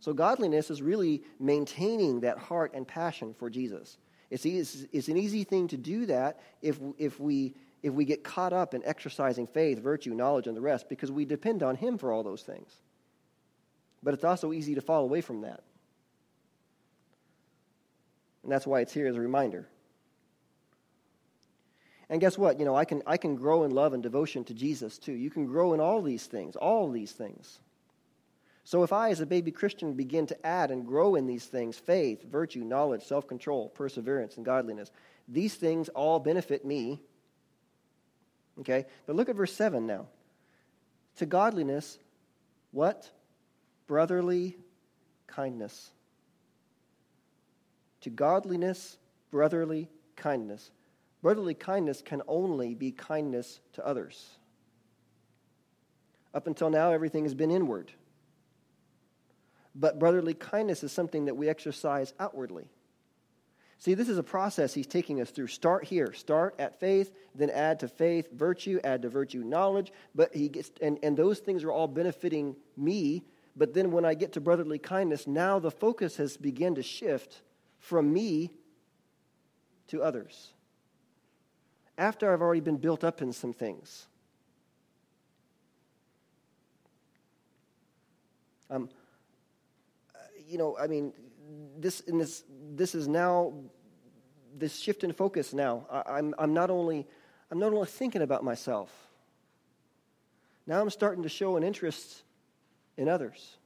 So, 0.00 0.12
godliness 0.12 0.68
is 0.68 0.82
really 0.82 1.22
maintaining 1.40 2.20
that 2.20 2.36
heart 2.36 2.72
and 2.74 2.86
passion 2.86 3.34
for 3.38 3.48
Jesus. 3.48 3.96
It's, 4.30 4.44
easy, 4.44 4.88
it's 4.92 5.08
an 5.08 5.16
easy 5.16 5.44
thing 5.44 5.68
to 5.68 5.76
do 5.76 6.06
that 6.06 6.40
if, 6.60 6.78
if, 6.98 7.20
we, 7.20 7.54
if 7.82 7.94
we 7.94 8.04
get 8.04 8.24
caught 8.24 8.52
up 8.52 8.74
in 8.74 8.84
exercising 8.84 9.46
faith, 9.46 9.78
virtue, 9.78 10.12
knowledge, 10.12 10.46
and 10.46 10.56
the 10.56 10.60
rest, 10.60 10.88
because 10.88 11.10
we 11.10 11.24
depend 11.24 11.62
on 11.62 11.76
Him 11.76 11.96
for 11.96 12.12
all 12.12 12.22
those 12.22 12.42
things. 12.42 12.70
But 14.04 14.14
it's 14.14 14.22
also 14.22 14.52
easy 14.52 14.76
to 14.76 14.80
fall 14.80 15.02
away 15.02 15.20
from 15.20 15.40
that. 15.40 15.64
And 18.44 18.52
that's 18.52 18.66
why 18.66 18.80
it's 18.80 18.92
here 18.92 19.08
as 19.08 19.16
a 19.16 19.20
reminder. 19.20 19.66
And 22.08 22.20
guess 22.20 22.38
what? 22.38 22.60
You 22.60 22.64
know, 22.64 22.76
I 22.76 22.84
can, 22.84 23.02
I 23.06 23.16
can 23.16 23.34
grow 23.34 23.64
in 23.64 23.72
love 23.72 23.94
and 23.94 24.02
devotion 24.02 24.44
to 24.44 24.54
Jesus 24.54 24.98
too. 24.98 25.14
You 25.14 25.30
can 25.30 25.46
grow 25.46 25.72
in 25.72 25.80
all 25.80 26.02
these 26.02 26.26
things, 26.26 26.54
all 26.54 26.90
these 26.90 27.10
things. 27.10 27.58
So 28.62 28.84
if 28.84 28.92
I, 28.92 29.10
as 29.10 29.20
a 29.20 29.26
baby 29.26 29.50
Christian, 29.50 29.94
begin 29.94 30.26
to 30.26 30.46
add 30.46 30.70
and 30.70 30.86
grow 30.86 31.16
in 31.16 31.26
these 31.26 31.46
things 31.46 31.76
faith, 31.78 32.22
virtue, 32.22 32.60
knowledge, 32.60 33.02
self 33.02 33.26
control, 33.26 33.70
perseverance, 33.70 34.36
and 34.36 34.44
godliness 34.44 34.92
these 35.28 35.54
things 35.54 35.88
all 35.88 36.18
benefit 36.20 36.64
me. 36.64 37.00
Okay? 38.60 38.86
But 39.06 39.16
look 39.16 39.28
at 39.28 39.36
verse 39.36 39.52
7 39.52 39.86
now. 39.86 40.06
To 41.16 41.26
godliness, 41.26 41.98
what? 42.72 43.08
Brotherly 43.86 44.56
kindness. 45.26 45.90
To 48.02 48.10
godliness, 48.10 48.98
brotherly 49.30 49.88
kindness. 50.16 50.70
Brotherly 51.22 51.54
kindness 51.54 52.02
can 52.02 52.22
only 52.28 52.74
be 52.74 52.92
kindness 52.92 53.60
to 53.74 53.86
others. 53.86 54.28
Up 56.34 56.46
until 56.46 56.68
now, 56.68 56.92
everything 56.92 57.24
has 57.24 57.34
been 57.34 57.50
inward. 57.50 57.92
But 59.74 59.98
brotherly 59.98 60.34
kindness 60.34 60.84
is 60.84 60.92
something 60.92 61.24
that 61.24 61.36
we 61.36 61.48
exercise 61.48 62.12
outwardly. 62.20 62.68
See, 63.78 63.94
this 63.94 64.08
is 64.08 64.18
a 64.18 64.22
process 64.22 64.72
he's 64.72 64.86
taking 64.86 65.20
us 65.20 65.30
through. 65.30 65.48
Start 65.48 65.84
here. 65.84 66.12
Start 66.12 66.54
at 66.58 66.80
faith, 66.80 67.12
then 67.34 67.50
add 67.50 67.80
to 67.80 67.88
faith 67.88 68.32
virtue, 68.32 68.80
add 68.84 69.02
to 69.02 69.08
virtue 69.08 69.42
knowledge. 69.44 69.92
But 70.14 70.34
he 70.34 70.48
gets 70.48 70.70
and, 70.80 70.98
and 71.02 71.16
those 71.16 71.40
things 71.40 71.64
are 71.64 71.72
all 71.72 71.88
benefiting 71.88 72.56
me 72.76 73.24
but 73.56 73.74
then 73.74 73.92
when 73.92 74.04
I 74.04 74.14
get 74.14 74.32
to 74.32 74.40
brotherly 74.40 74.78
kindness, 74.78 75.26
now 75.26 75.58
the 75.58 75.70
focus 75.70 76.16
has 76.16 76.36
begun 76.36 76.74
to 76.74 76.82
shift 76.82 77.42
from 77.78 78.12
me 78.12 78.50
to 79.88 80.02
others. 80.02 80.52
After 81.96 82.32
I've 82.32 82.42
already 82.42 82.60
been 82.60 82.78
built 82.78 83.04
up 83.04 83.22
in 83.22 83.32
some 83.32 83.52
things. 83.52 84.06
Um, 88.70 88.88
you 90.48 90.58
know, 90.58 90.76
I 90.76 90.88
mean, 90.88 91.12
this, 91.78 92.00
in 92.00 92.18
this, 92.18 92.42
this 92.74 92.96
is 92.96 93.06
now, 93.06 93.52
this 94.56 94.76
shift 94.76 95.04
in 95.04 95.12
focus 95.12 95.52
now. 95.52 95.86
I, 95.88 96.18
I'm, 96.18 96.34
I'm, 96.38 96.52
not 96.52 96.70
only, 96.70 97.06
I'm 97.52 97.60
not 97.60 97.72
only 97.72 97.86
thinking 97.86 98.22
about 98.22 98.42
myself, 98.42 98.90
now 100.66 100.80
I'm 100.80 100.90
starting 100.90 101.22
to 101.22 101.28
show 101.28 101.56
an 101.56 101.62
interest 101.62 102.23
in 102.96 103.08
others. 103.08 103.56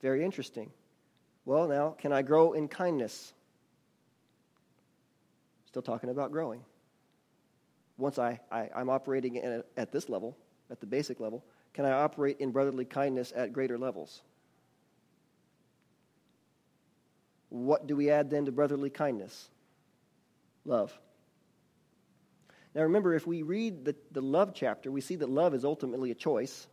Very 0.00 0.24
interesting. 0.24 0.70
Well, 1.44 1.66
now, 1.66 1.96
can 1.98 2.12
I 2.12 2.22
grow 2.22 2.52
in 2.52 2.68
kindness? 2.68 3.32
Still 5.66 5.82
talking 5.82 6.10
about 6.10 6.32
growing. 6.32 6.62
Once 7.96 8.18
I, 8.18 8.40
I, 8.50 8.68
am 8.74 8.88
operating 8.88 9.38
a, 9.38 9.64
at 9.76 9.90
this 9.90 10.08
level, 10.08 10.36
at 10.70 10.80
the 10.80 10.86
basic 10.86 11.20
level, 11.20 11.44
can 11.72 11.84
I 11.84 11.92
operate 11.92 12.38
in 12.38 12.52
brotherly 12.52 12.84
kindness 12.84 13.32
at 13.34 13.52
greater 13.52 13.78
levels? 13.78 14.22
What 17.48 17.86
do 17.86 17.96
we 17.96 18.10
add 18.10 18.30
then 18.30 18.44
to 18.44 18.52
brotherly 18.52 18.90
kindness? 18.90 19.48
Love. 20.64 20.96
Now 22.74 22.82
remember, 22.82 23.14
if 23.14 23.26
we 23.26 23.42
read 23.42 23.84
the, 23.84 23.96
the 24.12 24.20
love 24.20 24.52
chapter, 24.54 24.92
we 24.92 25.00
see 25.00 25.16
that 25.16 25.28
love 25.28 25.54
is 25.54 25.64
ultimately 25.64 26.10
a 26.10 26.14
choice. 26.14 26.66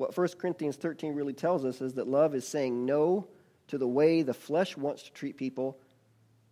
What 0.00 0.16
1 0.16 0.28
Corinthians 0.38 0.76
13 0.76 1.14
really 1.14 1.34
tells 1.34 1.62
us 1.62 1.82
is 1.82 1.92
that 1.92 2.08
love 2.08 2.34
is 2.34 2.48
saying 2.48 2.86
no 2.86 3.28
to 3.68 3.76
the 3.76 3.86
way 3.86 4.22
the 4.22 4.32
flesh 4.32 4.74
wants 4.74 5.02
to 5.02 5.12
treat 5.12 5.36
people 5.36 5.76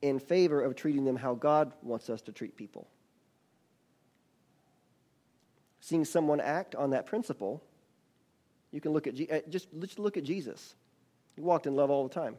in 0.02 0.18
favor 0.18 0.60
of 0.60 0.76
treating 0.76 1.06
them 1.06 1.16
how 1.16 1.32
God 1.34 1.72
wants 1.80 2.10
us 2.10 2.20
to 2.22 2.32
treat 2.32 2.58
people. 2.58 2.88
Seeing 5.80 6.04
someone 6.04 6.42
act 6.42 6.74
on 6.74 6.90
that 6.90 7.06
principle, 7.06 7.64
you 8.70 8.82
can 8.82 8.92
look 8.92 9.06
at 9.06 9.14
uh, 9.14 9.38
just 9.48 9.68
let's 9.72 9.98
look 9.98 10.18
at 10.18 10.24
Jesus. 10.24 10.74
He 11.34 11.40
walked 11.40 11.66
in 11.66 11.74
love 11.74 11.88
all 11.88 12.06
the 12.06 12.14
time. 12.14 12.36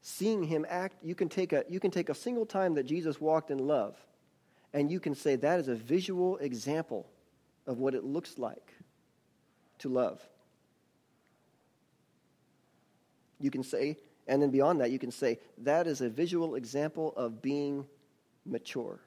Seeing 0.00 0.44
him 0.44 0.64
act, 0.70 0.96
you 1.02 1.14
can 1.14 1.28
take 1.28 1.52
a 1.52 1.66
you 1.68 1.78
can 1.78 1.90
take 1.90 2.08
a 2.08 2.14
single 2.14 2.46
time 2.46 2.72
that 2.76 2.84
Jesus 2.84 3.20
walked 3.20 3.50
in 3.50 3.58
love, 3.58 3.98
and 4.72 4.90
you 4.90 4.98
can 4.98 5.14
say 5.14 5.36
that 5.36 5.60
is 5.60 5.68
a 5.68 5.74
visual 5.74 6.38
example 6.38 7.06
of 7.66 7.76
what 7.76 7.94
it 7.94 8.02
looks 8.02 8.38
like 8.38 8.72
to 9.78 9.88
love. 9.88 10.20
You 13.40 13.50
can 13.50 13.62
say, 13.62 13.96
and 14.26 14.42
then 14.42 14.50
beyond 14.50 14.80
that, 14.80 14.90
you 14.90 14.98
can 14.98 15.10
say, 15.10 15.38
that 15.58 15.86
is 15.86 16.00
a 16.00 16.08
visual 16.08 16.56
example 16.56 17.14
of 17.16 17.40
being 17.40 17.86
mature. 18.44 19.00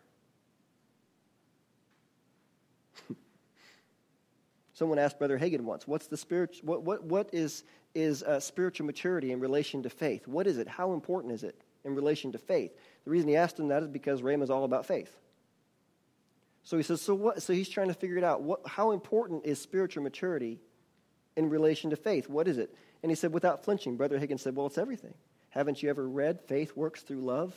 Someone 4.73 4.97
asked 4.99 5.19
Brother 5.19 5.37
Hagin 5.37 5.61
once, 5.61 5.87
what's 5.87 6.07
the 6.07 6.17
spirit, 6.17 6.59
what, 6.63 6.83
what, 6.83 7.03
what 7.03 7.29
is, 7.33 7.63
is 7.93 8.23
uh, 8.23 8.39
spiritual 8.39 8.85
maturity 8.85 9.31
in 9.31 9.39
relation 9.39 9.83
to 9.83 9.89
faith? 9.89 10.27
What 10.27 10.47
is 10.47 10.57
it? 10.57 10.67
How 10.67 10.93
important 10.93 11.33
is 11.33 11.43
it 11.43 11.61
in 11.83 11.93
relation 11.93 12.31
to 12.31 12.37
faith? 12.37 12.71
The 13.05 13.11
reason 13.11 13.27
he 13.29 13.35
asked 13.35 13.59
him 13.59 13.67
that 13.67 13.83
is 13.83 13.89
because 13.89 14.21
Rhema 14.21 14.43
is 14.43 14.49
all 14.49 14.63
about 14.63 14.85
faith. 14.85 15.15
So 16.63 16.77
he 16.77 16.83
says, 16.83 17.01
so 17.01 17.15
what? 17.15 17.41
So 17.41 17.53
he's 17.53 17.69
trying 17.69 17.87
to 17.87 17.93
figure 17.93 18.17
it 18.17 18.23
out. 18.23 18.41
What, 18.41 18.61
how 18.67 18.91
important 18.91 19.45
is 19.45 19.59
spiritual 19.59 20.03
maturity 20.03 20.59
in 21.35 21.49
relation 21.49 21.89
to 21.89 21.95
faith? 21.95 22.29
What 22.29 22.47
is 22.47 22.57
it? 22.57 22.75
And 23.03 23.11
he 23.11 23.15
said, 23.15 23.33
without 23.33 23.63
flinching. 23.63 23.97
Brother 23.97 24.19
Higgins 24.19 24.41
said, 24.41 24.55
well, 24.55 24.67
it's 24.67 24.77
everything. 24.77 25.13
Haven't 25.49 25.81
you 25.81 25.89
ever 25.89 26.07
read 26.07 26.39
Faith 26.41 26.75
Works 26.75 27.01
Through 27.01 27.21
Love? 27.21 27.53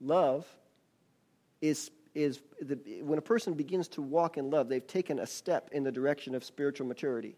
Love 0.00 0.46
is, 1.60 1.90
is 2.14 2.40
the, 2.60 2.78
when 3.02 3.18
a 3.18 3.22
person 3.22 3.54
begins 3.54 3.88
to 3.88 4.02
walk 4.02 4.36
in 4.36 4.50
love, 4.50 4.68
they've 4.68 4.86
taken 4.86 5.20
a 5.20 5.26
step 5.26 5.70
in 5.72 5.84
the 5.84 5.92
direction 5.92 6.34
of 6.34 6.44
spiritual 6.44 6.86
maturity. 6.86 7.36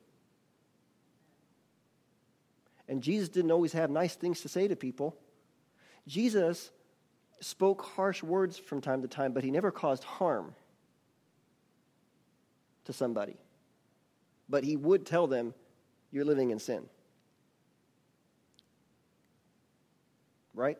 And 2.88 3.02
Jesus 3.02 3.28
didn't 3.28 3.50
always 3.52 3.72
have 3.74 3.90
nice 3.90 4.14
things 4.14 4.40
to 4.40 4.48
say 4.48 4.66
to 4.66 4.74
people. 4.74 5.14
Jesus 6.06 6.70
spoke 7.40 7.82
harsh 7.82 8.22
words 8.22 8.58
from 8.58 8.80
time 8.80 9.02
to 9.02 9.08
time, 9.08 9.32
but 9.32 9.44
he 9.44 9.50
never 9.50 9.70
caused 9.70 10.04
harm 10.04 10.54
to 12.84 12.92
somebody. 12.92 13.36
But 14.48 14.64
he 14.64 14.76
would 14.76 15.06
tell 15.06 15.26
them, 15.26 15.54
You're 16.10 16.24
living 16.24 16.50
in 16.50 16.58
sin. 16.58 16.84
Right? 20.54 20.78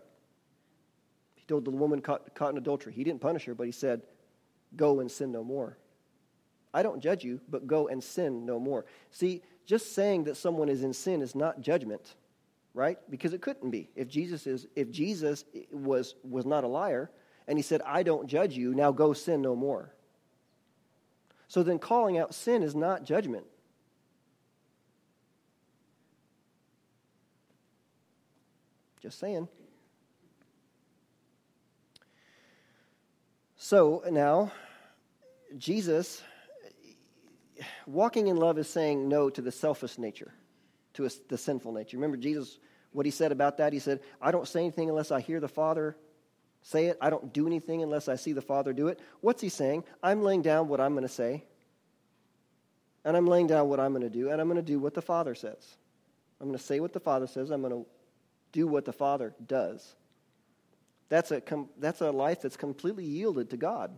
He 1.37 1.45
told 1.47 1.65
the 1.65 1.71
woman 1.71 2.01
caught, 2.01 2.35
caught 2.35 2.51
in 2.51 2.59
adultery. 2.59 2.93
He 2.93 3.05
didn't 3.05 3.21
punish 3.21 3.45
her, 3.45 3.55
but 3.55 3.67
he 3.67 3.73
said, 3.73 4.03
Go 4.75 5.01
and 5.01 5.11
sin 5.11 5.33
no 5.33 5.45
more. 5.45 5.77
I 6.75 6.83
don't 6.83 7.01
judge 7.01 7.25
you, 7.25 7.41
but 7.49 7.67
go 7.67 7.89
and 7.89 8.03
sin 8.03 8.45
no 8.45 8.59
more. 8.59 8.85
See, 9.11 9.43
just 9.67 9.95
saying 9.95 10.25
that 10.25 10.37
someone 10.37 10.69
is 10.69 10.83
in 10.83 10.93
sin 10.93 11.23
is 11.23 11.35
not 11.35 11.61
judgment, 11.61 12.15
right? 12.79 12.97
Because 13.11 13.33
it 13.33 13.43
couldn't 13.43 13.71
be. 13.71 13.91
If 13.97 14.07
Jesus 14.07 14.47
is 14.47 14.69
if 14.77 14.89
Jesus 14.93 15.45
was 15.73 16.15
was 16.23 16.47
not 16.47 16.63
a 16.63 16.69
liar 16.69 17.11
and 17.49 17.59
he 17.59 17.63
said, 17.63 17.83
"I 17.83 18.05
don't 18.05 18.29
judge 18.29 18.57
you, 18.57 18.73
now 18.73 18.93
go 18.93 19.13
sin 19.13 19.43
no 19.43 19.57
more." 19.57 19.93
So 21.49 21.65
then 21.65 21.81
calling 21.81 22.19
out 22.19 22.35
sin 22.35 22.63
is 22.63 22.77
not 22.77 23.03
judgment. 23.03 23.47
Just 29.03 29.19
saying. 29.19 29.49
So 33.57 34.05
now, 34.09 34.53
Jesus, 35.57 36.23
walking 37.87 38.29
in 38.29 38.37
love 38.37 38.57
is 38.57 38.69
saying 38.69 39.09
no 39.09 39.31
to 39.31 39.43
the 39.43 39.51
selfish 39.51 39.99
nature, 39.99 40.33
to 40.95 41.09
the 41.29 41.39
sinful 41.39 41.73
nature. 41.73 41.97
Remember 41.97 42.17
Jesus, 42.17 42.61
what 42.93 43.07
he 43.07 43.13
said 43.13 43.33
about 43.33 43.59
that? 43.59 43.73
He 43.73 43.79
said, 43.79 44.01
I 44.21 44.31
don't 44.31 44.49
say 44.49 44.61
anything 44.61 44.89
unless 44.89 45.11
I 45.11 45.21
hear 45.21 45.41
the 45.41 45.49
Father 45.49 45.97
say 46.63 46.87
it. 46.87 46.99
I 47.01 47.11
don't 47.11 47.33
do 47.33 47.47
anything 47.47 47.83
unless 47.83 48.09
I 48.09 48.17
see 48.17 48.33
the 48.33 48.43
Father 48.43 48.73
do 48.73 48.89
it. 48.89 49.01
What's 49.21 49.41
he 49.41 49.49
saying? 49.49 49.85
I'm 50.03 50.23
laying 50.23 50.43
down 50.43 50.69
what 50.69 50.81
I'm 50.81 50.93
going 50.93 51.07
to 51.07 51.09
say, 51.09 51.45
and 53.05 53.17
I'm 53.17 53.27
laying 53.27 53.47
down 53.47 53.69
what 53.69 53.81
I'm 53.81 53.93
going 53.93 54.03
to 54.03 54.11
do, 54.11 54.31
and 54.31 54.41
I'm 54.41 54.49
going 54.49 54.57
to 54.57 54.63
do 54.63 54.79
what 54.79 54.95
the 54.95 55.03
Father 55.03 55.35
says. 55.35 55.77
I'm 56.41 56.49
going 56.49 56.59
to 56.59 56.65
say 56.65 56.81
what 56.81 56.93
the 56.93 57.01
Father 57.01 57.27
says. 57.27 57.51
I'm 57.51 57.63
going 57.63 57.73
to 57.73 57.87
do 58.53 58.67
what 58.67 58.85
the 58.85 58.93
Father 58.93 59.35
does. 59.47 59.95
That's 61.09 61.31
a, 61.31 61.43
that's 61.79 62.01
a 62.01 62.11
life 62.11 62.43
that's 62.43 62.57
completely 62.57 63.05
yielded 63.05 63.51
to 63.51 63.57
God. 63.57 63.97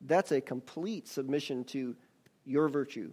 That's 0.00 0.32
a 0.32 0.40
complete 0.40 1.06
submission 1.06 1.64
to 1.64 1.94
your 2.44 2.68
virtue. 2.68 3.12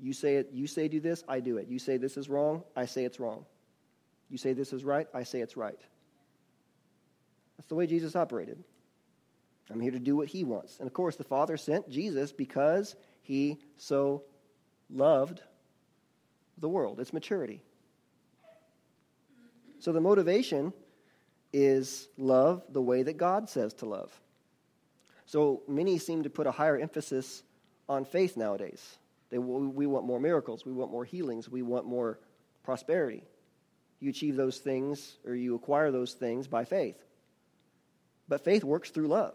You 0.00 0.12
say 0.12 0.36
it, 0.36 0.50
you 0.52 0.66
say 0.66 0.88
do 0.88 1.00
this, 1.00 1.24
I 1.28 1.40
do 1.40 1.56
it. 1.58 1.68
You 1.68 1.78
say 1.78 1.96
this 1.96 2.16
is 2.16 2.28
wrong, 2.28 2.62
I 2.76 2.86
say 2.86 3.04
it's 3.04 3.20
wrong. 3.20 3.44
You 4.28 4.38
say 4.38 4.52
this 4.52 4.72
is 4.72 4.84
right, 4.84 5.06
I 5.14 5.22
say 5.22 5.40
it's 5.40 5.56
right. 5.56 5.78
That's 7.56 7.68
the 7.68 7.74
way 7.74 7.86
Jesus 7.86 8.16
operated. 8.16 8.62
I'm 9.70 9.80
here 9.80 9.92
to 9.92 9.98
do 9.98 10.16
what 10.16 10.28
he 10.28 10.44
wants. 10.44 10.78
And 10.78 10.86
of 10.86 10.92
course, 10.92 11.16
the 11.16 11.24
Father 11.24 11.56
sent 11.56 11.88
Jesus 11.88 12.32
because 12.32 12.96
he 13.22 13.58
so 13.78 14.22
loved 14.90 15.40
the 16.58 16.68
world. 16.68 17.00
It's 17.00 17.12
maturity. 17.12 17.62
So 19.78 19.92
the 19.92 20.00
motivation 20.00 20.72
is 21.52 22.08
love 22.18 22.62
the 22.70 22.82
way 22.82 23.02
that 23.02 23.16
God 23.16 23.48
says 23.48 23.72
to 23.74 23.86
love. 23.86 24.12
So 25.26 25.62
many 25.68 25.98
seem 25.98 26.24
to 26.24 26.30
put 26.30 26.46
a 26.46 26.50
higher 26.50 26.76
emphasis 26.76 27.42
on 27.88 28.04
faith 28.04 28.36
nowadays. 28.36 28.98
They, 29.34 29.38
we 29.38 29.86
want 29.86 30.06
more 30.06 30.20
miracles, 30.20 30.64
we 30.64 30.72
want 30.72 30.92
more 30.92 31.04
healings, 31.04 31.48
we 31.48 31.62
want 31.62 31.86
more 31.86 32.20
prosperity. 32.62 33.24
You 33.98 34.10
achieve 34.10 34.36
those 34.36 34.58
things 34.58 35.16
or 35.26 35.34
you 35.34 35.54
acquire 35.54 35.90
those 35.90 36.12
things 36.12 36.46
by 36.46 36.64
faith. 36.64 37.02
But 38.28 38.44
faith 38.44 38.62
works 38.62 38.90
through 38.90 39.08
love. 39.08 39.34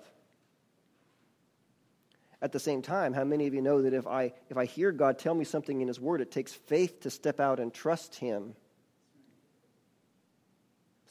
At 2.41 2.53
the 2.53 2.59
same 2.59 2.81
time, 2.81 3.13
how 3.13 3.25
many 3.25 3.47
of 3.47 3.53
you 3.53 3.61
know 3.61 3.81
that 3.81 3.93
if 3.93 4.07
I, 4.07 4.31
if 4.49 4.55
I 4.55 4.63
hear 4.63 4.93
God 4.93 5.19
tell 5.19 5.35
me 5.35 5.43
something 5.43 5.81
in 5.81 5.89
His 5.89 5.99
Word, 5.99 6.21
it 6.21 6.31
takes 6.31 6.53
faith 6.53 7.01
to 7.01 7.09
step 7.09 7.41
out 7.41 7.59
and 7.59 7.73
trust 7.73 8.15
Him 8.15 8.55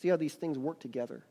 See 0.01 0.09
how 0.09 0.17
these 0.17 0.35
things 0.35 0.59
work 0.59 0.79
together. 0.79 1.25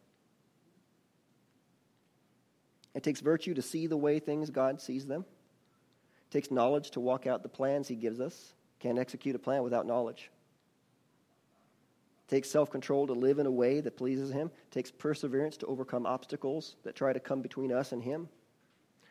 It 2.93 3.03
takes 3.03 3.21
virtue 3.21 3.53
to 3.53 3.61
see 3.61 3.87
the 3.87 3.97
way 3.97 4.19
things 4.19 4.49
God 4.49 4.81
sees 4.81 5.05
them. 5.05 5.25
It 6.29 6.33
takes 6.33 6.51
knowledge 6.51 6.91
to 6.91 6.99
walk 6.99 7.25
out 7.25 7.43
the 7.43 7.49
plans 7.49 7.87
He 7.87 7.95
gives 7.95 8.19
us. 8.19 8.53
Can't 8.79 8.99
execute 8.99 9.35
a 9.35 9.39
plan 9.39 9.63
without 9.63 9.85
knowledge. 9.85 10.29
It 12.27 12.31
takes 12.31 12.49
self 12.49 12.69
control 12.69 13.07
to 13.07 13.13
live 13.13 13.39
in 13.39 13.45
a 13.45 13.51
way 13.51 13.79
that 13.79 13.95
pleases 13.95 14.31
Him. 14.31 14.47
It 14.47 14.71
takes 14.71 14.91
perseverance 14.91 15.55
to 15.57 15.65
overcome 15.67 16.05
obstacles 16.05 16.75
that 16.83 16.95
try 16.95 17.13
to 17.13 17.19
come 17.19 17.41
between 17.41 17.71
us 17.71 17.93
and 17.93 18.03
Him. 18.03 18.27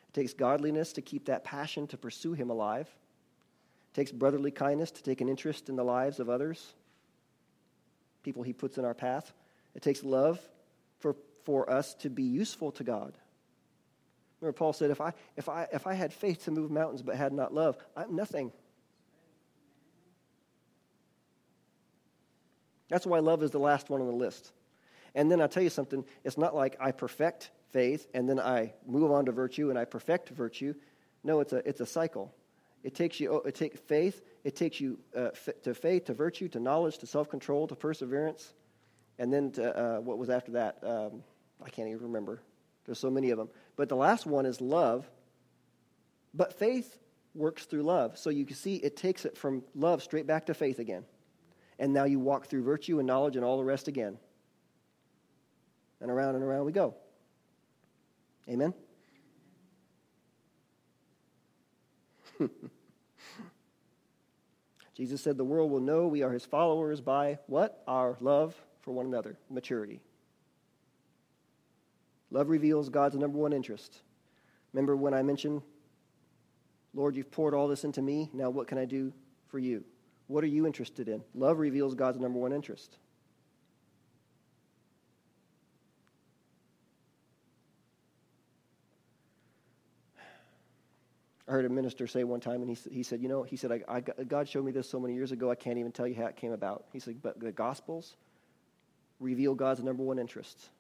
It 0.09 0.15
takes 0.15 0.35
godliness 0.35 0.93
to 0.95 1.03
keep 1.03 1.25
that 1.27 1.45
passion 1.45 1.87
to 1.89 1.97
pursue 1.97 2.35
Him 2.35 2.51
alive. 2.51 2.87
It 2.87 3.95
takes 3.95 4.13
brotherly 4.13 4.51
kindness 4.51 4.91
to 4.93 5.03
take 5.03 5.23
an 5.23 5.29
interest 5.31 5.71
in 5.71 5.77
the 5.77 5.85
lives 5.85 6.21
of 6.21 6.29
others, 6.29 6.75
people 8.23 8.43
He 8.43 8.53
puts 8.53 8.77
in 8.77 8.85
our 8.85 8.95
path. 8.95 9.33
It 9.75 9.81
takes 9.81 10.05
love 10.05 10.39
for, 10.99 11.17
for 11.45 11.71
us 11.71 11.95
to 11.95 12.11
be 12.11 12.25
useful 12.25 12.73
to 12.73 12.85
God. 12.85 13.17
Remember, 14.47 14.59
Paul 14.59 14.73
said, 14.75 14.93
if 14.93 15.01
I, 15.01 15.13
if, 15.37 15.49
I, 15.49 15.67
if 15.73 15.89
I 15.89 15.95
had 15.95 16.13
faith 16.13 16.45
to 16.45 16.53
move 16.53 16.71
mountains 16.71 17.03
but 17.03 17.17
had 17.17 17.33
not 17.33 17.53
love, 17.53 17.77
I'm 17.97 18.15
nothing. 18.15 18.53
That's 22.89 23.05
why 23.05 23.19
love 23.19 23.43
is 23.43 23.51
the 23.51 23.59
last 23.59 23.91
one 23.91 24.01
on 24.01 24.07
the 24.07 24.13
list. 24.13 24.53
And 25.17 25.29
then 25.29 25.41
I'll 25.41 25.49
tell 25.49 25.65
you 25.65 25.71
something, 25.71 26.05
it's 26.23 26.39
not 26.39 26.55
like 26.55 26.77
I 26.79 26.93
perfect 26.93 27.51
faith 27.73 28.07
and 28.15 28.29
then 28.29 28.39
I 28.39 28.75
move 28.87 29.11
on 29.11 29.25
to 29.25 29.33
virtue 29.33 29.71
and 29.71 29.77
I 29.77 29.85
perfect 29.85 30.29
virtue. 30.29 30.75
No, 31.25 31.41
it's 31.41 31.53
a, 31.53 31.69
it's 31.69 31.81
a 31.81 31.87
cycle. 31.87 32.33
It 32.85 32.95
takes 32.95 33.19
you, 33.19 33.43
it 33.47 33.57
takes 33.57 33.81
faith, 33.81 34.23
it 34.45 34.55
takes 34.55 34.81
you 34.81 35.01
uh, 35.17 35.31
f- 35.33 35.61
to 35.65 35.75
faith, 35.75 36.05
to 36.05 36.15
virtue, 36.15 36.47
to 36.51 36.61
knowledge, 36.61 36.99
to 36.99 37.07
self 37.09 37.29
control, 37.29 37.67
to 37.67 37.75
perseverance, 37.75 38.53
and 39.19 39.33
then 39.33 39.51
to, 39.53 39.77
uh, 39.77 39.99
what 39.99 40.19
was 40.19 40.31
after 40.31 40.53
that? 40.53 40.79
Um, 40.85 41.25
I 41.61 41.69
can't 41.69 41.89
even 41.89 42.03
remember. 42.03 42.43
There's 42.85 43.01
so 43.01 43.11
many 43.11 43.31
of 43.31 43.39
them. 43.39 43.49
But 43.77 43.89
the 43.89 43.97
last 43.97 44.27
one 44.27 44.47
is 44.47 44.61
love. 44.61 45.09
But 46.35 46.59
faith 46.59 46.99
works 47.35 47.67
through 47.67 47.83
love. 47.83 48.19
So 48.19 48.31
you 48.31 48.45
can 48.45 48.57
see 48.57 48.77
it 48.77 48.97
takes 48.97 49.25
it 49.25 49.37
from 49.37 49.63
love 49.75 50.03
straight 50.03 50.27
back 50.27 50.47
to 50.47 50.55
faith 50.55 50.79
again. 50.79 51.05
And 51.79 51.93
now 51.93 52.05
you 52.05 52.19
walk 52.19 52.47
through 52.47 52.65
virtue 52.65 52.99
and 52.99 53.07
knowledge 53.07 53.37
and 53.37 53.45
all 53.45 53.59
the 53.59 53.65
rest 53.65 53.87
again. 53.89 54.19
And 56.01 56.11
around 56.11 56.35
and 56.35 56.45
around 56.45 56.65
we 56.65 56.73
go. 56.73 56.95
Amen? 58.49 58.73
Jesus 64.97 65.21
said, 65.21 65.37
The 65.37 65.45
world 65.45 65.71
will 65.71 65.81
know 65.81 66.07
we 66.07 66.23
are 66.23 66.33
his 66.33 66.47
followers 66.47 67.03
by 67.03 67.39
what? 67.47 67.83
Our 67.87 68.17
love 68.21 68.55
for 68.81 68.93
one 68.93 69.07
another, 69.07 69.37
maturity. 69.51 70.01
Love 72.31 72.49
reveals 72.49 72.89
God's 72.89 73.17
number 73.17 73.39
one 73.39 73.53
interest. 73.53 74.03
Remember 74.73 74.97
when 74.97 75.15
I 75.15 75.23
mentioned, 75.23 75.63
Lord, 76.95 77.15
you've 77.15 77.31
poured 77.31 77.55
all 77.55 77.69
this 77.69 77.85
into 77.85 78.03
me. 78.03 78.31
Now 78.33 78.51
what 78.51 78.67
can 78.67 78.79
I 78.79 78.85
do 78.85 79.13
for 79.49 79.59
you? 79.59 79.85
What 80.27 80.43
are 80.43 80.49
you 80.49 80.67
interested 80.67 81.09
in? 81.09 81.23
Love 81.35 81.59
reveals 81.59 81.95
God's 81.95 82.19
number 82.19 82.39
one 82.39 82.53
interest. 82.53 82.99
I 91.49 91.53
heard 91.53 91.65
a 91.65 91.69
minister 91.69 92.09
say 92.09 92.25
one 92.25 92.41
time, 92.41 92.63
and 92.63 92.69
he, 92.69 92.91
he 92.91 93.03
said, 93.05 93.23
You 93.23 93.29
know, 93.29 93.45
he 93.45 93.57
said, 93.57 93.71
I, 93.71 93.81
I, 93.89 94.01
God 94.01 94.49
showed 94.49 94.65
me 94.65 94.73
this 94.73 94.91
so 94.91 94.99
many 94.99 95.15
years 95.15 95.31
ago, 95.31 95.49
I 95.49 95.55
can't 95.55 95.79
even 95.79 95.93
tell 95.93 96.09
you 96.09 96.17
how 96.17 96.27
it 96.27 96.37
came 96.37 96.53
about. 96.53 96.87
He 96.93 96.99
said, 96.99 97.23
But 97.23 97.39
the 97.39 97.53
Gospels 97.53 98.17
reveal 99.21 99.55
God's 99.55 99.81
number 99.83 100.03
one 100.03 100.19
interest. 100.19 100.71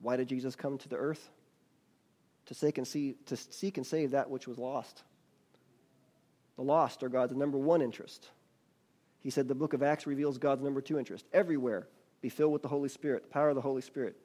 Why 0.00 0.16
did 0.16 0.28
Jesus 0.28 0.56
come 0.56 0.78
to 0.78 0.88
the 0.88 0.96
earth? 0.96 1.30
To 2.46 2.54
seek 2.54 2.78
and, 2.78 2.86
see, 2.86 3.14
to 3.26 3.36
seek 3.36 3.76
and 3.76 3.86
save 3.86 4.12
that 4.12 4.30
which 4.30 4.48
was 4.48 4.58
lost. 4.58 5.02
The 6.56 6.62
lost 6.62 7.02
are 7.02 7.08
God's 7.08 7.34
number 7.34 7.58
one 7.58 7.82
interest. 7.82 8.28
He 9.20 9.30
said 9.30 9.48
the 9.48 9.54
book 9.54 9.72
of 9.72 9.82
Acts 9.82 10.06
reveals 10.06 10.38
God's 10.38 10.62
number 10.62 10.80
two 10.80 10.98
interest. 10.98 11.26
Everywhere, 11.32 11.86
be 12.22 12.28
filled 12.28 12.52
with 12.52 12.62
the 12.62 12.68
Holy 12.68 12.88
Spirit, 12.88 13.24
the 13.24 13.28
power 13.28 13.50
of 13.50 13.54
the 13.54 13.60
Holy 13.60 13.82
Spirit. 13.82 14.16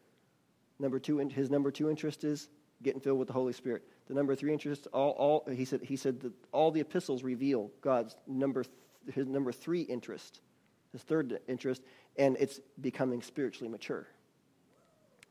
Number 0.80 1.00
two, 1.00 1.18
his 1.18 1.50
number 1.50 1.72
two 1.72 1.90
interest 1.90 2.24
is 2.24 2.50
getting 2.82 3.00
filled 3.00 3.20
with 3.20 3.28
the 3.28 3.34
Holy 3.34 3.54
Spirit. 3.54 3.84
The 4.08 4.14
number 4.14 4.36
three 4.36 4.52
interest, 4.52 4.88
all, 4.94 5.12
all 5.12 5.48
he 5.54 5.66
said, 5.66 5.82
he 5.82 5.96
said 5.96 6.22
that 6.22 6.34
all 6.52 6.72
the 6.72 6.82
epistles 6.82 7.24
reveal 7.24 7.72
God's 7.82 8.16
number, 8.28 8.64
his 9.14 9.28
number 9.28 9.52
three 9.52 9.82
interest 9.82 10.42
his 10.96 11.04
third 11.04 11.40
interest, 11.48 11.82
and 12.18 12.38
it's 12.40 12.62
becoming 12.80 13.22
spiritually 13.22 13.70
mature. 13.70 14.08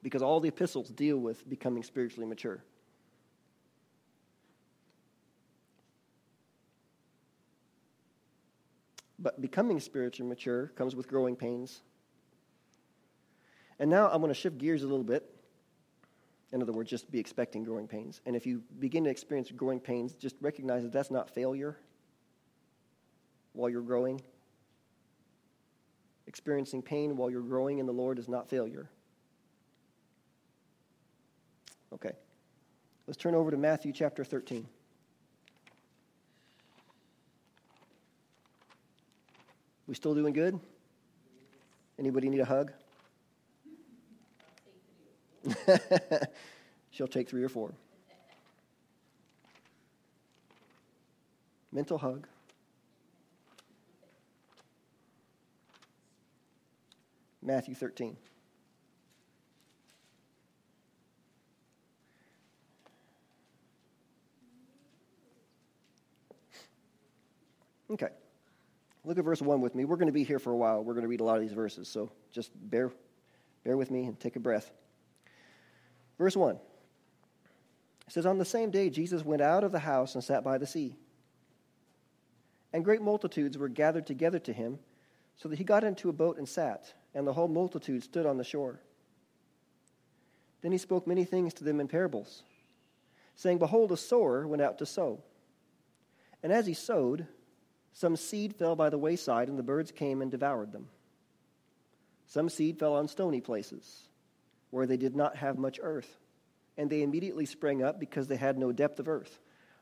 Because 0.05 0.21
all 0.23 0.39
the 0.39 0.49
epistles 0.49 0.91
deal 0.91 1.17
with 1.17 1.49
becoming 1.49 1.83
spiritually 1.83 2.27
mature. 2.27 2.63
But 9.19 9.41
becoming 9.41 9.81
spiritually 9.81 10.29
mature 10.29 10.67
comes 10.77 10.95
with 10.95 11.09
growing 11.09 11.37
pains. 11.37 11.81
And 13.79 13.89
now 13.89 14.11
I'm 14.11 14.21
going 14.21 14.29
to 14.29 14.39
shift 14.39 14.59
gears 14.59 14.83
a 14.83 14.87
little 14.87 15.03
bit. 15.03 15.25
In 16.53 16.61
other 16.61 16.73
words, 16.73 16.91
just 16.91 17.11
be 17.11 17.19
expecting 17.19 17.65
growing 17.65 17.89
pains. 17.89 18.21
And 18.27 18.37
if 18.37 18.45
you 18.45 18.63
begin 18.79 19.05
to 19.05 19.11
experience 19.11 19.51
growing 19.51 19.81
pains, 19.81 20.15
just 20.17 20.37
recognize 20.43 20.83
that 20.83 20.93
that's 20.93 21.11
not 21.11 21.31
failure 21.31 21.79
while 23.55 23.71
you're 23.71 23.81
growing. 23.81 24.21
Experiencing 26.27 26.83
pain 26.83 27.17
while 27.17 27.31
you're 27.31 27.41
growing 27.41 27.79
in 27.79 27.87
the 27.87 27.93
Lord 27.93 28.19
is 28.19 28.29
not 28.29 28.51
failure. 28.51 28.91
Okay. 31.95 32.13
Let's 33.07 33.17
turn 33.17 33.35
over 33.35 33.51
to 33.51 33.57
Matthew 33.57 33.93
chapter 33.93 34.25
13. 34.25 34.67
We 39.87 39.95
still 39.95 40.15
doing 40.15 40.33
good? 40.33 40.59
Anybody 41.99 42.29
need 42.29 42.41
a 42.41 42.45
hug? 42.45 42.73
She'll 46.91 47.07
take 47.07 47.29
three 47.29 47.43
or 47.43 47.49
four. 47.49 47.73
Mental 51.71 51.99
hug. 51.99 52.27
Matthew 57.43 57.75
13. 57.75 58.17
Okay. 67.91 68.09
Look 69.05 69.19
at 69.19 69.25
verse 69.25 69.43
1 69.43 69.61
with 69.61 69.75
me. 69.75 69.85
We're 69.85 69.97
going 69.97 70.07
to 70.07 70.13
be 70.13 70.25
here 70.25 70.39
for 70.39 70.51
a 70.51 70.57
while. 70.57 70.83
We're 70.83 70.95
going 70.95 71.03
to 71.03 71.09
read 71.09 71.21
a 71.21 71.25
lot 71.25 71.37
of 71.37 71.43
these 71.43 71.53
verses, 71.53 71.89
so 71.89 72.11
just 72.33 72.51
bear, 72.71 72.91
bear 73.63 73.77
with 73.77 73.91
me 73.91 74.05
and 74.05 74.19
take 74.19 74.37
a 74.37 74.41
breath. 74.41 74.71
Verse 76.19 76.37
1 76.37 76.59
it 78.07 78.13
says, 78.13 78.27
On 78.27 78.39
the 78.39 78.45
same 78.45 78.71
day, 78.71 78.91
Jesus 78.91 79.25
went 79.25 79.43
out 79.43 79.65
of 79.65 79.73
the 79.73 79.79
house 79.79 80.15
and 80.15 80.23
sat 80.23 80.45
by 80.45 80.59
the 80.59 80.67
sea. 80.67 80.97
And 82.73 82.85
great 82.85 83.03
multitudes 83.03 83.57
were 83.57 83.69
gathered 83.69 84.07
together 84.07 84.39
to 84.41 84.53
him, 84.53 84.79
so 85.37 85.49
that 85.49 85.59
he 85.59 85.65
got 85.65 85.85
into 85.85 86.09
a 86.09 86.13
boat 86.13 86.39
and 86.39 86.49
sat, 86.49 86.93
and 87.15 87.27
the 87.27 87.33
whole 87.33 87.49
multitude 87.49 88.03
stood 88.03 88.27
on 88.27 88.37
the 88.37 88.45
shore. 88.45 88.81
Then 90.61 90.73
he 90.73 90.79
spoke 90.79 91.07
many 91.07 91.25
things 91.25 91.55
to 91.55 91.65
them 91.65 91.81
in 91.81 91.89
parables, 91.89 92.43
saying, 93.37 93.59
Behold, 93.59 93.93
a 93.93 93.97
sower 93.97 94.47
went 94.47 94.63
out 94.63 94.79
to 94.79 94.87
sow. 94.87 95.23
And 96.43 96.53
as 96.53 96.67
he 96.67 96.75
sowed, 96.75 97.27
some 97.95 98.17
seed 98.17 98.57
fell 98.57 98.75
by 98.75 98.91
the 98.91 98.99
wayside, 98.99 99.49
and 99.49 99.57
the 99.57 99.63
birds 99.63 99.93
came 99.93 100.21
and 100.21 100.31
devoured 100.31 100.73
them. 100.73 100.89
Some 102.27 102.49
seed 102.49 102.77
fell 102.77 102.95
on 102.95 103.07
stony 103.07 103.41
places, 103.41 104.09
where 104.71 104.85
they 104.85 104.97
did 104.97 105.15
not 105.15 105.37
have 105.37 105.59
much 105.59 105.79
earth, 105.81 106.19
and 106.77 106.91
they 106.91 107.03
immediately 107.03 107.47
sprang 107.47 107.85
up 107.85 108.01
because 108.01 108.27
they 108.27 108.37
had 108.37 108.59
no 108.59 108.73
depth 108.73 108.99
of 108.99 109.07
earth. 109.07 109.39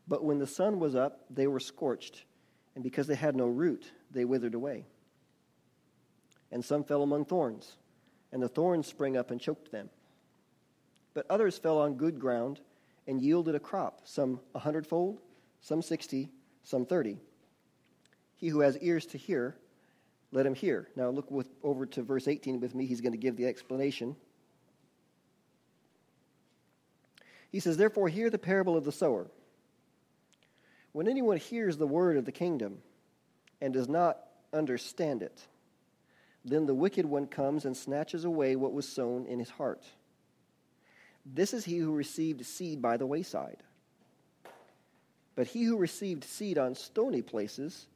But 0.07 0.23
when 0.23 0.39
the 0.39 0.47
sun 0.47 0.79
was 0.79 0.95
up, 0.95 1.25
they 1.31 1.47
were 1.47 1.59
scorched, 1.59 2.25
and 2.75 2.85
because 2.85 3.07
they 3.07 3.15
had 3.15 3.35
no 3.35 3.47
root, 3.47 3.91
they 4.11 4.27
withered 4.27 4.55
away. 4.55 4.85
And 6.51 6.63
some 6.63 6.85
fell 6.85 7.03
among 7.03 7.25
thorns, 7.25 7.79
and 8.31 8.43
the 8.43 8.49
thorns 8.49 8.87
sprang 8.87 9.17
up 9.17 9.31
and 9.31 9.41
choked 9.41 9.73
them. 9.73 9.89
But 11.15 11.25
others 11.31 11.57
fell 11.57 11.79
on 11.79 11.95
good 11.95 12.19
ground 12.19 12.61
and 13.07 13.23
yielded 13.23 13.55
a 13.55 13.61
crop, 13.61 14.03
some 14.05 14.41
a 14.55 14.59
hundredfold, 14.59 15.19
some 15.63 15.81
sixty, 15.81 16.31
some 16.63 16.85
thirty. 16.85 17.19
He 18.43 18.49
who 18.49 18.59
has 18.59 18.77
ears 18.79 19.07
to 19.07 19.19
hear, 19.19 19.55
let 20.33 20.45
him 20.45 20.55
hear. 20.57 20.89
Now 20.97 21.11
look 21.11 21.31
with, 21.31 21.47
over 21.63 21.87
to 21.87 22.03
verse 22.03 22.27
18 22.27 22.59
with 22.59 22.75
me. 22.75 22.87
He's 22.87 23.01
going 23.01 23.13
to 23.13 23.19
give 23.19 23.37
the 23.37 23.47
explanation. 23.47 24.17
He 27.53 27.61
says, 27.61 27.77
Therefore, 27.77 28.09
hear 28.09 28.31
the 28.31 28.39
parable 28.39 28.77
of 28.77 28.83
the 28.83 28.91
sower. 28.91 29.29
When 30.91 31.07
anyone 31.07 31.37
hears 31.37 31.77
the 31.77 31.87
word 31.87 32.17
of 32.17 32.25
the 32.25 32.33
kingdom 32.33 32.79
and 33.61 33.73
does 33.73 33.89
not 33.89 34.19
understand 34.53 35.23
it, 35.23 35.47
then 36.45 36.67
the 36.67 36.75
wicked 36.75 37.07
one 37.07 37.29
comes 37.29 37.65
and 37.65 37.77
snatches 37.77 38.25
away 38.25 38.57
what 38.57 38.73
was 38.73 38.89
sown 38.89 39.25
in 39.27 39.39
his 39.39 39.51
heart. 39.51 39.85
This 41.25 41.55
is 41.55 41.65
he 41.65 41.79
who 41.79 41.95
received 41.95 42.45
seed 42.45 42.83
by 42.83 42.97
the 42.97 43.07
wayside. 43.07 43.63
But 45.37 45.47
he 45.47 45.63
who 45.63 45.77
received 45.77 46.25
seed 46.25 46.59
on 46.59 46.75
stony 46.75 47.23
places, 47.23 47.87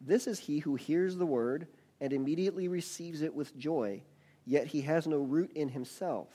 this 0.00 0.26
is 0.26 0.38
he 0.38 0.60
who 0.60 0.74
hears 0.76 1.16
the 1.16 1.26
word 1.26 1.66
and 2.00 2.12
immediately 2.12 2.68
receives 2.68 3.20
it 3.22 3.34
with 3.34 3.56
joy, 3.56 4.02
yet 4.46 4.66
he 4.66 4.80
has 4.82 5.06
no 5.06 5.18
root 5.18 5.52
in 5.54 5.68
himself, 5.68 6.28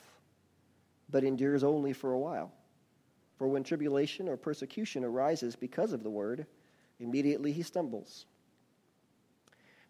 but 1.09 1.23
endures 1.23 1.63
only 1.63 1.91
for 1.91 2.11
a 2.11 2.19
while. 2.19 2.51
For 3.37 3.47
when 3.47 3.63
tribulation 3.63 4.29
or 4.29 4.37
persecution 4.37 5.03
arises 5.03 5.55
because 5.55 5.91
of 5.91 6.03
the 6.03 6.09
word, 6.09 6.45
immediately 6.99 7.51
he 7.51 7.63
stumbles. 7.63 8.25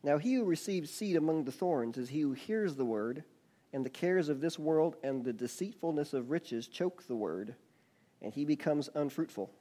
Now 0.02 0.18
he 0.18 0.36
who 0.36 0.46
receives 0.46 0.90
seed 0.90 1.16
among 1.16 1.44
the 1.44 1.52
thorns 1.52 1.98
is 1.98 2.10
he 2.10 2.22
who 2.22 2.34
hears 2.34 2.76
the 2.76 2.86
word, 2.86 3.24
and 3.74 3.86
the 3.86 3.90
cares 3.90 4.30
of 4.30 4.40
this 4.40 4.58
world 4.58 4.96
and 5.04 5.24
the 5.24 5.34
deceitfulness 5.34 6.14
of 6.14 6.32
riches 6.32 6.68
choke 6.68 7.06
the 7.08 7.16
word, 7.16 7.56
and 8.22 8.34
he 8.34 8.46
becomes 8.46 8.90
unfruitful. 8.96 9.52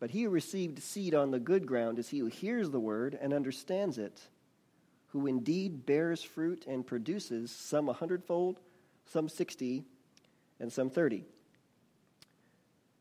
But 0.00 0.10
he 0.10 0.24
who 0.24 0.30
received 0.30 0.82
seed 0.82 1.14
on 1.14 1.30
the 1.30 1.38
good 1.38 1.66
ground 1.66 1.98
is 1.98 2.08
he 2.08 2.18
who 2.18 2.26
hears 2.26 2.70
the 2.70 2.80
word 2.80 3.16
and 3.20 3.32
understands 3.32 3.98
it, 3.98 4.20
who 5.08 5.26
indeed 5.26 5.86
bears 5.86 6.22
fruit 6.22 6.64
and 6.66 6.86
produces 6.86 7.50
some 7.50 7.88
a 7.88 7.92
hundredfold, 7.92 8.60
some 9.04 9.28
sixty, 9.28 9.84
and 10.58 10.72
some 10.72 10.90
thirty. 10.90 11.24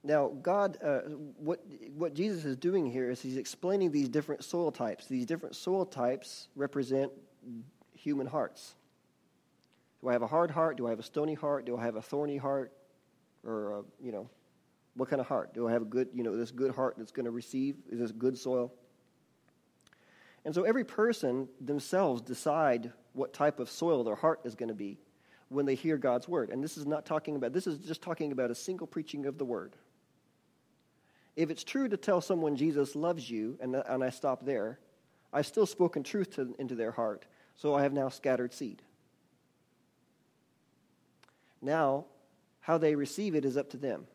Now, 0.03 0.29
God, 0.41 0.77
uh, 0.83 0.99
what, 1.37 1.61
what 1.95 2.13
Jesus 2.13 2.45
is 2.45 2.55
doing 2.55 2.85
here 2.85 3.11
is 3.11 3.21
he's 3.21 3.37
explaining 3.37 3.91
these 3.91 4.07
different 4.07 4.43
soil 4.43 4.71
types. 4.71 5.07
These 5.07 5.25
different 5.25 5.55
soil 5.55 5.85
types 5.85 6.47
represent 6.55 7.11
human 7.93 8.25
hearts. 8.25 8.75
Do 10.01 10.09
I 10.09 10.13
have 10.13 10.21
a 10.21 10.27
hard 10.27 10.51
heart? 10.51 10.77
Do 10.77 10.87
I 10.87 10.91
have 10.91 10.99
a 10.99 11.03
stony 11.03 11.33
heart? 11.33 11.65
Do 11.65 11.77
I 11.77 11.83
have 11.83 11.97
a 11.97 12.01
thorny 12.01 12.37
heart? 12.37 12.71
Or, 13.45 13.71
a, 13.71 13.81
you 14.01 14.13
know, 14.13 14.29
what 14.95 15.09
kind 15.09 15.19
of 15.19 15.27
heart? 15.27 15.53
Do 15.53 15.67
I 15.67 15.71
have 15.71 15.83
a 15.83 15.85
good, 15.85 16.09
you 16.13 16.23
know, 16.23 16.35
this 16.35 16.51
good 16.51 16.75
heart 16.75 16.95
that's 16.97 17.11
going 17.11 17.25
to 17.25 17.31
receive? 17.31 17.75
Is 17.89 17.99
this 17.99 18.11
good 18.11 18.37
soil? 18.37 18.73
And 20.45 20.55
so 20.55 20.63
every 20.63 20.83
person 20.83 21.47
themselves 21.59 22.21
decide 22.21 22.91
what 23.13 23.33
type 23.33 23.59
of 23.59 23.69
soil 23.69 24.03
their 24.03 24.15
heart 24.15 24.41
is 24.45 24.55
going 24.55 24.69
to 24.69 24.75
be 24.75 24.97
when 25.49 25.65
they 25.65 25.75
hear 25.75 25.97
God's 25.97 26.27
word. 26.27 26.49
And 26.49 26.63
this 26.63 26.77
is 26.77 26.85
not 26.85 27.05
talking 27.05 27.35
about, 27.35 27.53
this 27.53 27.67
is 27.67 27.79
just 27.79 28.01
talking 28.01 28.31
about 28.31 28.51
a 28.51 28.55
single 28.55 28.87
preaching 28.87 29.25
of 29.25 29.37
the 29.37 29.45
word. 29.45 29.75
If 31.35 31.49
it's 31.49 31.63
true 31.63 31.87
to 31.87 31.97
tell 31.97 32.21
someone 32.21 32.55
Jesus 32.55 32.95
loves 32.95 33.29
you, 33.29 33.57
and, 33.61 33.75
and 33.75 34.03
I 34.03 34.09
stop 34.09 34.45
there, 34.45 34.79
I've 35.31 35.45
still 35.45 35.65
spoken 35.65 36.03
truth 36.03 36.35
to, 36.35 36.55
into 36.59 36.75
their 36.75 36.91
heart, 36.91 37.25
so 37.55 37.75
I 37.75 37.83
have 37.83 37.93
now 37.93 38.09
scattered 38.09 38.53
seed. 38.53 38.81
Now, 41.61 42.05
how 42.61 42.77
they 42.77 42.95
receive 42.95 43.35
it 43.35 43.45
is 43.45 43.57
up 43.57 43.69
to 43.71 43.77
them. 43.77 44.07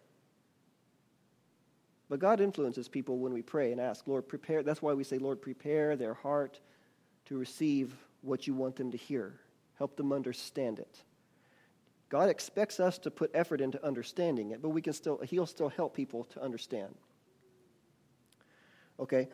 But 2.08 2.18
God 2.18 2.40
influences 2.40 2.88
people 2.88 3.18
when 3.18 3.32
we 3.32 3.42
pray 3.42 3.72
and 3.72 3.80
ask, 3.80 4.06
Lord, 4.06 4.28
prepare. 4.28 4.62
That's 4.62 4.82
why 4.82 4.92
we 4.92 5.04
say, 5.04 5.18
Lord, 5.18 5.40
prepare 5.40 5.96
their 5.96 6.14
heart 6.14 6.60
to 7.26 7.38
receive 7.38 7.94
what 8.20 8.46
you 8.46 8.54
want 8.54 8.76
them 8.76 8.90
to 8.90 8.98
hear. 8.98 9.40
Help 9.78 9.96
them 9.96 10.12
understand 10.12 10.78
it. 10.78 11.02
God 12.10 12.28
expects 12.28 12.78
us 12.78 12.98
to 12.98 13.10
put 13.10 13.30
effort 13.34 13.60
into 13.60 13.84
understanding 13.84 14.50
it, 14.50 14.62
but 14.62 14.68
we 14.68 14.82
can 14.82 14.92
still, 14.92 15.18
He'll 15.18 15.46
still 15.46 15.70
help 15.70 15.96
people 15.96 16.24
to 16.24 16.42
understand. 16.42 16.94
Okay? 19.00 19.28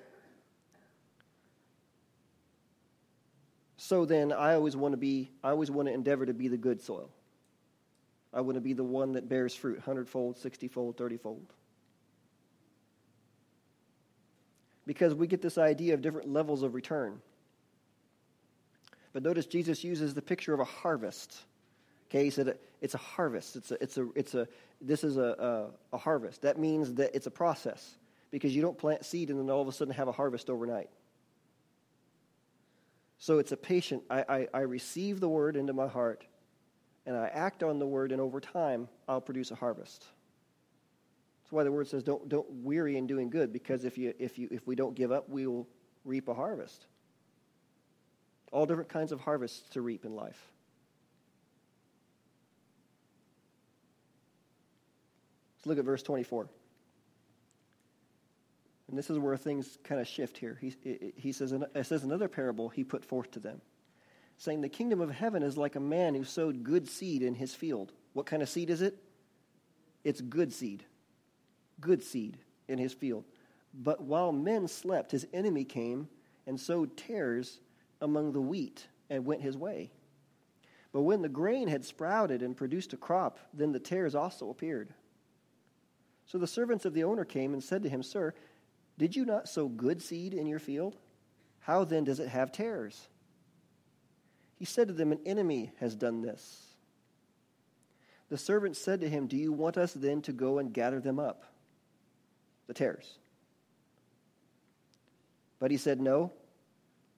So 3.77 4.05
then 4.05 4.33
I 4.33 4.55
always 4.55 4.77
want 4.77 4.93
to 4.93 4.97
be, 4.97 5.31
I 5.43 5.51
always 5.51 5.71
want 5.71 5.89
to 5.89 5.95
endeavor 5.95 6.25
to 6.25 6.33
be 6.33 6.49
the 6.49 6.57
good 6.57 6.81
soil. 6.81 7.11
I 8.33 8.41
want 8.43 8.55
to 8.55 8.61
be 8.61 8.73
the 8.73 8.85
one 8.85 9.13
that 9.13 9.29
bears 9.29 9.55
fruit, 9.55 9.81
hundredfold, 9.81 10.39
sixtyfold, 10.39 10.97
thirtyfold. 10.97 11.47
Because 14.91 15.15
we 15.15 15.29
get 15.29 15.41
this 15.41 15.57
idea 15.57 15.95
of 15.95 16.03
different 16.03 16.33
levels 16.33 16.65
of 16.65 16.75
return. 16.75 17.21
But 19.13 19.23
notice 19.23 19.47
Jesus 19.47 19.85
uses 19.85 20.15
the 20.15 20.21
picture 20.21 20.53
of 20.53 20.59
a 20.59 20.65
harvest. 20.65 21.43
Okay, 22.09 22.25
he 22.25 22.31
said 22.31 22.59
it's 22.81 22.95
a 22.95 22.99
harvest. 22.99 23.55
It's 23.55 23.71
a, 23.71 23.81
it's 23.81 23.99
a, 23.99 24.09
it's 24.17 24.35
a, 24.35 24.49
this 24.81 25.05
is 25.05 25.17
a, 25.17 25.71
a, 25.93 25.95
a 25.95 25.97
harvest. 25.97 26.43
That 26.43 26.59
means 26.59 26.95
that 26.95 27.15
it's 27.15 27.29
a 27.29 27.31
process 27.31 27.99
because 28.33 28.53
you 28.53 28.63
don't 28.63 28.77
plant 28.77 29.05
seed 29.05 29.31
and 29.31 29.39
then 29.39 29.49
all 29.49 29.63
of 29.63 29.69
a 29.69 29.73
sudden 29.73 29.95
have 29.95 30.09
a 30.09 30.13
harvest 30.13 30.51
overnight. 30.51 30.91
So 33.19 33.39
it's 33.39 33.53
a 33.53 33.57
patient. 33.57 34.03
I, 34.11 34.25
I, 34.29 34.49
I 34.53 34.61
receive 34.63 35.21
the 35.21 35.29
word 35.29 35.55
into 35.55 35.73
my 35.73 35.87
heart 35.87 36.25
and 37.07 37.17
I 37.17 37.29
act 37.29 37.63
on 37.63 37.79
the 37.79 37.87
word, 37.87 38.11
and 38.11 38.21
over 38.21 38.41
time, 38.41 38.89
I'll 39.07 39.21
produce 39.21 39.53
a 39.53 39.55
harvest. 39.55 40.05
That's 41.51 41.57
why 41.57 41.65
the 41.65 41.73
word 41.73 41.89
says 41.89 42.05
don't, 42.05 42.29
don't 42.29 42.47
weary 42.63 42.97
in 42.97 43.09
doing 43.09 43.29
good, 43.29 43.53
because 43.53 43.85
if, 43.85 43.99
you, 43.99 44.15
if, 44.21 44.39
you, 44.39 44.47
if 44.53 44.65
we 44.69 44.77
don't 44.77 44.95
give 44.95 45.11
up, 45.11 45.29
we 45.29 45.49
will 45.49 45.67
reap 46.05 46.29
a 46.29 46.35
harvest. 46.35 46.87
All 48.53 48.67
different 48.67 48.89
kinds 48.89 49.11
of 49.11 49.21
harvests 49.21 49.69
to 49.71 49.81
reap 49.81 50.05
in 50.05 50.15
life. 50.15 50.41
Let's 55.57 55.67
look 55.67 55.79
at 55.79 55.85
verse 55.85 56.05
24. 56.05 56.47
And 58.89 58.97
this 58.97 59.11
is 59.11 59.19
where 59.19 59.37
things 59.37 59.77
kind 59.83 60.01
of 60.01 60.07
shift 60.07 60.39
here. 60.39 60.57
He, 60.61 61.13
he 61.17 61.33
says, 61.33 61.51
it 61.51 61.85
says 61.85 62.05
another 62.05 62.29
parable 62.29 62.69
he 62.69 62.85
put 62.85 63.05
forth 63.05 63.33
to 63.33 63.41
them, 63.41 63.61
saying, 64.39 64.61
The 64.61 64.69
kingdom 64.69 65.01
of 65.01 65.11
heaven 65.11 65.43
is 65.43 65.57
like 65.57 65.75
a 65.75 65.81
man 65.81 66.15
who 66.15 66.23
sowed 66.23 66.63
good 66.63 66.89
seed 66.89 67.23
in 67.23 67.35
his 67.35 67.57
field. 67.57 67.91
What 68.13 68.27
kind 68.27 68.41
of 68.41 68.49
seed 68.49 68.71
is 68.71 68.83
it? 68.83 69.03
It's 70.05 70.21
good 70.21 70.53
seed. 70.53 70.85
Good 71.81 72.03
seed 72.03 72.39
in 72.69 72.79
his 72.79 72.93
field. 72.93 73.25
But 73.73 74.03
while 74.03 74.33
men 74.33 74.69
slept, 74.69 75.13
his 75.13 75.27
enemy 75.33 75.65
came 75.65 76.09
and 76.47 76.61
sowed 76.61 76.97
tares 76.97 77.61
among 78.01 78.33
the 78.33 78.41
wheat 78.41 78.87
and 79.09 79.25
went 79.25 79.43
his 79.43 79.57
way. 79.57 79.91
But 80.93 81.03
when 81.03 81.23
the 81.23 81.29
grain 81.29 81.69
had 81.69 81.85
sprouted 81.85 82.43
and 82.43 82.57
produced 82.57 82.93
a 82.93 82.97
crop, 82.97 83.39
then 83.55 83.73
the 83.73 83.79
tares 83.79 84.15
also 84.15 84.51
appeared. 84.51 84.93
So 86.27 86.39
the 86.39 86.47
servants 86.47 86.85
of 86.85 86.95
the 86.95 87.05
owner 87.05 87.25
came 87.25 87.53
and 87.53 87.63
said 87.63 87.83
to 87.85 87.89
him, 87.89 88.03
Sir, 88.03 88.35
did 88.99 89.17
you 89.17 89.25
not 89.25 89.49
sow 89.49 89.69
good 89.69 90.03
seed 90.03 90.35
in 90.35 90.47
your 90.47 90.59
field? 90.59 90.97
How 91.61 91.85
then 91.85 92.05
does 92.05 92.21
it 92.21 92.29
have 92.29 92.53
tares? 92.53 93.09
He 94.57 94.65
said 94.65 94.89
to 94.89 94.95
them, 94.95 95.13
An 95.13 95.21
enemy 95.25 95.73
has 95.79 95.95
done 95.95 96.23
this. 96.23 96.67
The 98.29 98.39
servant 98.39 98.77
said 98.77 99.01
to 99.01 99.09
him, 99.09 99.27
Do 99.27 99.37
you 99.37 99.53
want 99.53 99.77
us 99.77 99.93
then 99.93 100.23
to 100.23 100.33
go 100.33 100.59
and 100.59 100.73
gather 100.73 101.01
them 101.01 101.19
up? 101.19 101.45
The 102.71 102.75
tares. 102.75 103.19
But 105.59 105.73
he 105.73 105.77
said, 105.77 106.01
No, 106.01 106.31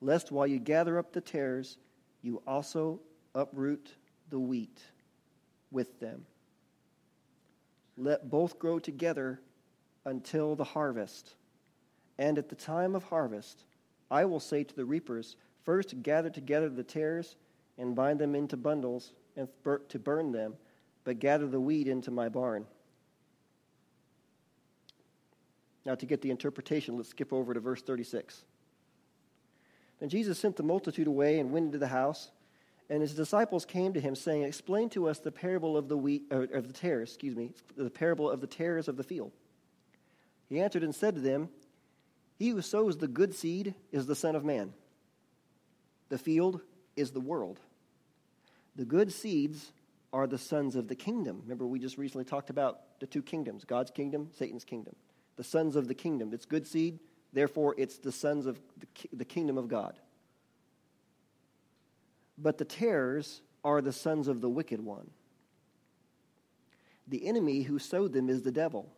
lest 0.01 0.31
while 0.31 0.47
you 0.47 0.57
gather 0.57 0.97
up 0.97 1.13
the 1.13 1.21
tares, 1.21 1.77
you 2.23 2.41
also 2.47 3.01
uproot 3.35 3.87
the 4.31 4.39
wheat 4.39 4.81
with 5.69 5.99
them. 5.99 6.25
Let 7.97 8.31
both 8.31 8.57
grow 8.57 8.79
together 8.79 9.41
until 10.05 10.55
the 10.55 10.63
harvest. 10.63 11.35
And 12.17 12.39
at 12.39 12.49
the 12.49 12.55
time 12.55 12.95
of 12.95 13.03
harvest, 13.03 13.65
I 14.09 14.25
will 14.25 14.39
say 14.39 14.63
to 14.63 14.75
the 14.75 14.85
reapers, 14.85 15.35
First 15.65 16.01
gather 16.01 16.31
together 16.31 16.67
the 16.67 16.83
tares 16.83 17.35
and 17.77 17.95
bind 17.95 18.17
them 18.17 18.33
into 18.33 18.57
bundles 18.57 19.11
and 19.37 19.47
to 19.89 19.99
burn 19.99 20.31
them, 20.31 20.55
but 21.03 21.19
gather 21.19 21.45
the 21.45 21.61
wheat 21.61 21.87
into 21.87 22.09
my 22.09 22.27
barn. 22.27 22.65
Now, 25.85 25.95
to 25.95 26.05
get 26.05 26.21
the 26.21 26.31
interpretation, 26.31 26.95
let's 26.95 27.09
skip 27.09 27.33
over 27.33 27.53
to 27.53 27.59
verse 27.59 27.81
36. 27.81 28.43
Then 29.99 30.09
Jesus 30.09 30.39
sent 30.39 30.55
the 30.55 30.63
multitude 30.63 31.07
away 31.07 31.39
and 31.39 31.51
went 31.51 31.67
into 31.67 31.77
the 31.77 31.87
house. 31.87 32.31
And 32.89 33.01
his 33.01 33.15
disciples 33.15 33.65
came 33.65 33.93
to 33.93 33.99
him, 34.01 34.15
saying, 34.15 34.43
Explain 34.43 34.89
to 34.89 35.07
us 35.07 35.19
the 35.19 35.31
parable 35.31 35.77
of 35.77 35.87
the 35.87 35.97
wheat, 35.97 36.23
or 36.31 36.43
of 36.43 36.67
the 36.67 36.73
tares, 36.73 37.09
excuse 37.09 37.35
me, 37.35 37.51
the 37.75 37.89
parable 37.89 38.29
of 38.29 38.41
the 38.41 38.47
tares 38.47 38.87
of 38.87 38.97
the 38.97 39.03
field. 39.03 39.31
He 40.49 40.59
answered 40.59 40.83
and 40.83 40.93
said 40.93 41.15
to 41.15 41.21
them, 41.21 41.49
He 42.37 42.49
who 42.49 42.61
sows 42.61 42.97
the 42.97 43.07
good 43.07 43.33
seed 43.33 43.73
is 43.91 44.05
the 44.05 44.15
Son 44.15 44.35
of 44.35 44.43
Man. 44.43 44.73
The 46.09 46.17
field 46.17 46.61
is 46.95 47.11
the 47.11 47.21
world. 47.21 47.59
The 48.75 48.85
good 48.85 49.11
seeds 49.11 49.71
are 50.11 50.27
the 50.27 50.37
sons 50.37 50.75
of 50.75 50.87
the 50.87 50.95
kingdom. 50.95 51.39
Remember, 51.43 51.65
we 51.65 51.79
just 51.79 51.97
recently 51.97 52.25
talked 52.25 52.49
about 52.49 52.99
the 52.99 53.07
two 53.07 53.23
kingdoms 53.23 53.63
God's 53.65 53.91
kingdom, 53.91 54.29
Satan's 54.33 54.65
kingdom. 54.65 54.95
The 55.35 55.43
sons 55.43 55.75
of 55.75 55.87
the 55.87 55.95
kingdom. 55.95 56.31
It's 56.33 56.45
good 56.45 56.67
seed, 56.67 56.99
therefore, 57.31 57.75
it's 57.77 57.97
the 57.97 58.11
sons 58.11 58.45
of 58.45 58.59
the 59.11 59.25
kingdom 59.25 59.57
of 59.57 59.67
God. 59.67 59.99
But 62.37 62.57
the 62.57 62.65
tares 62.65 63.41
are 63.63 63.81
the 63.81 63.93
sons 63.93 64.27
of 64.27 64.41
the 64.41 64.49
wicked 64.49 64.79
one. 64.79 65.09
The 67.07 67.25
enemy 67.27 67.63
who 67.63 67.79
sowed 67.79 68.13
them 68.13 68.29
is 68.29 68.43
the 68.43 68.51
devil. 68.51 68.89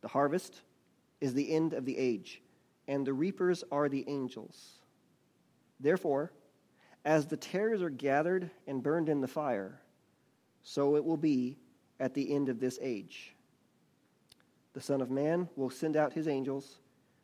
The 0.00 0.08
harvest 0.08 0.60
is 1.20 1.34
the 1.34 1.52
end 1.52 1.72
of 1.74 1.84
the 1.84 1.98
age, 1.98 2.42
and 2.88 3.06
the 3.06 3.12
reapers 3.12 3.62
are 3.70 3.88
the 3.88 4.04
angels. 4.08 4.78
Therefore, 5.78 6.32
as 7.04 7.26
the 7.26 7.36
tares 7.36 7.82
are 7.82 7.90
gathered 7.90 8.50
and 8.66 8.82
burned 8.82 9.08
in 9.08 9.20
the 9.20 9.28
fire, 9.28 9.80
so 10.62 10.96
it 10.96 11.04
will 11.04 11.16
be 11.16 11.58
at 11.98 12.14
the 12.14 12.34
end 12.34 12.48
of 12.48 12.60
this 12.60 12.78
age. 12.82 13.34
The 14.72 14.80
Son 14.80 15.00
of 15.00 15.10
Man 15.10 15.48
will 15.56 15.70
send 15.70 15.96
out 15.96 16.12
his 16.12 16.28
angels, 16.28 16.78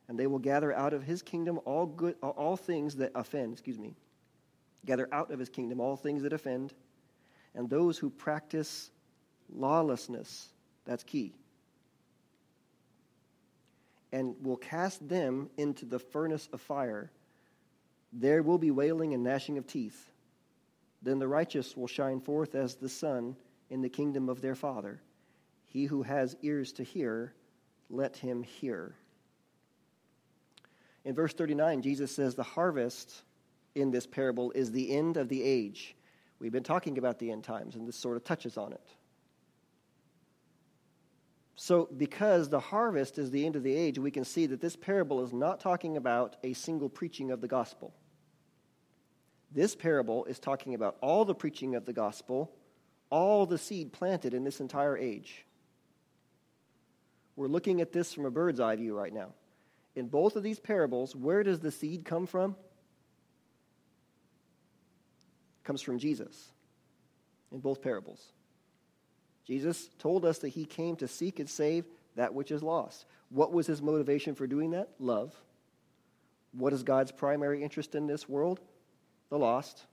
and 0.09 0.19
they 0.19 0.27
will 0.27 0.39
gather 0.39 0.73
out 0.73 0.93
of 0.93 1.05
his 1.05 1.23
kingdom 1.23 1.61
all 1.65 1.87
good 1.87 2.17
all 2.23 2.57
things 2.57 2.97
that 2.97 3.13
offend, 3.15 3.53
excuse 3.53 3.79
me, 3.79 3.95
gather 4.85 5.09
out 5.13 5.31
of 5.31 5.39
his 5.39 5.49
kingdom 5.49 5.81
all 5.81 5.97
things 5.97 6.23
that 6.23 6.33
offend, 6.33 6.73
and 7.55 7.71
those 7.71 7.99
who 7.99 8.11
practice 8.11 8.91
lawlessness. 9.53 10.49
That's 10.85 11.03
key. 11.03 11.35
And 14.13 14.35
will 14.43 14.57
cast 14.57 15.09
them 15.09 15.51
into 15.57 15.85
the 15.85 15.99
furnace 15.99 16.49
of 16.53 16.61
fire. 16.61 17.11
There 18.13 18.43
will 18.43 18.59
be 18.59 18.71
wailing 18.71 19.15
and 19.15 19.25
gnashing 19.25 19.59
of 19.59 19.67
teeth. 19.67 20.11
Then 21.03 21.19
the 21.19 21.29
righteous 21.29 21.77
will 21.77 21.87
shine 21.87 22.21
forth 22.21 22.55
as 22.55 22.77
the 22.77 22.89
sun 22.89 23.37
in 23.69 23.83
the 23.83 23.89
kingdom 23.89 24.29
of 24.29 24.41
their 24.41 24.55
Father. 24.55 25.01
He 25.77 25.85
who 25.85 26.05
has 26.05 26.35
ears 26.41 26.73
to 26.73 26.83
hear, 26.83 27.35
let 27.91 28.17
him 28.17 28.43
hear. 28.43 28.95
In 31.05 31.15
verse 31.15 31.35
39, 31.35 31.83
Jesus 31.83 32.11
says, 32.11 32.35
The 32.35 32.43
harvest 32.43 33.25
in 33.75 33.91
this 33.91 34.07
parable 34.07 34.53
is 34.53 34.73
the 34.73 34.91
end 34.91 35.19
of 35.19 35.29
the 35.29 35.43
age. 35.43 35.95
We've 36.39 36.51
been 36.51 36.63
talking 36.63 36.97
about 36.97 37.19
the 37.19 37.31
end 37.31 37.45
times, 37.45 37.75
and 37.75 37.87
this 37.87 37.95
sort 37.95 38.17
of 38.17 38.25
touches 38.25 38.57
on 38.57 38.73
it. 38.73 38.89
So, 41.57 41.91
because 41.95 42.49
the 42.49 42.59
harvest 42.59 43.19
is 43.19 43.31
the 43.31 43.45
end 43.45 43.55
of 43.55 43.63
the 43.63 43.77
age, 43.77 43.99
we 43.99 44.11
can 44.11 44.25
see 44.25 44.47
that 44.47 44.63
this 44.63 44.77
parable 44.77 45.23
is 45.23 45.35
not 45.35 45.61
talking 45.61 45.99
about 45.99 46.37
a 46.43 46.55
single 46.55 46.89
preaching 46.89 47.31
of 47.31 47.43
the 47.43 47.49
gospel. 47.49 47.93
This 49.53 49.77
parable 49.77 50.25
is 50.25 50.39
talking 50.39 50.73
about 50.73 50.97
all 51.03 51.27
the 51.27 51.35
preaching 51.35 51.75
of 51.75 51.85
the 51.85 51.93
gospel, 51.93 52.51
all 53.11 53.45
the 53.45 53.59
seed 53.59 53.93
planted 53.93 54.33
in 54.33 54.43
this 54.43 54.61
entire 54.61 54.97
age. 54.97 55.45
We're 57.37 57.49
looking 57.49 57.81
at 57.81 57.93
this 57.93 58.13
from 58.13 58.25
a 58.25 58.31
bird's 58.31 58.61
eye 58.61 58.77
view 58.77 58.97
right 58.97 59.13
now. 59.13 59.29
In 59.95 60.09
both 60.09 60.37
of 60.37 60.43
these 60.43 60.59
parables, 60.59 61.15
where 61.15 61.43
does 61.43 61.61
the 61.61 61.71
seed 61.71 62.05
come 62.05 62.27
from? 62.27 62.57
comes 65.67 65.83
from 65.83 65.99
Jesus 65.99 66.53
in 67.53 67.59
both 67.59 67.83
parables. 67.83 68.33
Jesus 69.45 69.91
told 69.99 70.25
us 70.25 70.39
that 70.39 70.49
he 70.49 70.65
came 70.65 70.97
to 70.97 71.09
seek 71.09 71.39
and 71.39 71.51
save 71.51 71.85
that 72.15 72.33
which 72.33 72.51
is 72.51 72.63
lost. 72.63 73.05
What 73.29 73.53
was 73.53 73.67
his 73.67 73.83
motivation 73.83 74.35
for 74.35 74.47
doing 74.47 74.71
that? 74.71 74.89
Love. 74.99 75.35
What 76.53 76.73
is 76.73 76.83
God's 76.83 77.13
primary 77.13 77.63
interest 77.63 77.95
in 77.95 78.07
this 78.07 78.29
world? 78.29 78.61
The 79.29 79.39
lost. 79.39 79.85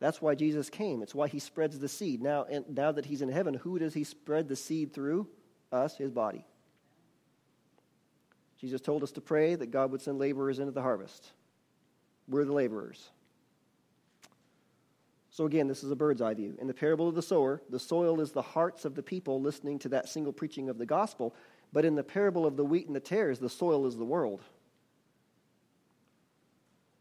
That's 0.00 0.20
why 0.20 0.34
Jesus 0.34 0.68
came. 0.68 1.02
It's 1.02 1.14
why 1.14 1.28
he 1.28 1.38
spreads 1.38 1.78
the 1.78 1.88
seed. 1.88 2.22
Now, 2.22 2.44
and 2.44 2.64
now 2.68 2.92
that 2.92 3.06
he's 3.06 3.22
in 3.22 3.30
heaven, 3.30 3.54
who 3.54 3.78
does 3.78 3.94
he 3.94 4.04
spread 4.04 4.48
the 4.48 4.56
seed 4.56 4.92
through? 4.92 5.26
Us, 5.74 5.96
his 5.96 6.10
body. 6.10 6.46
Jesus 8.58 8.80
told 8.80 9.02
us 9.02 9.12
to 9.12 9.20
pray 9.20 9.54
that 9.54 9.70
God 9.70 9.90
would 9.90 10.00
send 10.00 10.18
laborers 10.18 10.58
into 10.58 10.72
the 10.72 10.80
harvest. 10.82 11.32
We're 12.28 12.44
the 12.44 12.52
laborers. 12.52 13.10
So 15.30 15.46
again, 15.46 15.66
this 15.66 15.82
is 15.82 15.90
a 15.90 15.96
bird's 15.96 16.22
eye 16.22 16.34
view. 16.34 16.56
In 16.60 16.68
the 16.68 16.74
parable 16.74 17.08
of 17.08 17.16
the 17.16 17.22
sower, 17.22 17.60
the 17.68 17.80
soil 17.80 18.20
is 18.20 18.30
the 18.30 18.40
hearts 18.40 18.84
of 18.84 18.94
the 18.94 19.02
people 19.02 19.40
listening 19.40 19.80
to 19.80 19.88
that 19.90 20.08
single 20.08 20.32
preaching 20.32 20.68
of 20.68 20.78
the 20.78 20.86
gospel. 20.86 21.34
But 21.72 21.84
in 21.84 21.96
the 21.96 22.04
parable 22.04 22.46
of 22.46 22.56
the 22.56 22.64
wheat 22.64 22.86
and 22.86 22.94
the 22.94 23.00
tares, 23.00 23.40
the 23.40 23.50
soil 23.50 23.84
is 23.86 23.96
the 23.96 24.04
world. 24.04 24.42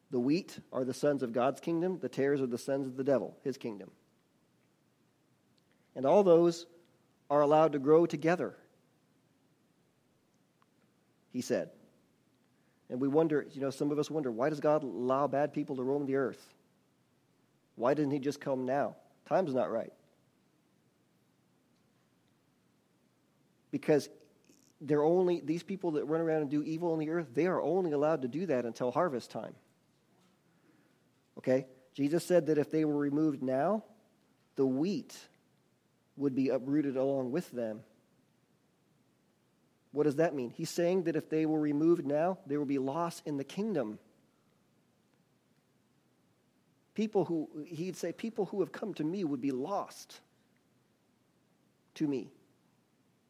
The 0.09 0.19
wheat 0.19 0.59
are 0.71 0.84
the 0.84 0.93
sons 0.93 1.21
of 1.21 1.32
God's 1.32 1.59
kingdom, 1.59 1.99
the 1.99 2.09
tares 2.09 2.41
are 2.41 2.47
the 2.47 2.57
sons 2.57 2.88
of 2.88 2.97
the 2.97 3.03
devil, 3.03 3.38
his 3.43 3.57
kingdom. 3.57 3.91
And 5.95 6.05
all 6.05 6.24
those 6.24 6.65
are 7.30 7.41
allowed 7.41 7.74
to 7.74 7.80
grow 7.80 8.05
together, 8.05 8.55
he 11.34 11.41
said. 11.41 11.71
And 12.89 13.01
we 13.01 13.07
wonder, 13.07 13.45
you 13.51 13.59
know, 13.59 13.71
some 13.71 13.91
of 13.91 13.99
us 13.99 14.09
wonder, 14.09 14.31
why 14.31 14.49
does 14.49 14.59
God 14.59 14.84
allow 14.84 15.27
bad 15.27 15.51
people 15.51 15.75
to 15.77 15.84
roam 15.84 16.05
the 16.05 16.15
earth? 16.15 16.53
Why 17.75 17.95
didn't 17.95 18.11
he 18.11 18.19
just 18.19 18.39
come 18.39 18.65
now? 18.65 18.95
Time's 19.27 19.53
not 19.53 19.71
right. 19.71 19.91
Because 23.71 24.07
they're 24.79 25.03
only, 25.03 25.41
these 25.43 25.63
people 25.63 25.91
that 25.91 26.05
run 26.05 26.21
around 26.21 26.43
and 26.43 26.51
do 26.51 26.61
evil 26.61 26.93
on 26.93 26.99
the 26.99 27.09
earth, 27.09 27.27
they 27.34 27.47
are 27.47 27.61
only 27.61 27.93
allowed 27.93 28.21
to 28.21 28.27
do 28.27 28.45
that 28.45 28.65
until 28.65 28.91
harvest 28.91 29.31
time. 29.31 29.55
Okay? 31.39 31.65
Jesus 31.95 32.23
said 32.23 32.47
that 32.47 32.59
if 32.59 32.69
they 32.69 32.86
were 32.86 32.97
removed 32.97 33.41
now, 33.41 33.84
the 34.55 34.65
wheat 34.65 35.17
would 36.15 36.36
be 36.36 36.49
uprooted 36.49 36.95
along 36.95 37.31
with 37.31 37.49
them. 37.51 37.79
What 39.93 40.03
does 40.03 40.15
that 40.15 40.33
mean? 40.33 40.49
He's 40.49 40.71
saying 40.71 41.03
that 41.03 41.15
if 41.15 41.29
they 41.29 41.45
were 41.45 41.59
removed 41.59 42.05
now, 42.05 42.39
there 42.47 42.57
will 42.57 42.65
be 42.65 42.79
loss 42.79 43.21
in 43.25 43.37
the 43.37 43.43
kingdom. 43.43 43.99
People 46.95 47.25
who, 47.25 47.47
he'd 47.67 47.95
say, 47.95 48.11
people 48.11 48.45
who 48.45 48.59
have 48.61 48.71
come 48.71 48.95
to 48.95 49.03
me 49.03 49.23
would 49.23 49.39
be 49.39 49.51
lost 49.51 50.19
to 51.93 52.07
me 52.07 52.31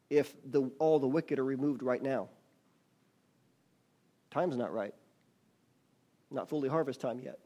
if 0.08 0.34
the, 0.50 0.70
all 0.78 0.98
the 0.98 1.06
wicked 1.06 1.38
are 1.38 1.44
removed 1.44 1.82
right 1.82 2.02
now. 2.02 2.28
Time's 4.30 4.56
not 4.56 4.72
right. 4.72 4.94
Not 6.30 6.48
fully 6.48 6.70
harvest 6.70 6.98
time 6.98 7.20
yet. 7.20 7.38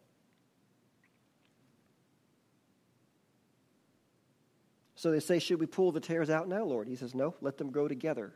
So 4.94 5.10
they 5.10 5.20
say, 5.20 5.38
Should 5.38 5.60
we 5.60 5.66
pull 5.66 5.92
the 5.92 6.00
tares 6.00 6.30
out 6.30 6.48
now, 6.48 6.64
Lord? 6.64 6.88
He 6.88 6.96
says, 6.96 7.14
No, 7.14 7.34
let 7.40 7.58
them 7.58 7.70
grow 7.70 7.88
together 7.88 8.32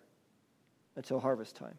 until 0.97 1.20
harvest 1.20 1.57
time. 1.57 1.78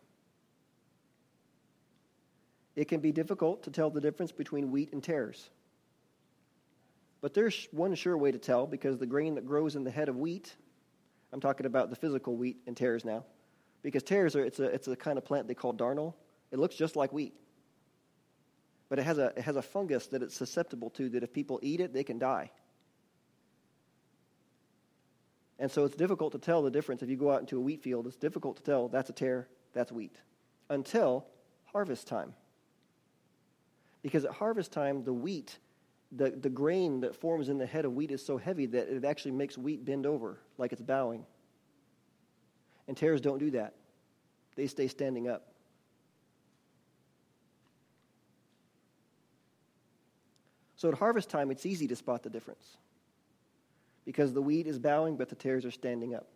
It 2.75 2.87
can 2.87 2.99
be 2.99 3.11
difficult 3.11 3.63
to 3.63 3.71
tell 3.71 3.89
the 3.89 4.01
difference 4.01 4.31
between 4.31 4.71
wheat 4.71 4.93
and 4.93 5.03
tares. 5.03 5.49
But 7.21 7.33
there's 7.33 7.67
one 7.71 7.93
sure 7.95 8.17
way 8.17 8.31
to 8.31 8.39
tell 8.39 8.67
because 8.67 8.97
the 8.97 9.05
grain 9.05 9.35
that 9.35 9.45
grows 9.45 9.75
in 9.75 9.83
the 9.83 9.91
head 9.91 10.09
of 10.09 10.17
wheat, 10.17 10.55
I'm 11.31 11.39
talking 11.39 11.65
about 11.65 11.89
the 11.89 11.95
physical 11.95 12.35
wheat 12.35 12.57
and 12.67 12.75
tares 12.75 13.05
now, 13.05 13.23
because 13.81 14.03
tares 14.03 14.35
are 14.35 14.43
it's 14.43 14.59
a 14.59 14.65
it's 14.65 14.87
a 14.87 14.95
kind 14.95 15.17
of 15.17 15.23
plant 15.23 15.47
they 15.47 15.53
call 15.53 15.73
darnel. 15.73 16.15
It 16.51 16.59
looks 16.59 16.75
just 16.75 16.95
like 16.95 17.13
wheat. 17.13 17.33
But 18.89 18.99
it 18.99 19.03
has 19.03 19.19
a 19.19 19.27
it 19.37 19.43
has 19.43 19.55
a 19.55 19.61
fungus 19.61 20.07
that 20.07 20.21
it's 20.21 20.35
susceptible 20.35 20.89
to 20.91 21.09
that 21.09 21.23
if 21.23 21.31
people 21.31 21.59
eat 21.61 21.79
it, 21.79 21.93
they 21.93 22.03
can 22.03 22.19
die. 22.19 22.51
And 25.63 25.71
so 25.71 25.85
it's 25.85 25.95
difficult 25.95 26.33
to 26.33 26.39
tell 26.39 26.61
the 26.61 26.69
difference. 26.69 27.03
If 27.03 27.09
you 27.09 27.15
go 27.15 27.31
out 27.31 27.39
into 27.39 27.55
a 27.55 27.61
wheat 27.61 27.81
field, 27.81 28.05
it's 28.05 28.17
difficult 28.17 28.57
to 28.57 28.63
tell 28.63 28.89
that's 28.89 29.09
a 29.09 29.13
tare, 29.13 29.47
that's 29.71 29.93
wheat, 29.93 30.17
until 30.69 31.25
harvest 31.71 32.05
time. 32.05 32.33
Because 34.01 34.25
at 34.25 34.31
harvest 34.31 34.73
time, 34.73 35.05
the 35.05 35.13
wheat, 35.13 35.57
the, 36.11 36.31
the 36.31 36.49
grain 36.49 36.99
that 36.99 37.15
forms 37.15 37.47
in 37.47 37.57
the 37.57 37.65
head 37.65 37.85
of 37.85 37.93
wheat 37.93 38.11
is 38.11 38.25
so 38.25 38.37
heavy 38.37 38.65
that 38.65 38.93
it 38.93 39.05
actually 39.05 39.31
makes 39.31 39.57
wheat 39.57 39.85
bend 39.85 40.05
over 40.05 40.37
like 40.57 40.73
it's 40.73 40.81
bowing. 40.81 41.25
And 42.89 42.97
tares 42.97 43.21
don't 43.21 43.39
do 43.39 43.51
that, 43.51 43.73
they 44.57 44.67
stay 44.67 44.89
standing 44.89 45.29
up. 45.29 45.53
So 50.75 50.89
at 50.89 50.95
harvest 50.95 51.29
time, 51.29 51.51
it's 51.51 51.65
easy 51.65 51.87
to 51.87 51.95
spot 51.95 52.21
the 52.21 52.29
difference 52.29 52.75
because 54.05 54.33
the 54.33 54.41
wheat 54.41 54.67
is 54.67 54.79
bowing, 54.79 55.15
but 55.15 55.29
the 55.29 55.35
tares 55.35 55.65
are 55.65 55.71
standing 55.71 56.15
up. 56.15 56.27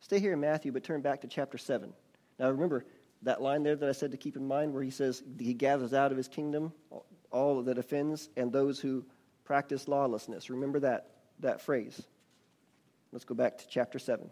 Stay 0.00 0.18
here 0.20 0.32
in 0.32 0.40
Matthew, 0.40 0.72
but 0.72 0.84
turn 0.84 1.00
back 1.00 1.20
to 1.22 1.28
chapter 1.28 1.58
7. 1.58 1.92
Now 2.38 2.50
remember 2.50 2.84
that 3.22 3.40
line 3.40 3.62
there 3.62 3.76
that 3.76 3.88
I 3.88 3.92
said 3.92 4.10
to 4.10 4.16
keep 4.16 4.36
in 4.36 4.46
mind 4.46 4.72
where 4.72 4.82
he 4.82 4.90
says 4.90 5.22
he 5.38 5.54
gathers 5.54 5.94
out 5.94 6.10
of 6.10 6.16
his 6.16 6.28
kingdom 6.28 6.72
all 7.30 7.62
that 7.62 7.78
offends 7.78 8.28
and 8.36 8.52
those 8.52 8.78
who 8.78 9.04
practice 9.44 9.88
lawlessness. 9.88 10.50
Remember 10.50 10.80
that, 10.80 11.10
that 11.40 11.60
phrase. 11.60 12.02
Let's 13.12 13.24
go 13.24 13.34
back 13.34 13.58
to 13.58 13.68
chapter 13.68 13.98
7. 13.98 14.30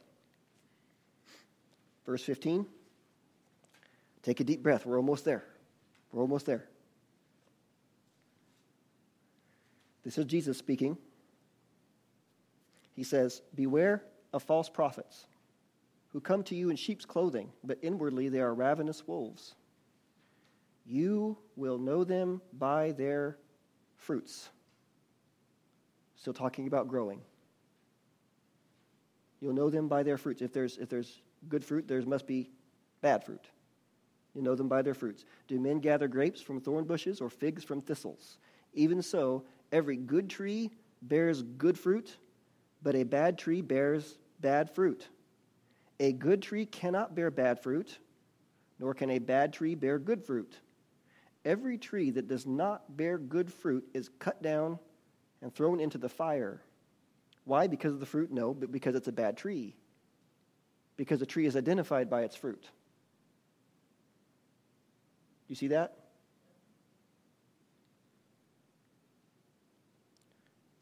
Verse 2.04 2.22
15. 2.22 2.66
Take 4.22 4.40
a 4.40 4.44
deep 4.44 4.62
breath. 4.62 4.84
We're 4.86 4.96
almost 4.96 5.24
there. 5.24 5.44
We're 6.12 6.22
almost 6.22 6.46
there. 6.46 6.66
This 10.04 10.18
is 10.18 10.26
Jesus 10.26 10.58
speaking 10.58 10.98
he 12.94 13.02
says, 13.02 13.42
Beware 13.54 14.02
of 14.32 14.42
false 14.42 14.68
prophets 14.68 15.26
who 16.08 16.20
come 16.20 16.42
to 16.44 16.54
you 16.54 16.70
in 16.70 16.76
sheep's 16.76 17.04
clothing, 17.04 17.50
but 17.64 17.78
inwardly 17.82 18.28
they 18.28 18.40
are 18.40 18.54
ravenous 18.54 19.06
wolves. 19.06 19.56
You 20.86 21.36
will 21.56 21.78
know 21.78 22.04
them 22.04 22.40
by 22.52 22.92
their 22.92 23.38
fruits. 23.96 24.48
Still 26.14 26.34
talking 26.34 26.66
about 26.66 26.88
growing. 26.88 27.20
You'll 29.40 29.54
know 29.54 29.70
them 29.70 29.88
by 29.88 30.02
their 30.02 30.16
fruits. 30.16 30.40
If 30.40 30.52
there's, 30.52 30.78
if 30.78 30.88
there's 30.88 31.20
good 31.48 31.64
fruit, 31.64 31.88
there 31.88 32.00
must 32.02 32.26
be 32.26 32.50
bad 33.00 33.24
fruit. 33.24 33.48
You 34.34 34.42
know 34.42 34.54
them 34.54 34.68
by 34.68 34.82
their 34.82 34.94
fruits. 34.94 35.24
Do 35.48 35.58
men 35.58 35.80
gather 35.80 36.08
grapes 36.08 36.40
from 36.40 36.60
thorn 36.60 36.84
bushes 36.84 37.20
or 37.20 37.28
figs 37.28 37.64
from 37.64 37.80
thistles? 37.80 38.38
Even 38.72 39.02
so, 39.02 39.44
every 39.72 39.96
good 39.96 40.28
tree 40.28 40.70
bears 41.02 41.42
good 41.42 41.78
fruit, 41.78 42.16
but 42.84 42.94
a 42.94 43.02
bad 43.02 43.38
tree 43.38 43.62
bears 43.62 44.18
bad 44.40 44.70
fruit. 44.70 45.08
A 45.98 46.12
good 46.12 46.42
tree 46.42 46.66
cannot 46.66 47.14
bear 47.14 47.30
bad 47.30 47.62
fruit, 47.62 47.98
nor 48.78 48.94
can 48.94 49.10
a 49.10 49.18
bad 49.18 49.52
tree 49.52 49.74
bear 49.74 49.98
good 49.98 50.22
fruit. 50.22 50.60
Every 51.44 51.78
tree 51.78 52.10
that 52.10 52.28
does 52.28 52.46
not 52.46 52.96
bear 52.96 53.18
good 53.18 53.52
fruit 53.52 53.88
is 53.94 54.10
cut 54.18 54.42
down 54.42 54.78
and 55.42 55.52
thrown 55.52 55.80
into 55.80 55.98
the 55.98 56.08
fire. 56.08 56.60
Why? 57.44 57.66
Because 57.66 57.94
of 57.94 58.00
the 58.00 58.06
fruit? 58.06 58.30
No, 58.30 58.54
but 58.54 58.70
because 58.70 58.94
it's 58.94 59.08
a 59.08 59.12
bad 59.12 59.36
tree. 59.36 59.74
Because 60.96 61.20
a 61.22 61.26
tree 61.26 61.46
is 61.46 61.56
identified 61.56 62.08
by 62.08 62.22
its 62.22 62.36
fruit. 62.36 62.68
You 65.48 65.54
see 65.54 65.68
that? 65.68 66.03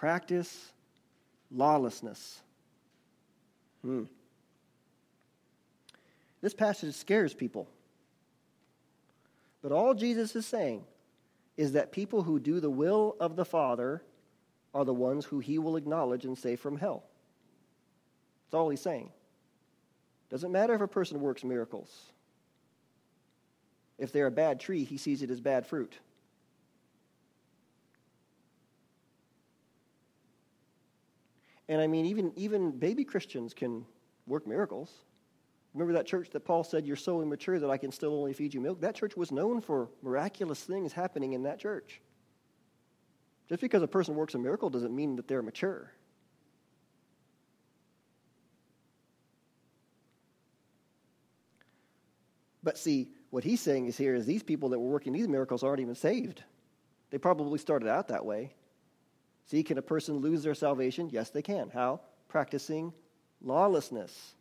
practice 0.00 0.72
lawlessness. 1.50 2.40
Hmm. 3.82 4.04
This 6.40 6.54
passage 6.54 6.94
scares 6.94 7.34
people. 7.34 7.68
But 9.60 9.72
all 9.72 9.92
Jesus 9.92 10.34
is 10.34 10.46
saying 10.46 10.84
is 11.58 11.72
that 11.72 11.92
people 11.92 12.22
who 12.22 12.40
do 12.40 12.60
the 12.60 12.70
will 12.70 13.14
of 13.20 13.36
the 13.36 13.44
Father 13.44 14.02
are 14.72 14.86
the 14.86 14.94
ones 14.94 15.26
who 15.26 15.38
he 15.38 15.58
will 15.58 15.76
acknowledge 15.76 16.24
and 16.24 16.38
save 16.38 16.60
from 16.60 16.78
hell. 16.78 17.02
That's 18.46 18.58
all 18.58 18.70
he's 18.70 18.80
saying. 18.80 19.10
Doesn't 20.30 20.50
matter 20.50 20.72
if 20.72 20.80
a 20.80 20.88
person 20.88 21.20
works 21.20 21.44
miracles. 21.44 22.04
If 23.98 24.12
they're 24.12 24.28
a 24.28 24.30
bad 24.30 24.60
tree, 24.60 24.82
he 24.82 24.96
sees 24.96 25.20
it 25.20 25.30
as 25.30 25.42
bad 25.42 25.66
fruit. 25.66 25.98
And 31.70 31.80
I 31.80 31.86
mean, 31.86 32.04
even, 32.04 32.32
even 32.34 32.72
baby 32.72 33.04
Christians 33.04 33.54
can 33.54 33.86
work 34.26 34.44
miracles. 34.44 34.90
Remember 35.72 35.92
that 35.92 36.04
church 36.04 36.28
that 36.30 36.40
Paul 36.40 36.64
said, 36.64 36.84
You're 36.84 36.96
so 36.96 37.22
immature 37.22 37.60
that 37.60 37.70
I 37.70 37.76
can 37.76 37.92
still 37.92 38.12
only 38.12 38.32
feed 38.32 38.52
you 38.52 38.60
milk? 38.60 38.80
That 38.80 38.96
church 38.96 39.16
was 39.16 39.30
known 39.30 39.60
for 39.60 39.88
miraculous 40.02 40.60
things 40.64 40.92
happening 40.92 41.32
in 41.32 41.44
that 41.44 41.60
church. 41.60 42.00
Just 43.48 43.60
because 43.60 43.84
a 43.84 43.86
person 43.86 44.16
works 44.16 44.34
a 44.34 44.38
miracle 44.38 44.68
doesn't 44.68 44.94
mean 44.94 45.14
that 45.14 45.28
they're 45.28 45.42
mature. 45.42 45.92
But 52.64 52.78
see, 52.78 53.12
what 53.30 53.44
he's 53.44 53.60
saying 53.60 53.86
is 53.86 53.96
here 53.96 54.16
is 54.16 54.26
these 54.26 54.42
people 54.42 54.70
that 54.70 54.80
were 54.80 54.90
working 54.90 55.12
these 55.12 55.28
miracles 55.28 55.62
aren't 55.62 55.80
even 55.80 55.94
saved. 55.94 56.42
They 57.10 57.18
probably 57.18 57.60
started 57.60 57.88
out 57.88 58.08
that 58.08 58.24
way. 58.24 58.54
See, 59.50 59.64
can 59.64 59.78
a 59.78 59.82
person 59.82 60.18
lose 60.18 60.44
their 60.44 60.54
salvation? 60.54 61.10
Yes, 61.10 61.30
they 61.30 61.42
can. 61.42 61.70
How? 61.70 61.98
Practicing 62.28 62.92
lawlessness. 63.42 64.34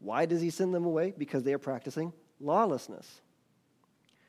Why 0.00 0.26
does 0.26 0.42
he 0.42 0.50
send 0.50 0.74
them 0.74 0.84
away? 0.84 1.14
Because 1.16 1.44
they 1.44 1.54
are 1.54 1.58
practicing 1.58 2.12
lawlessness. 2.40 3.22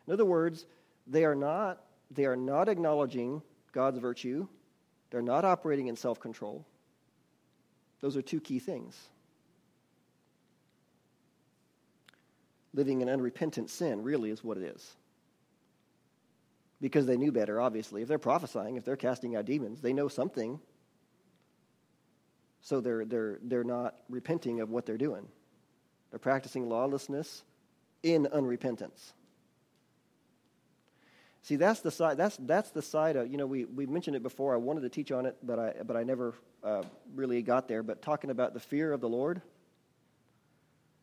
In 0.08 0.14
other 0.14 0.24
words, 0.24 0.66
they 1.06 1.26
are 1.26 1.36
not, 1.36 1.84
they 2.12 2.24
are 2.24 2.38
not 2.38 2.70
acknowledging 2.70 3.42
God's 3.74 4.00
virtue. 4.00 4.48
They're 5.12 5.22
not 5.22 5.44
operating 5.44 5.88
in 5.88 5.98
self 5.98 6.18
control. 6.18 6.66
Those 8.00 8.16
are 8.16 8.22
two 8.22 8.40
key 8.40 8.60
things. 8.60 8.98
Living 12.74 13.02
in 13.02 13.10
unrepentant 13.10 13.70
sin 13.70 14.02
really 14.02 14.30
is 14.30 14.46
what 14.46 14.56
it 14.56 14.64
is 14.64 14.96
because 16.82 17.06
they 17.06 17.18
knew 17.18 17.32
better, 17.32 17.62
obviously. 17.62 18.02
If 18.02 18.08
they're 18.08 18.20
prophesying, 18.20 18.76
if 18.76 18.86
they're 18.86 18.96
casting 18.96 19.36
out 19.36 19.46
demons, 19.46 19.82
they 19.82 19.94
know 19.94 20.08
something. 20.08 20.60
So 22.62 22.82
they're, 22.82 23.06
they're, 23.06 23.40
they're 23.44 23.64
not 23.64 23.96
repenting 24.10 24.60
of 24.60 24.70
what 24.70 24.86
they're 24.86 24.98
doing. 24.98 25.28
They're 26.10 26.20
practicing 26.20 26.68
lawlessness 26.70 27.44
in 28.04 28.26
unrepentance. 28.26 29.14
See, 31.42 31.58
that's 31.58 31.82
the 31.82 31.92
side. 31.92 32.18
That's 32.18 32.38
that's 32.38 32.72
the 32.72 32.82
side 32.82 33.16
of 33.16 33.32
you 33.32 33.38
know 33.38 33.46
we 33.46 33.66
we 33.66 33.86
mentioned 33.86 34.16
it 34.16 34.24
before. 34.24 34.56
I 34.56 34.58
wanted 34.58 34.82
to 34.82 34.90
teach 34.90 35.12
on 35.12 35.28
it, 35.28 35.38
but 35.44 35.60
I 35.60 35.74
but 35.86 35.96
I 35.96 36.02
never 36.02 36.34
uh, 36.64 36.82
really 37.14 37.44
got 37.44 37.68
there. 37.68 37.84
But 37.84 38.02
talking 38.02 38.32
about 38.32 38.56
the 38.56 38.60
fear 38.60 38.92
of 38.92 39.00
the 39.00 39.08
Lord, 39.08 39.44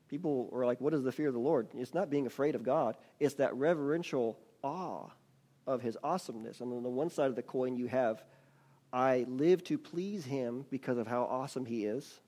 people 0.09 0.51
are 0.53 0.67
like, 0.67 0.81
"What 0.81 0.95
is 0.95 1.05
the 1.05 1.13
fear 1.13 1.29
of 1.29 1.35
the 1.35 1.39
Lord?" 1.39 1.69
It's 1.75 1.95
not 1.95 2.11
being 2.11 2.27
afraid 2.27 2.57
of 2.57 2.65
God. 2.65 2.97
It's 3.21 3.35
that 3.35 3.55
reverential 3.55 4.37
awe 4.65 5.11
of 5.67 5.83
His 5.83 5.97
awesomeness. 6.03 6.61
And 6.61 6.73
on 6.73 6.83
the 6.83 6.89
one 6.89 7.11
side 7.11 7.29
of 7.29 7.37
the 7.37 7.43
coin, 7.43 7.77
you 7.77 7.87
have, 7.87 8.25
"I 8.93 9.25
live 9.29 9.65
to 9.65 9.79
please 9.79 10.25
Him 10.25 10.67
because 10.71 10.99
of 10.99 11.07
how 11.07 11.25
awesome 11.25 11.67
He 11.67 11.85
is." 11.85 12.21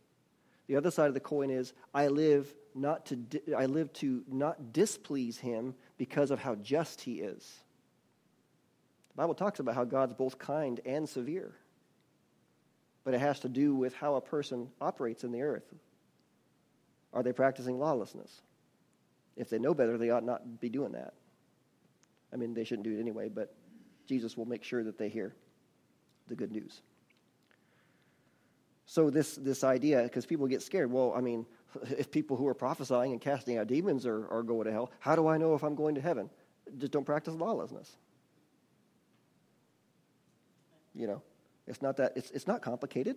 The 0.66 0.76
other 0.76 0.90
side 0.90 1.08
of 1.08 1.14
the 1.14 1.20
coin 1.20 1.50
is, 1.50 1.72
"I 1.92 2.08
live 2.08 2.54
not 2.74 3.06
to 3.06 3.16
di- 3.16 3.54
I 3.54 3.66
live 3.66 3.92
to 3.94 4.24
not 4.26 4.72
displease 4.72 5.38
Him 5.38 5.74
because 5.98 6.30
of 6.30 6.40
how 6.40 6.54
just 6.54 7.02
He 7.02 7.20
is." 7.20 7.62
The 9.10 9.16
Bible 9.16 9.34
talks 9.34 9.60
about 9.60 9.74
how 9.74 9.84
God's 9.84 10.14
both 10.14 10.38
kind 10.38 10.80
and 10.84 11.08
severe. 11.08 11.54
But 13.04 13.14
it 13.14 13.20
has 13.20 13.40
to 13.40 13.48
do 13.48 13.74
with 13.74 13.94
how 13.94 14.14
a 14.14 14.20
person 14.20 14.72
operates 14.80 15.24
in 15.24 15.32
the 15.32 15.42
earth. 15.42 15.74
Are 17.12 17.22
they 17.22 17.32
practicing 17.32 17.78
lawlessness? 17.78 18.42
If 19.36 19.50
they 19.50 19.58
know 19.58 19.74
better, 19.74 19.98
they 19.98 20.10
ought 20.10 20.24
not 20.24 20.60
be 20.60 20.68
doing 20.68 20.92
that. 20.92 21.14
I 22.34 22.36
mean, 22.36 22.52
they 22.52 22.64
shouldn't 22.64 22.84
do 22.84 22.96
it 22.96 23.00
anyway, 23.00 23.28
but 23.28 23.54
Jesus 24.06 24.36
will 24.36 24.44
make 24.44 24.64
sure 24.64 24.82
that 24.82 24.98
they 24.98 25.08
hear 25.08 25.34
the 26.26 26.34
good 26.34 26.50
news. 26.50 26.82
So 28.86 29.08
this 29.08 29.36
this 29.36 29.64
idea, 29.64 30.02
because 30.02 30.26
people 30.26 30.46
get 30.46 30.62
scared. 30.62 30.90
Well, 30.90 31.14
I 31.16 31.20
mean, 31.20 31.46
if 31.96 32.10
people 32.10 32.36
who 32.36 32.46
are 32.46 32.54
prophesying 32.54 33.12
and 33.12 33.20
casting 33.20 33.56
out 33.56 33.66
demons 33.66 34.04
are, 34.04 34.28
are 34.28 34.42
going 34.42 34.66
to 34.66 34.72
hell, 34.72 34.90
how 34.98 35.16
do 35.16 35.26
I 35.28 35.38
know 35.38 35.54
if 35.54 35.62
I'm 35.62 35.74
going 35.74 35.94
to 35.94 36.00
heaven? 36.00 36.28
Just 36.78 36.92
don't 36.92 37.04
practice 37.04 37.34
lawlessness. 37.34 37.96
You 40.94 41.06
know, 41.06 41.22
it's 41.66 41.82
not 41.82 41.96
that 41.96 42.12
it's 42.16 42.30
it's 42.32 42.46
not 42.46 42.62
complicated. 42.62 43.16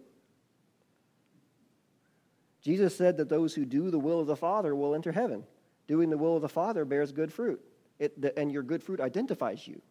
Jesus 2.61 2.95
said 2.95 3.17
that 3.17 3.29
those 3.29 3.53
who 3.53 3.65
do 3.65 3.89
the 3.89 3.99
will 3.99 4.19
of 4.19 4.27
the 4.27 4.35
Father 4.35 4.75
will 4.75 4.93
enter 4.93 5.11
heaven. 5.11 5.43
Doing 5.87 6.09
the 6.09 6.17
will 6.17 6.35
of 6.35 6.41
the 6.41 6.49
Father 6.49 6.83
bears 6.83 7.11
good 7.13 7.31
fruit, 7.31 7.61
it, 7.99 8.19
the, 8.19 8.37
and 8.37 8.51
your 8.51 8.63
good 8.63 8.83
fruit 8.83 8.99
identifies 8.99 9.67
you. 9.67 9.81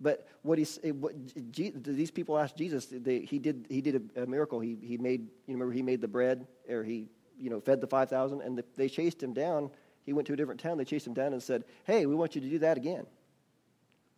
But 0.00 0.28
what, 0.42 0.58
he, 0.58 0.64
what 0.92 1.14
these 1.34 2.10
people 2.10 2.38
asked 2.38 2.56
Jesus, 2.56 2.86
they, 2.90 3.20
he 3.20 3.38
did, 3.38 3.66
he 3.70 3.80
did 3.80 4.10
a, 4.16 4.22
a, 4.22 4.26
miracle. 4.26 4.60
He, 4.60 4.76
he 4.82 4.98
made, 4.98 5.22
you 5.46 5.54
remember, 5.54 5.72
he 5.72 5.82
made 5.82 6.02
the 6.02 6.08
bread, 6.08 6.46
or 6.68 6.82
he, 6.82 7.06
you 7.38 7.48
know, 7.48 7.60
fed 7.60 7.80
the 7.80 7.86
5,000, 7.86 8.42
and 8.42 8.58
the, 8.58 8.64
they 8.76 8.88
chased 8.88 9.22
him 9.22 9.32
down. 9.32 9.70
He 10.04 10.12
went 10.12 10.26
to 10.26 10.34
a 10.34 10.36
different 10.36 10.60
town. 10.60 10.76
They 10.76 10.84
chased 10.84 11.06
him 11.06 11.14
down 11.14 11.32
and 11.32 11.42
said, 11.42 11.64
hey, 11.84 12.04
we 12.04 12.14
want 12.14 12.34
you 12.34 12.42
to 12.42 12.48
do 12.48 12.58
that 12.58 12.76
again. 12.76 13.06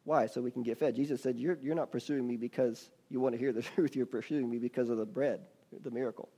Why? 0.05 0.27
So 0.27 0.41
we 0.41 0.51
can 0.51 0.63
get 0.63 0.79
fed. 0.79 0.97
Jesus 0.97 1.23
said, 1.23 1.39
you're, 1.39 1.59
you're 1.61 1.77
not 1.77 1.93
pursuing 1.93 2.27
me 2.27 2.37
because 2.37 2.91
you 3.09 3.21
want 3.21 3.35
to 3.35 3.39
hear 3.39 3.53
the 3.53 3.63
truth. 3.75 3.95
You're 3.95 4.07
pursuing 4.07 4.51
me 4.51 4.59
because 4.59 4.89
of 4.89 4.97
the 4.97 5.07
bread, 5.07 5.41
the 5.83 5.91
miracle. 5.91 6.29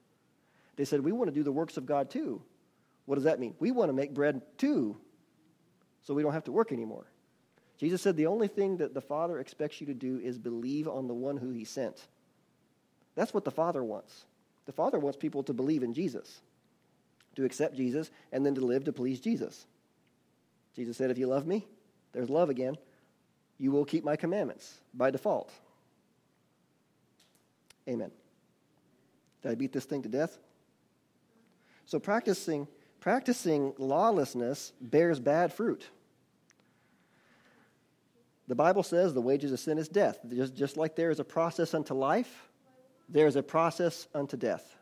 They 0.81 0.87
said, 0.87 1.05
We 1.05 1.13
want 1.13 1.29
to 1.29 1.35
do 1.35 1.43
the 1.43 1.53
works 1.53 1.77
of 1.77 1.85
God 1.85 2.11
too. 2.11 2.43
What 3.05 3.17
does 3.17 3.25
that 3.25 3.39
mean? 3.39 3.55
We 3.59 3.71
want 3.71 3.91
to 3.91 3.93
make 3.93 4.15
bread 4.15 4.41
too, 4.57 4.97
so 6.03 6.15
we 6.15 6.23
don't 6.23 6.33
have 6.33 6.45
to 6.45 6.53
work 6.53 6.73
anymore. 6.73 7.07
Jesus 7.79 8.03
said, 8.03 8.17
The 8.17 8.27
only 8.27 8.49
thing 8.49 8.77
that 8.79 8.95
the 8.95 9.01
Father 9.01 9.39
expects 9.39 9.81
you 9.81 9.87
to 9.87 9.95
do 9.95 10.21
is 10.23 10.39
believe 10.39 10.87
on 10.87 11.09
the 11.09 11.15
one 11.15 11.37
who 11.37 11.51
he 11.51 11.65
sent. 11.65 12.07
That's 13.15 13.33
what 13.33 13.45
the 13.45 13.51
Father 13.51 13.83
wants. 13.83 14.25
The 14.67 14.73
Father 14.73 14.99
wants 14.99 15.17
people 15.17 15.43
to 15.45 15.53
believe 15.53 15.83
in 15.83 15.95
Jesus, 15.95 16.41
to 17.37 17.45
accept 17.45 17.77
Jesus, 17.77 18.11
and 18.33 18.45
then 18.45 18.55
to 18.55 18.61
live 18.61 18.85
to 18.85 18.93
please 18.93 19.21
Jesus. 19.21 19.67
Jesus 20.77 20.97
said, 20.97 21.11
If 21.11 21.19
you 21.19 21.27
love 21.27 21.47
me, 21.47 21.67
there's 22.13 22.31
love 22.31 22.51
again, 22.51 22.77
you 23.59 23.71
will 23.71 23.85
keep 23.85 24.05
my 24.05 24.17
commandments 24.17 24.75
by 24.95 25.11
default. 25.11 25.51
Amen. 27.89 28.11
Did 29.43 29.53
I 29.53 29.55
beat 29.55 29.73
this 29.73 29.85
thing 29.85 30.03
to 30.03 30.09
death? 30.09 30.39
So 31.87 31.99
practicing 31.99 32.69
practicing 33.01 33.73
lawlessness 33.79 34.73
bears 34.81 35.19
bad 35.19 35.53
fruit. 35.53 35.89
The 38.47 38.55
Bible 38.55 38.83
says 38.83 39.15
the 39.15 39.21
wages 39.21 39.53
of 39.53 39.61
sin 39.61 39.79
is 39.79 39.89
death. 39.89 40.19
Just, 40.29 40.55
just 40.55 40.77
like 40.77 40.97
there 40.97 41.11
is 41.11 41.21
a 41.21 41.25
process 41.25 41.73
unto 41.73 41.95
life, 41.95 42.49
there 43.09 43.27
is 43.27 43.37
a 43.37 43.43
process 43.43 44.09
unto 44.15 44.37
death. 44.37 44.77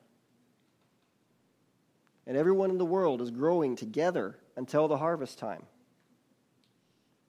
And 2.26 2.36
everyone 2.36 2.70
in 2.70 2.78
the 2.78 2.84
world 2.84 3.22
is 3.22 3.30
growing 3.30 3.76
together 3.76 4.38
until 4.56 4.88
the 4.88 4.98
harvest 4.98 5.38
time. 5.38 5.62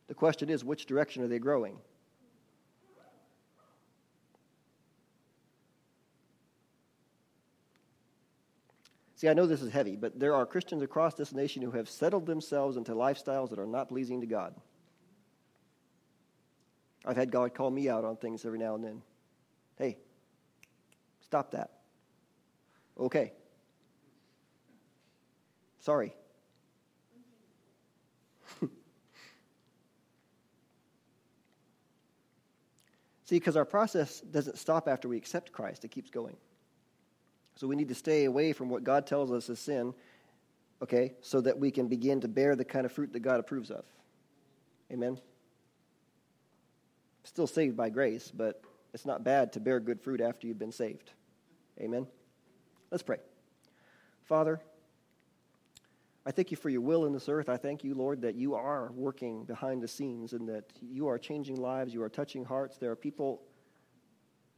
The 0.07 0.13
question 0.13 0.49
is, 0.49 0.63
which 0.63 0.85
direction 0.85 1.23
are 1.23 1.27
they 1.27 1.39
growing? 1.39 1.77
See, 9.19 9.27
I 9.27 9.33
know 9.33 9.45
this 9.45 9.61
is 9.61 9.73
heavy, 9.73 9.97
but 9.97 10.17
there 10.17 10.33
are 10.33 10.45
Christians 10.45 10.81
across 10.81 11.13
this 11.13 11.33
nation 11.33 11.61
who 11.61 11.71
have 11.71 11.89
settled 11.89 12.25
themselves 12.25 12.77
into 12.77 12.93
lifestyles 12.93 13.49
that 13.49 13.59
are 13.59 13.65
not 13.65 13.89
pleasing 13.89 14.21
to 14.21 14.27
God. 14.27 14.55
I've 17.03 17.17
had 17.17 17.29
God 17.29 17.53
call 17.53 17.69
me 17.69 17.89
out 17.89 18.05
on 18.05 18.15
things 18.15 18.45
every 18.45 18.59
now 18.59 18.75
and 18.75 18.83
then. 18.85 19.01
Hey, 19.77 19.97
stop 21.19 21.51
that. 21.51 21.71
Okay. 22.97 23.33
Sorry. 25.81 26.15
See, 33.25 33.35
because 33.35 33.57
our 33.57 33.65
process 33.65 34.21
doesn't 34.21 34.57
stop 34.57 34.87
after 34.87 35.09
we 35.09 35.17
accept 35.17 35.51
Christ, 35.51 35.83
it 35.83 35.91
keeps 35.91 36.09
going. 36.09 36.37
So 37.59 37.67
we 37.67 37.75
need 37.75 37.89
to 37.89 37.95
stay 37.95 38.23
away 38.23 38.53
from 38.53 38.69
what 38.69 38.85
God 38.85 39.05
tells 39.05 39.33
us 39.33 39.49
is 39.49 39.59
sin, 39.59 39.93
okay, 40.81 41.15
so 41.19 41.41
that 41.41 41.59
we 41.59 41.71
can 41.71 41.89
begin 41.89 42.21
to 42.21 42.29
bear 42.29 42.55
the 42.55 42.63
kind 42.63 42.85
of 42.85 42.91
fruit 42.93 43.11
that 43.11 43.19
God 43.19 43.41
approves 43.41 43.69
of. 43.69 43.83
Amen? 44.89 45.19
Still 47.25 47.47
saved 47.47 47.75
by 47.75 47.89
grace, 47.89 48.31
but 48.33 48.63
it's 48.93 49.05
not 49.05 49.25
bad 49.25 49.51
to 49.53 49.59
bear 49.59 49.81
good 49.81 49.99
fruit 49.99 50.21
after 50.21 50.47
you've 50.47 50.57
been 50.57 50.71
saved. 50.71 51.11
Amen? 51.81 52.07
Let's 52.91 53.03
pray. 53.03 53.17
Father, 54.23 54.61
I 56.25 56.31
thank 56.31 56.51
you 56.51 56.57
for 56.57 56.69
your 56.69 56.79
will 56.79 57.05
in 57.05 57.11
this 57.11 57.27
earth. 57.27 57.49
I 57.49 57.57
thank 57.57 57.83
you, 57.83 57.93
Lord, 57.93 58.21
that 58.21 58.35
you 58.35 58.55
are 58.55 58.89
working 58.93 59.43
behind 59.43 59.81
the 59.81 59.87
scenes 59.89 60.31
and 60.31 60.47
that 60.47 60.71
you 60.81 61.09
are 61.09 61.17
changing 61.17 61.57
lives, 61.57 61.93
you 61.93 62.01
are 62.03 62.09
touching 62.09 62.45
hearts. 62.45 62.77
There 62.77 62.89
are 62.89 62.95
people 62.95 63.41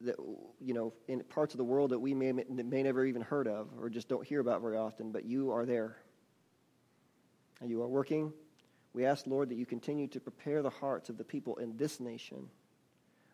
that 0.05 0.15
you 0.59 0.73
know 0.73 0.93
in 1.07 1.21
parts 1.23 1.53
of 1.53 1.57
the 1.57 1.63
world 1.63 1.91
that 1.91 1.99
we 1.99 2.13
may 2.13 2.31
may 2.31 2.83
never 2.83 3.05
even 3.05 3.21
heard 3.21 3.47
of 3.47 3.69
or 3.79 3.89
just 3.89 4.07
don't 4.07 4.25
hear 4.25 4.39
about 4.39 4.61
very 4.61 4.77
often 4.77 5.11
but 5.11 5.25
you 5.25 5.51
are 5.51 5.65
there. 5.65 5.97
And 7.59 7.69
you 7.69 7.83
are 7.83 7.87
working. 7.87 8.33
We 8.93 9.05
ask 9.05 9.27
lord 9.27 9.49
that 9.49 9.55
you 9.55 9.65
continue 9.65 10.07
to 10.07 10.19
prepare 10.19 10.61
the 10.61 10.69
hearts 10.69 11.09
of 11.09 11.17
the 11.17 11.23
people 11.23 11.57
in 11.57 11.77
this 11.77 11.99
nation. 11.99 12.49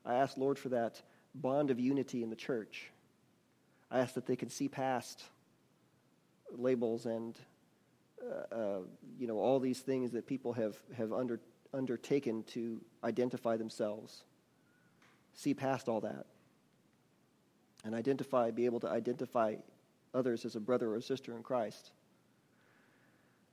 I 0.05 0.15
ask 0.15 0.37
lord 0.37 0.59
for 0.59 0.69
that 0.69 1.01
bond 1.33 1.71
of 1.71 1.79
unity 1.79 2.23
in 2.23 2.29
the 2.29 2.35
church. 2.35 2.91
I 3.89 3.99
ask 3.99 4.15
that 4.15 4.25
they 4.25 4.35
can 4.35 4.49
see 4.49 4.67
past 4.67 5.23
labels 6.51 7.05
and 7.05 7.37
uh, 8.21 8.55
uh, 8.55 8.79
you 9.19 9.27
know 9.27 9.37
all 9.37 9.59
these 9.59 9.79
things 9.79 10.11
that 10.11 10.27
people 10.27 10.53
have 10.53 10.75
have 10.97 11.13
under, 11.13 11.39
undertaken 11.73 12.43
to 12.43 12.81
identify 13.03 13.55
themselves. 13.55 14.23
See 15.33 15.53
past 15.53 15.87
all 15.87 16.01
that 16.01 16.25
and 17.83 17.95
identify, 17.95 18.51
be 18.51 18.65
able 18.65 18.79
to 18.81 18.89
identify 18.89 19.55
others 20.13 20.45
as 20.45 20.55
a 20.55 20.59
brother 20.59 20.93
or 20.93 21.01
sister 21.01 21.35
in 21.35 21.43
Christ. 21.43 21.91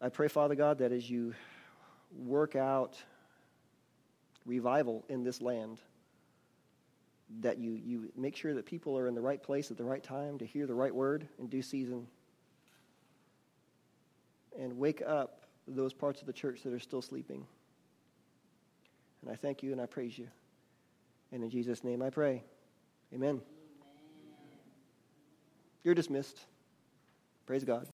I 0.01 0.09
pray, 0.09 0.29
Father 0.29 0.55
God, 0.55 0.79
that 0.79 0.93
as 0.93 1.09
you 1.09 1.35
work 2.17 2.57
out 2.57 2.97
revival 4.47 5.05
in 5.09 5.25
this 5.25 5.41
land, 5.41 5.81
that 7.41 7.59
you, 7.59 7.73
you 7.73 8.13
make 8.17 8.37
sure 8.37 8.55
that 8.55 8.67
people 8.67 8.99
are 8.99 9.09
in 9.09 9.15
the 9.15 9.21
right 9.21 9.43
place 9.43 9.71
at 9.71 9.77
the 9.77 9.85
right 9.85 10.03
time 10.03 10.39
to 10.39 10.45
hear 10.45 10.67
the 10.67 10.75
right 10.75 10.95
word 10.95 11.27
in 11.39 11.47
due 11.47 11.63
season, 11.63 12.07
and 14.59 14.77
wake 14.79 15.03
up 15.07 15.47
those 15.67 15.93
parts 15.93 16.21
of 16.21 16.27
the 16.27 16.33
church 16.33 16.63
that 16.63 16.73
are 16.73 16.79
still 16.79 17.03
sleeping. 17.03 17.47
And 19.23 19.33
I 19.33 19.37
thank 19.37 19.63
you 19.63 19.73
and 19.73 19.81
I 19.81 19.87
praise 19.87 20.19
you. 20.19 20.29
And 21.33 21.43
in 21.43 21.51
Jesus' 21.51 21.83
name 21.83 22.03
I 22.03 22.11
pray. 22.11 22.45
Amen. 23.13 23.41
You're 25.85 25.95
dismissed. 25.95 26.39
Praise 27.47 27.63
God. 27.63 27.83